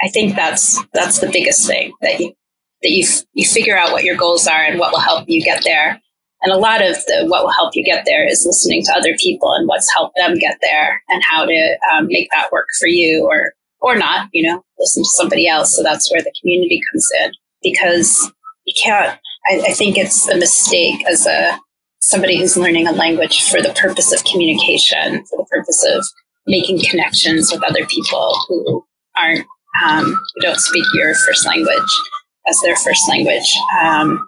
I 0.00 0.08
think 0.08 0.36
that's 0.36 0.82
that's 0.92 1.18
the 1.18 1.30
biggest 1.30 1.66
thing 1.66 1.92
that 2.02 2.20
you 2.20 2.32
that 2.82 2.90
you 2.90 3.06
you 3.32 3.46
figure 3.46 3.76
out 3.76 3.92
what 3.92 4.04
your 4.04 4.16
goals 4.16 4.46
are 4.46 4.62
and 4.62 4.78
what 4.78 4.92
will 4.92 5.00
help 5.00 5.28
you 5.28 5.42
get 5.42 5.62
there. 5.64 6.00
And 6.42 6.52
a 6.52 6.56
lot 6.56 6.82
of 6.82 6.94
the 7.06 7.26
what 7.26 7.42
will 7.42 7.52
help 7.52 7.74
you 7.74 7.84
get 7.84 8.04
there 8.06 8.26
is 8.26 8.46
listening 8.46 8.84
to 8.84 8.92
other 8.92 9.16
people 9.18 9.52
and 9.52 9.66
what's 9.66 9.92
helped 9.92 10.16
them 10.16 10.38
get 10.38 10.58
there 10.62 11.02
and 11.08 11.22
how 11.24 11.44
to 11.44 11.78
um, 11.92 12.06
make 12.06 12.28
that 12.32 12.52
work 12.52 12.68
for 12.78 12.86
you 12.86 13.26
or 13.26 13.52
or 13.80 13.96
not, 13.96 14.28
you 14.32 14.48
know, 14.48 14.62
listen 14.78 15.02
to 15.02 15.08
somebody 15.10 15.48
else. 15.48 15.76
So 15.76 15.82
that's 15.82 16.10
where 16.10 16.22
the 16.22 16.32
community 16.40 16.80
comes 16.92 17.08
in 17.22 17.32
because 17.62 18.30
you 18.64 18.74
can't, 18.80 19.18
I, 19.46 19.68
I 19.68 19.72
think 19.72 19.96
it's 19.96 20.28
a 20.28 20.36
mistake 20.36 21.06
as 21.06 21.26
a, 21.26 21.58
somebody 22.00 22.38
who's 22.38 22.56
learning 22.56 22.86
a 22.86 22.92
language 22.92 23.48
for 23.50 23.60
the 23.60 23.74
purpose 23.80 24.12
of 24.12 24.24
communication, 24.24 25.24
for 25.26 25.38
the 25.38 25.46
purpose 25.50 25.84
of 25.84 26.04
making 26.46 26.80
connections 26.88 27.52
with 27.52 27.62
other 27.64 27.86
people 27.86 28.36
who 28.48 28.84
aren't, 29.16 29.46
um, 29.86 30.04
who 30.04 30.40
don't 30.40 30.60
speak 30.60 30.84
your 30.94 31.14
first 31.14 31.46
language 31.46 32.00
as 32.48 32.58
their 32.60 32.76
first 32.76 33.08
language. 33.08 33.58
Um, 33.82 34.26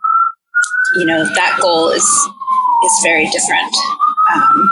you 0.96 1.04
know, 1.04 1.24
that 1.24 1.58
goal 1.60 1.88
is, 1.90 2.04
is 2.04 3.00
very 3.02 3.28
different 3.30 3.74
um, 4.34 4.70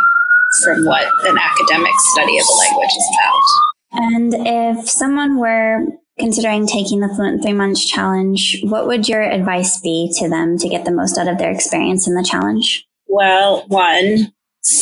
from 0.64 0.84
what 0.84 1.06
an 1.26 1.38
academic 1.38 1.92
study 2.12 2.38
of 2.38 2.46
a 2.48 2.56
language 2.56 2.90
is 2.96 3.08
about. 3.14 3.68
And 3.92 4.34
if 4.46 4.88
someone 4.88 5.38
were 5.38 5.86
considering 6.18 6.66
taking 6.66 7.00
the 7.00 7.08
Fluent 7.08 7.42
Three 7.42 7.52
Months 7.52 7.84
Challenge, 7.84 8.58
what 8.64 8.86
would 8.86 9.08
your 9.08 9.22
advice 9.22 9.80
be 9.80 10.12
to 10.18 10.28
them 10.28 10.58
to 10.58 10.68
get 10.68 10.84
the 10.84 10.90
most 10.90 11.16
out 11.16 11.28
of 11.28 11.38
their 11.38 11.50
experience 11.50 12.06
in 12.06 12.14
the 12.14 12.24
challenge? 12.24 12.84
Well, 13.08 13.64
one, 13.68 14.32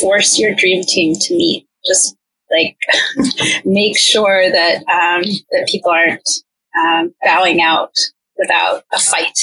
force 0.01 0.37
your 0.37 0.53
dream 0.53 0.83
team 0.83 1.15
to 1.15 1.35
meet. 1.35 1.65
Just 1.85 2.15
like 2.51 2.77
make 3.65 3.97
sure 3.97 4.49
that 4.49 4.77
um, 4.77 5.23
that 5.51 5.67
people 5.67 5.91
aren't 5.91 6.27
um, 6.79 7.13
bowing 7.23 7.61
out 7.61 7.91
without 8.37 8.83
a 8.93 8.99
fight. 8.99 9.39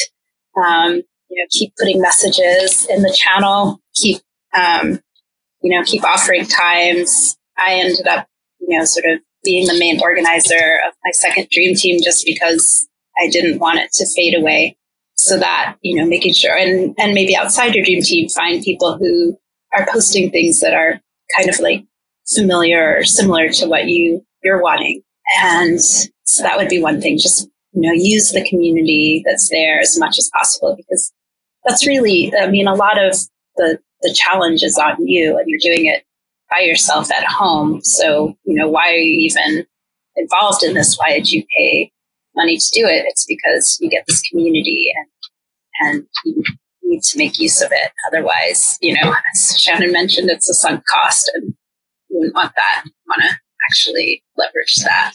Um, 0.57 1.03
you 1.29 1.43
know, 1.43 1.47
keep 1.51 1.73
putting 1.79 2.01
messages 2.01 2.87
in 2.89 3.03
the 3.03 3.17
channel. 3.17 3.81
Keep 3.95 4.21
um, 4.55 5.01
you 5.63 5.77
know, 5.77 5.83
keep 5.85 6.05
offering 6.05 6.47
times. 6.47 7.37
I 7.59 7.75
ended 7.75 8.07
up, 8.07 8.27
you 8.61 8.79
know, 8.79 8.85
sort 8.85 9.07
of 9.07 9.21
being 9.43 9.67
the 9.67 9.79
main 9.79 10.01
organizer 10.01 10.81
of 10.87 10.95
my 11.05 11.11
second 11.13 11.49
dream 11.51 11.75
team 11.75 12.01
just 12.03 12.25
because 12.25 12.87
I 13.19 13.29
didn't 13.29 13.59
want 13.59 13.79
it 13.79 13.91
to 13.93 14.07
fade 14.15 14.35
away. 14.35 14.77
So 15.17 15.39
that, 15.39 15.77
you 15.81 15.97
know, 15.97 16.07
making 16.07 16.35
sure 16.35 16.57
and, 16.57 16.95
and 16.99 17.15
maybe 17.15 17.37
outside 17.37 17.75
your 17.75 17.85
dream 17.85 18.03
team, 18.03 18.29
find 18.29 18.63
people 18.63 18.99
who 18.99 19.39
are 19.73 19.87
posting 19.91 20.31
things 20.31 20.61
that 20.61 20.75
are 20.75 21.01
kind 21.37 21.49
of 21.49 21.59
like 21.61 21.85
familiar 22.35 22.97
or 22.99 23.05
similar 23.05 23.51
to 23.51 23.67
what 23.67 23.89
you, 23.89 24.25
you're 24.43 24.63
wanting. 24.63 25.03
And 25.43 25.81
so 25.81 26.43
that 26.43 26.57
would 26.57 26.69
be 26.69 26.83
one 26.83 27.01
thing. 27.01 27.19
Just, 27.19 27.49
you 27.73 27.83
know, 27.83 27.93
use 27.93 28.31
the 28.31 28.49
community 28.49 29.23
that's 29.27 29.49
there 29.51 29.81
as 29.81 29.99
much 29.99 30.19
as 30.19 30.31
possible 30.35 30.77
because 30.77 31.13
that's 31.65 31.87
really, 31.87 32.33
I 32.39 32.49
mean, 32.49 32.67
a 32.67 32.75
lot 32.75 33.03
of 33.03 33.17
the, 33.57 33.79
the 34.03 34.15
challenge 34.15 34.63
is 34.63 34.79
on 34.79 34.97
you 35.07 35.37
and 35.39 35.49
you're 35.49 35.75
doing 35.75 35.87
it 35.87 36.05
by 36.51 36.61
yourself 36.61 37.11
at 37.11 37.25
home. 37.25 37.81
So, 37.83 38.37
you 38.45 38.55
know, 38.55 38.69
why 38.69 38.91
are 38.91 38.97
you 38.97 39.31
even 39.31 39.67
involved 40.17 40.63
in 40.63 40.75
this? 40.75 40.97
Why 40.97 41.11
did 41.11 41.31
you 41.31 41.45
pay 41.57 41.91
money 42.37 42.57
to 42.57 42.71
do 42.73 42.87
it? 42.87 43.05
It's 43.07 43.27
because 43.27 43.79
you 43.81 43.89
get 43.89 44.05
this 44.07 44.23
community 44.23 44.89
and, 44.97 45.09
and 45.81 46.07
you 46.25 46.43
need 46.83 47.03
to 47.03 47.19
make 47.19 47.39
use 47.39 47.61
of 47.61 47.71
it. 47.73 47.93
Otherwise, 48.09 48.79
you 48.81 48.95
know, 48.95 49.15
as 49.35 49.59
Shannon 49.59 49.93
mentioned, 49.93 50.31
it's 50.31 50.49
a 50.49 50.55
sunk 50.55 50.85
cost 50.87 51.31
and 51.35 51.55
wouldn't 52.15 52.35
want 52.35 52.53
that. 52.57 52.85
Want 53.09 53.23
to 53.23 53.39
actually 53.71 54.23
leverage 54.37 54.77
that, 54.85 55.15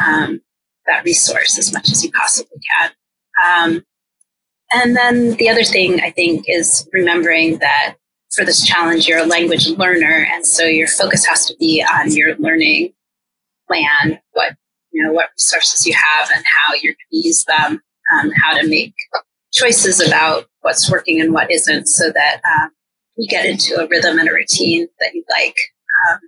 um, 0.00 0.40
that 0.86 1.04
resource 1.04 1.58
as 1.58 1.72
much 1.72 1.90
as 1.90 2.02
you 2.04 2.10
possibly 2.10 2.58
can. 2.76 2.90
Um, 3.46 3.84
and 4.72 4.96
then 4.96 5.32
the 5.36 5.48
other 5.48 5.64
thing 5.64 6.00
I 6.00 6.10
think 6.10 6.46
is 6.48 6.88
remembering 6.92 7.58
that 7.58 7.96
for 8.34 8.44
this 8.44 8.64
challenge, 8.66 9.06
you're 9.06 9.18
a 9.18 9.26
language 9.26 9.68
learner, 9.68 10.26
and 10.32 10.46
so 10.46 10.64
your 10.64 10.88
focus 10.88 11.26
has 11.26 11.46
to 11.46 11.54
be 11.58 11.84
on 11.84 12.10
your 12.12 12.34
learning 12.36 12.94
plan, 13.68 14.18
what 14.32 14.56
you 14.90 15.02
know, 15.02 15.12
what 15.12 15.30
resources 15.38 15.86
you 15.86 15.94
have, 15.94 16.30
and 16.34 16.44
how 16.44 16.74
you're 16.74 16.94
going 16.94 17.22
to 17.22 17.28
use 17.28 17.44
them, 17.44 17.82
um, 18.14 18.30
how 18.36 18.58
to 18.58 18.66
make 18.66 18.94
choices 19.52 20.00
about 20.06 20.46
what's 20.62 20.90
working 20.90 21.20
and 21.20 21.32
what 21.32 21.50
isn't, 21.50 21.86
so 21.86 22.10
that 22.10 22.40
um, 22.44 22.70
you 23.16 23.28
get 23.28 23.44
into 23.44 23.74
a 23.78 23.86
rhythm 23.88 24.18
and 24.18 24.28
a 24.28 24.32
routine 24.32 24.86
that 25.00 25.14
you 25.14 25.24
like. 25.30 25.56
Um, 26.10 26.18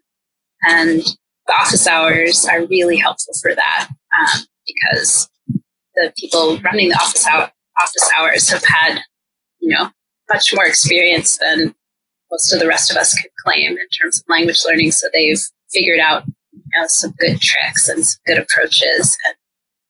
and 0.67 1.03
the 1.47 1.53
office 1.53 1.87
hours 1.87 2.47
are 2.47 2.67
really 2.67 2.97
helpful 2.97 3.35
for 3.43 3.55
that 3.55 3.89
um, 3.91 4.41
because 4.67 5.29
the 5.95 6.13
people 6.19 6.59
running 6.59 6.89
the 6.89 6.97
office 6.97 7.27
office 7.27 8.11
hours 8.17 8.49
have 8.51 8.65
had, 8.65 9.01
you 9.61 9.69
know, 9.71 9.91
much 10.33 10.55
more 10.55 10.65
experience 10.65 11.39
than 11.39 11.75
most 12.31 12.53
of 12.53 12.61
the 12.61 12.67
rest 12.67 12.91
of 12.91 12.97
us 12.97 13.15
could 13.21 13.31
claim 13.45 13.73
in 13.73 13.89
terms 14.01 14.21
of 14.21 14.25
language 14.29 14.63
learning. 14.67 14.91
So 14.91 15.09
they've 15.13 15.41
figured 15.73 16.01
out 16.01 16.25
you 16.53 16.63
know, 16.75 16.87
some 16.87 17.13
good 17.19 17.41
tricks 17.41 17.89
and 17.89 18.05
some 18.05 18.21
good 18.27 18.39
approaches, 18.39 19.17
and 19.27 19.35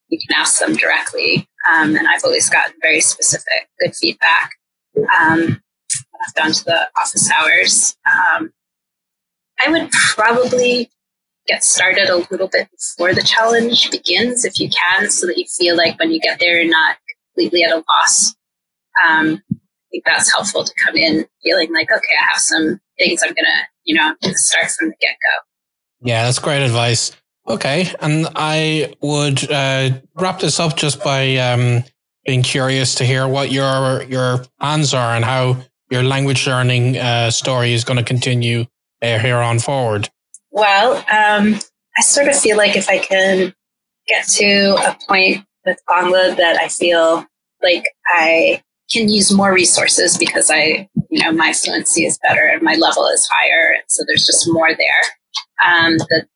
you 0.09 0.19
can 0.19 0.39
ask 0.39 0.61
them 0.61 0.75
directly. 0.75 1.49
Um, 1.71 1.97
and 1.97 2.07
I've 2.09 2.25
always 2.25 2.51
gotten 2.51 2.75
very 2.83 3.01
specific, 3.01 3.69
good 3.81 3.95
feedback. 3.95 4.51
Um, 4.97 5.61
I've 6.27 6.35
gone 6.35 6.53
to 6.53 6.65
the 6.65 6.89
office 6.99 7.31
hours. 7.31 7.97
Um, 8.07 8.53
I 9.61 9.71
would 9.71 9.91
probably 9.91 10.91
get 11.47 11.65
started 11.65 12.09
a 12.09 12.17
little 12.31 12.49
bit 12.49 12.69
before 12.71 13.15
the 13.15 13.23
challenge 13.23 13.91
begins, 13.91 14.45
if 14.45 14.59
you 14.59 14.69
can, 14.71 15.11
so 15.11 15.27
that 15.27 15.37
you 15.37 15.45
feel 15.47 15.77
like 15.77 15.99
when 15.99 16.11
you 16.11 16.21
get 16.21 16.41
there, 16.41 16.61
you're 16.61 16.71
not 16.71 16.97
completely 17.35 17.63
at 17.63 17.71
a 17.71 17.85
loss. 17.89 18.35
Um, 19.07 19.43
I 19.53 19.57
think 19.91 20.05
that's 20.05 20.33
helpful 20.33 20.65
to 20.65 20.73
come 20.85 20.97
in 20.97 21.27
feeling 21.43 21.73
like, 21.73 21.91
okay, 21.91 22.15
I 22.21 22.25
have 22.33 22.41
some 22.41 22.81
things 22.99 23.23
I'm 23.23 23.31
going 23.31 23.45
to, 23.45 23.63
you 23.85 23.95
know, 23.95 24.15
start 24.33 24.71
from 24.71 24.89
the 24.89 24.95
get 25.01 25.11
go. 25.11 26.09
Yeah, 26.09 26.25
that's 26.25 26.39
great 26.39 26.63
advice. 26.63 27.13
Okay. 27.47 27.93
And 28.01 28.27
I 28.35 28.95
would 29.03 29.51
uh, 29.51 29.91
wrap 30.15 30.41
this 30.41 30.59
up 30.59 30.77
just 30.77 31.05
by 31.05 31.37
um, 31.37 31.85
being 32.25 32.43
curious 32.43 32.95
to 32.97 33.05
hear 33.05 33.29
what 33.29 33.53
your 33.53 34.03
your 34.05 34.45
plans 34.59 34.95
are 34.95 35.15
and 35.15 35.25
how 35.25 35.59
your 35.91 36.03
language 36.03 36.47
learning 36.47 36.97
uh, 36.97 37.31
story 37.31 37.75
is 37.75 37.85
going 37.85 37.99
to 37.99 38.05
continue 38.05 38.65
here 39.03 39.37
on 39.37 39.59
forward. 39.59 40.09
Well, 40.51 40.97
um, 40.97 41.59
I 41.99 42.03
sort 42.03 42.29
of 42.29 42.39
feel 42.39 42.57
like 42.57 42.77
if 42.77 42.89
I 42.89 42.99
can 42.99 43.55
get 44.07 44.27
to 44.29 44.77
a 44.77 44.97
point 45.09 45.45
with 45.65 45.79
Bangla 45.89 46.37
that 46.37 46.57
I 46.61 46.69
feel 46.69 47.27
like 47.63 47.85
I 48.09 48.63
can 48.93 49.09
use 49.09 49.33
more 49.33 49.53
resources 49.53 50.19
because 50.19 50.51
I, 50.51 50.89
you 51.11 51.23
know, 51.23 51.33
my 51.33 51.53
fluency 51.53 52.05
is 52.05 52.19
better 52.23 52.43
and 52.43 52.63
my 52.63 52.75
level 52.75 53.07
is 53.07 53.29
higher. 53.33 53.73
And 53.75 53.83
so 53.89 54.05
there's 54.07 54.27
just 54.27 54.47
more 54.53 54.71
there. 54.75 55.03
Um, 55.65 55.97
that 55.97 56.27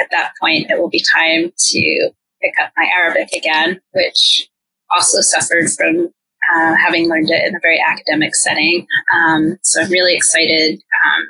at 0.00 0.08
that 0.12 0.32
point, 0.40 0.70
it 0.70 0.78
will 0.78 0.90
be 0.90 1.02
time 1.12 1.52
to 1.56 2.10
pick 2.42 2.54
up 2.62 2.70
my 2.76 2.88
Arabic 2.96 3.28
again, 3.32 3.80
which 3.92 4.48
also 4.94 5.20
suffered 5.20 5.70
from 5.70 6.10
uh, 6.54 6.74
having 6.76 7.08
learned 7.08 7.30
it 7.30 7.46
in 7.46 7.56
a 7.56 7.60
very 7.60 7.80
academic 7.80 8.34
setting. 8.34 8.86
Um, 9.12 9.58
so 9.62 9.82
I'm 9.82 9.90
really 9.90 10.14
excited 10.14 10.74
um, 10.74 11.26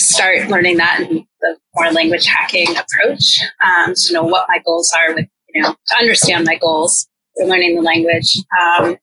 start 0.00 0.48
learning 0.48 0.76
that 0.78 1.00
in 1.00 1.26
the 1.40 1.56
more 1.74 1.92
language 1.92 2.26
hacking 2.26 2.68
approach 2.76 3.40
um, 3.64 3.94
to 3.94 4.12
know 4.12 4.22
what 4.22 4.46
my 4.48 4.60
goals 4.64 4.92
are 4.92 5.14
with, 5.14 5.26
you 5.54 5.62
know, 5.62 5.74
to 5.88 5.96
understand 5.96 6.44
my 6.46 6.56
goals 6.56 7.08
for 7.36 7.46
learning 7.46 7.76
the 7.76 7.82
language 7.82 8.38
um, 8.60 8.96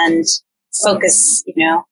and 0.00 0.24
focus, 0.82 1.42
you 1.46 1.54
know, 1.56 1.84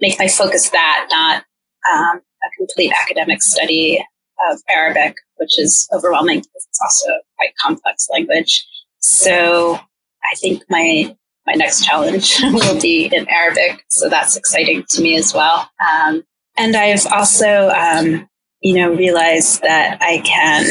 make 0.00 0.18
my 0.18 0.28
focus 0.28 0.70
that, 0.70 1.06
not 1.10 1.44
um, 1.92 2.18
a 2.18 2.56
complete 2.56 2.92
academic 3.02 3.42
study 3.42 4.04
of 4.50 4.60
Arabic, 4.68 5.16
which 5.36 5.58
is 5.58 5.88
overwhelming 5.92 6.38
because 6.38 6.66
it's 6.68 6.80
also 6.82 7.10
quite 7.36 7.54
complex 7.60 8.08
language. 8.12 8.66
So 9.00 9.74
I 9.74 10.36
think 10.36 10.62
my 10.68 11.16
my 11.46 11.54
next 11.54 11.84
challenge 11.84 12.40
will 12.42 12.80
be 12.80 13.06
in 13.06 13.26
Arabic, 13.28 13.84
so 13.88 14.08
that's 14.08 14.36
exciting 14.36 14.84
to 14.90 15.02
me 15.02 15.16
as 15.16 15.34
well. 15.34 15.68
Um, 15.80 16.22
and 16.60 16.76
I've 16.76 17.06
also, 17.06 17.70
um, 17.70 18.28
you 18.60 18.74
know, 18.74 18.92
realized 18.94 19.62
that 19.62 19.96
I 20.02 20.18
can 20.18 20.66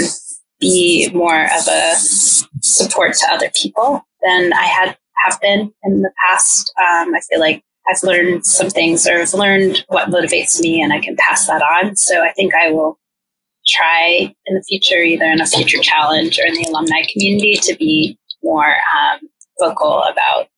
be 0.59 1.09
more 1.13 1.45
of 1.45 1.67
a 1.67 1.95
support 2.61 3.15
to 3.15 3.33
other 3.33 3.49
people 3.55 4.05
than 4.21 4.53
I 4.53 4.65
had 4.65 4.97
have 5.25 5.41
been 5.41 5.73
in 5.83 6.01
the 6.01 6.11
past. 6.23 6.71
Um, 6.77 7.15
I 7.15 7.21
feel 7.27 7.39
like 7.39 7.63
I've 7.87 8.03
learned 8.03 8.45
some 8.45 8.69
things 8.69 9.07
or 9.07 9.19
I've 9.19 9.33
learned 9.33 9.83
what 9.87 10.09
motivates 10.09 10.61
me 10.61 10.79
and 10.79 10.93
I 10.93 10.99
can 10.99 11.15
pass 11.17 11.47
that 11.47 11.63
on. 11.63 11.95
So 11.95 12.23
I 12.23 12.33
think 12.33 12.53
I 12.53 12.71
will 12.71 12.99
try 13.67 14.33
in 14.45 14.55
the 14.55 14.63
future, 14.69 14.99
either 14.99 15.25
in 15.25 15.41
a 15.41 15.47
future 15.47 15.81
challenge 15.81 16.37
or 16.37 16.45
in 16.45 16.53
the 16.53 16.69
alumni 16.69 17.01
community, 17.11 17.55
to 17.55 17.75
be 17.77 18.15
more 18.43 18.75
um, 18.95 19.21
vocal 19.59 20.03
about 20.03 20.49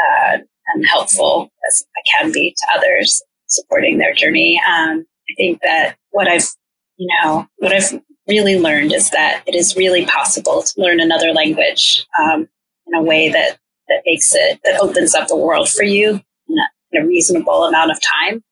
uh, 0.00 0.38
and 0.74 0.86
helpful 0.86 1.50
as 1.68 1.84
I 1.98 2.18
can 2.18 2.32
be 2.32 2.52
to 2.56 2.78
others 2.78 3.22
supporting 3.50 3.98
their 3.98 4.14
journey. 4.14 4.60
Um, 4.66 5.06
I 5.30 5.34
think 5.36 5.60
that 5.62 5.96
what 6.10 6.28
I've, 6.28 6.48
you 6.96 7.08
know, 7.22 7.46
what 7.58 7.72
I've 7.72 8.00
really 8.28 8.58
learned 8.58 8.92
is 8.92 9.10
that 9.10 9.42
it 9.46 9.54
is 9.54 9.76
really 9.76 10.06
possible 10.06 10.62
to 10.62 10.80
learn 10.80 11.00
another 11.00 11.32
language 11.32 12.06
um, 12.18 12.48
in 12.86 12.94
a 12.94 13.02
way 13.02 13.28
that 13.28 13.58
that 13.88 14.02
makes 14.06 14.34
it 14.34 14.60
that 14.64 14.80
opens 14.80 15.14
up 15.14 15.28
the 15.28 15.36
world 15.36 15.68
for 15.68 15.82
you 15.82 16.10
in 16.48 16.56
a, 16.58 16.68
in 16.92 17.02
a 17.02 17.06
reasonable 17.06 17.64
amount 17.64 17.90
of 17.90 17.98
time, 18.00 18.42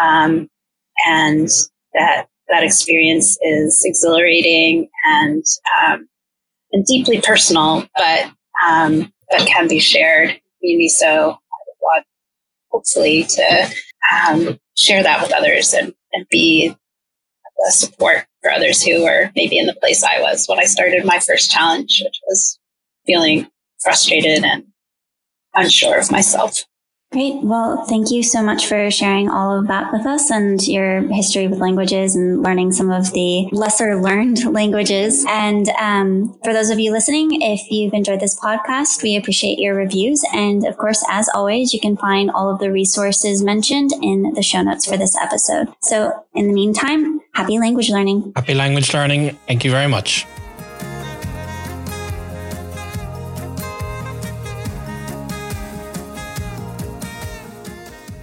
um, 0.00 0.48
and 1.06 1.48
that 1.94 2.26
that 2.48 2.64
experience 2.64 3.38
is 3.42 3.82
exhilarating 3.84 4.88
and 5.04 5.44
um, 5.84 6.08
and 6.72 6.84
deeply 6.84 7.20
personal, 7.20 7.86
but 7.96 8.30
um, 8.66 9.12
but 9.30 9.46
can 9.46 9.68
be 9.68 9.78
shared. 9.78 10.40
Community. 10.60 10.88
So 10.88 11.06
I 11.32 11.72
want 11.80 12.04
hopefully 12.70 13.24
to 13.24 13.70
um, 14.28 14.58
share 14.76 15.02
that 15.02 15.22
with 15.22 15.32
others 15.32 15.72
and, 15.72 15.94
and 16.12 16.26
be 16.30 16.74
a 17.66 17.70
support 17.72 18.26
for 18.42 18.50
others 18.50 18.82
who 18.82 19.04
are 19.04 19.32
maybe 19.34 19.58
in 19.58 19.66
the 19.66 19.74
place 19.74 20.02
I 20.04 20.20
was 20.20 20.46
when 20.46 20.60
I 20.60 20.64
started 20.64 21.04
my 21.04 21.18
first 21.18 21.50
challenge, 21.50 22.00
which 22.04 22.20
was 22.28 22.58
feeling 23.06 23.50
frustrated 23.82 24.44
and 24.44 24.64
unsure 25.54 25.98
of 25.98 26.10
myself. 26.10 26.64
Great. 27.10 27.42
Well, 27.42 27.86
thank 27.86 28.10
you 28.10 28.22
so 28.22 28.42
much 28.42 28.66
for 28.66 28.90
sharing 28.90 29.30
all 29.30 29.58
of 29.58 29.66
that 29.68 29.90
with 29.92 30.04
us 30.04 30.30
and 30.30 30.60
your 30.68 31.00
history 31.10 31.48
with 31.48 31.58
languages 31.58 32.14
and 32.14 32.42
learning 32.42 32.72
some 32.72 32.90
of 32.90 33.12
the 33.14 33.48
lesser 33.50 33.98
learned 33.98 34.44
languages. 34.52 35.24
And 35.26 35.70
um, 35.80 36.38
for 36.44 36.52
those 36.52 36.68
of 36.68 36.78
you 36.78 36.92
listening, 36.92 37.40
if 37.40 37.70
you've 37.70 37.94
enjoyed 37.94 38.20
this 38.20 38.38
podcast, 38.38 39.02
we 39.02 39.16
appreciate 39.16 39.58
your 39.58 39.74
reviews. 39.74 40.22
And 40.34 40.66
of 40.66 40.76
course, 40.76 41.02
as 41.08 41.30
always, 41.34 41.72
you 41.72 41.80
can 41.80 41.96
find 41.96 42.30
all 42.30 42.50
of 42.50 42.58
the 42.58 42.70
resources 42.70 43.42
mentioned 43.42 43.92
in 44.02 44.34
the 44.34 44.42
show 44.42 44.60
notes 44.60 44.84
for 44.84 44.98
this 44.98 45.16
episode. 45.16 45.68
So 45.80 46.12
in 46.34 46.48
the 46.48 46.52
meantime, 46.52 47.20
happy 47.32 47.58
language 47.58 47.88
learning. 47.88 48.34
Happy 48.36 48.52
language 48.52 48.92
learning. 48.92 49.30
Thank 49.46 49.64
you 49.64 49.70
very 49.70 49.88
much. 49.88 50.26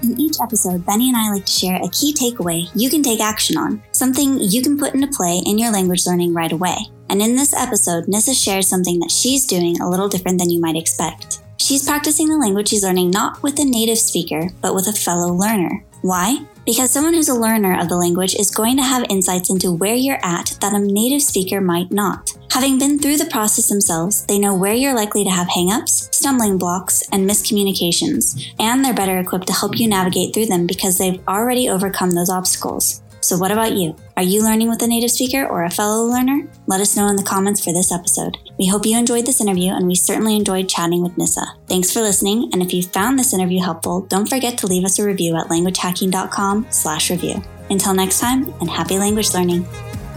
In 0.05 0.19
each 0.19 0.35
episode, 0.39 0.85
Benny 0.85 1.07
and 1.07 1.17
I 1.17 1.31
like 1.31 1.45
to 1.45 1.51
share 1.51 1.77
a 1.77 1.89
key 1.89 2.13
takeaway 2.13 2.69
you 2.75 2.91
can 2.91 3.01
take 3.01 3.19
action 3.19 3.57
on, 3.57 3.81
something 3.91 4.39
you 4.39 4.61
can 4.61 4.77
put 4.77 4.93
into 4.93 5.07
play 5.07 5.41
in 5.47 5.57
your 5.57 5.71
language 5.71 6.05
learning 6.05 6.31
right 6.31 6.51
away. 6.51 6.77
And 7.09 7.23
in 7.23 7.35
this 7.35 7.55
episode, 7.55 8.07
Nissa 8.07 8.35
shares 8.35 8.67
something 8.67 8.99
that 8.99 9.09
she's 9.09 9.47
doing 9.47 9.81
a 9.81 9.89
little 9.89 10.07
different 10.07 10.37
than 10.37 10.51
you 10.51 10.61
might 10.61 10.75
expect. 10.75 11.39
She's 11.57 11.87
practicing 11.87 12.29
the 12.29 12.37
language 12.37 12.67
she's 12.67 12.83
learning 12.83 13.09
not 13.09 13.41
with 13.41 13.57
a 13.57 13.65
native 13.65 13.97
speaker, 13.97 14.51
but 14.61 14.75
with 14.75 14.85
a 14.87 14.93
fellow 14.93 15.33
learner. 15.33 15.83
Why? 16.03 16.45
Because 16.65 16.89
someone 16.89 17.13
who's 17.13 17.29
a 17.29 17.35
learner 17.35 17.79
of 17.79 17.89
the 17.89 17.95
language 17.95 18.35
is 18.35 18.49
going 18.49 18.77
to 18.77 18.83
have 18.83 19.05
insights 19.09 19.51
into 19.51 19.71
where 19.71 19.93
you're 19.93 20.23
at 20.23 20.57
that 20.61 20.73
a 20.73 20.79
native 20.79 21.21
speaker 21.21 21.61
might 21.61 21.91
not. 21.91 22.31
Having 22.49 22.79
been 22.79 22.97
through 22.97 23.17
the 23.17 23.25
process 23.25 23.69
themselves, 23.69 24.25
they 24.25 24.39
know 24.39 24.55
where 24.55 24.73
you're 24.73 24.95
likely 24.95 25.23
to 25.23 25.29
have 25.29 25.47
hangups, 25.47 26.11
stumbling 26.11 26.57
blocks, 26.57 27.03
and 27.11 27.29
miscommunications, 27.29 28.51
and 28.59 28.83
they're 28.83 28.95
better 28.95 29.19
equipped 29.19 29.45
to 29.47 29.53
help 29.53 29.77
you 29.77 29.87
navigate 29.87 30.33
through 30.33 30.47
them 30.47 30.65
because 30.65 30.97
they've 30.97 31.21
already 31.27 31.69
overcome 31.69 32.11
those 32.11 32.29
obstacles. 32.29 33.03
So, 33.25 33.37
what 33.37 33.51
about 33.51 33.73
you? 33.73 33.95
Are 34.17 34.21
you 34.21 34.43
learning 34.43 34.69
with 34.69 34.83
a 34.83 34.87
native 34.87 35.09
speaker 35.09 35.47
or 35.47 35.63
a 35.63 35.71
fellow 35.71 36.03
learner? 36.03 36.47
Let 36.67 36.79
us 36.79 36.95
know 36.95 37.07
in 37.07 37.15
the 37.15 37.23
comments 37.23 37.59
for 37.63 37.73
this 37.73 37.91
episode. 37.91 38.37
We 38.59 38.67
hope 38.67 38.85
you 38.85 38.95
enjoyed 38.95 39.25
this 39.25 39.41
interview, 39.41 39.71
and 39.73 39.87
we 39.87 39.95
certainly 39.95 40.35
enjoyed 40.35 40.69
chatting 40.69 41.01
with 41.01 41.17
Nissa. 41.17 41.55
Thanks 41.67 41.91
for 41.91 42.01
listening, 42.01 42.51
and 42.53 42.61
if 42.61 42.71
you 42.71 42.83
found 42.83 43.17
this 43.17 43.33
interview 43.33 43.61
helpful, 43.61 44.01
don't 44.01 44.29
forget 44.29 44.59
to 44.59 44.67
leave 44.67 44.85
us 44.85 44.99
a 44.99 45.03
review 45.03 45.35
at 45.37 45.47
languagehacking.com/review. 45.47 47.41
Until 47.71 47.95
next 47.95 48.19
time, 48.19 48.53
and 48.61 48.69
happy 48.69 48.99
language 48.99 49.33
learning. 49.33 49.65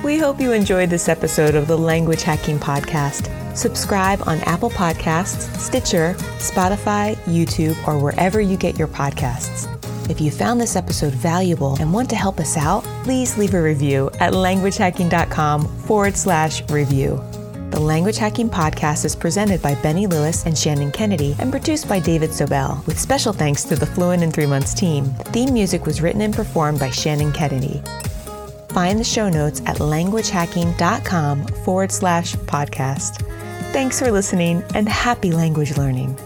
We 0.04 0.18
hope 0.18 0.38
you 0.38 0.52
enjoyed 0.52 0.90
this 0.90 1.08
episode 1.08 1.54
of 1.54 1.66
the 1.66 1.78
Language 1.78 2.24
Hacking 2.24 2.58
Podcast. 2.58 3.30
Subscribe 3.56 4.20
on 4.26 4.38
Apple 4.40 4.68
Podcasts, 4.68 5.48
Stitcher, 5.58 6.14
Spotify, 6.36 7.16
YouTube, 7.24 7.74
or 7.88 7.98
wherever 7.98 8.38
you 8.38 8.58
get 8.58 8.78
your 8.78 8.88
podcasts. 8.88 9.77
If 10.08 10.22
you 10.22 10.30
found 10.30 10.60
this 10.60 10.74
episode 10.74 11.12
valuable 11.12 11.76
and 11.80 11.92
want 11.92 12.08
to 12.10 12.16
help 12.16 12.40
us 12.40 12.56
out, 12.56 12.82
please 13.04 13.36
leave 13.36 13.52
a 13.52 13.62
review 13.62 14.10
at 14.20 14.32
languagehacking.com 14.32 15.66
forward 15.80 16.16
slash 16.16 16.68
review. 16.70 17.22
The 17.70 17.80
Language 17.80 18.16
Hacking 18.16 18.48
Podcast 18.48 19.04
is 19.04 19.14
presented 19.14 19.60
by 19.60 19.74
Benny 19.76 20.06
Lewis 20.06 20.46
and 20.46 20.56
Shannon 20.56 20.90
Kennedy 20.90 21.36
and 21.38 21.50
produced 21.50 21.86
by 21.86 22.00
David 22.00 22.30
Sobel, 22.30 22.84
with 22.86 22.98
special 22.98 23.34
thanks 23.34 23.64
to 23.64 23.76
the 23.76 23.84
Fluent 23.84 24.22
in 24.22 24.32
Three 24.32 24.46
Months 24.46 24.72
team. 24.72 25.04
Theme 25.34 25.52
music 25.52 25.84
was 25.84 26.00
written 26.00 26.22
and 26.22 26.34
performed 26.34 26.80
by 26.80 26.88
Shannon 26.88 27.30
Kennedy. 27.30 27.82
Find 28.70 28.98
the 28.98 29.04
show 29.04 29.28
notes 29.28 29.60
at 29.66 29.76
languagehacking.com 29.76 31.46
forward 31.46 31.92
slash 31.92 32.34
podcast. 32.34 33.22
Thanks 33.72 33.98
for 33.98 34.10
listening 34.10 34.64
and 34.74 34.88
happy 34.88 35.32
language 35.32 35.76
learning. 35.76 36.18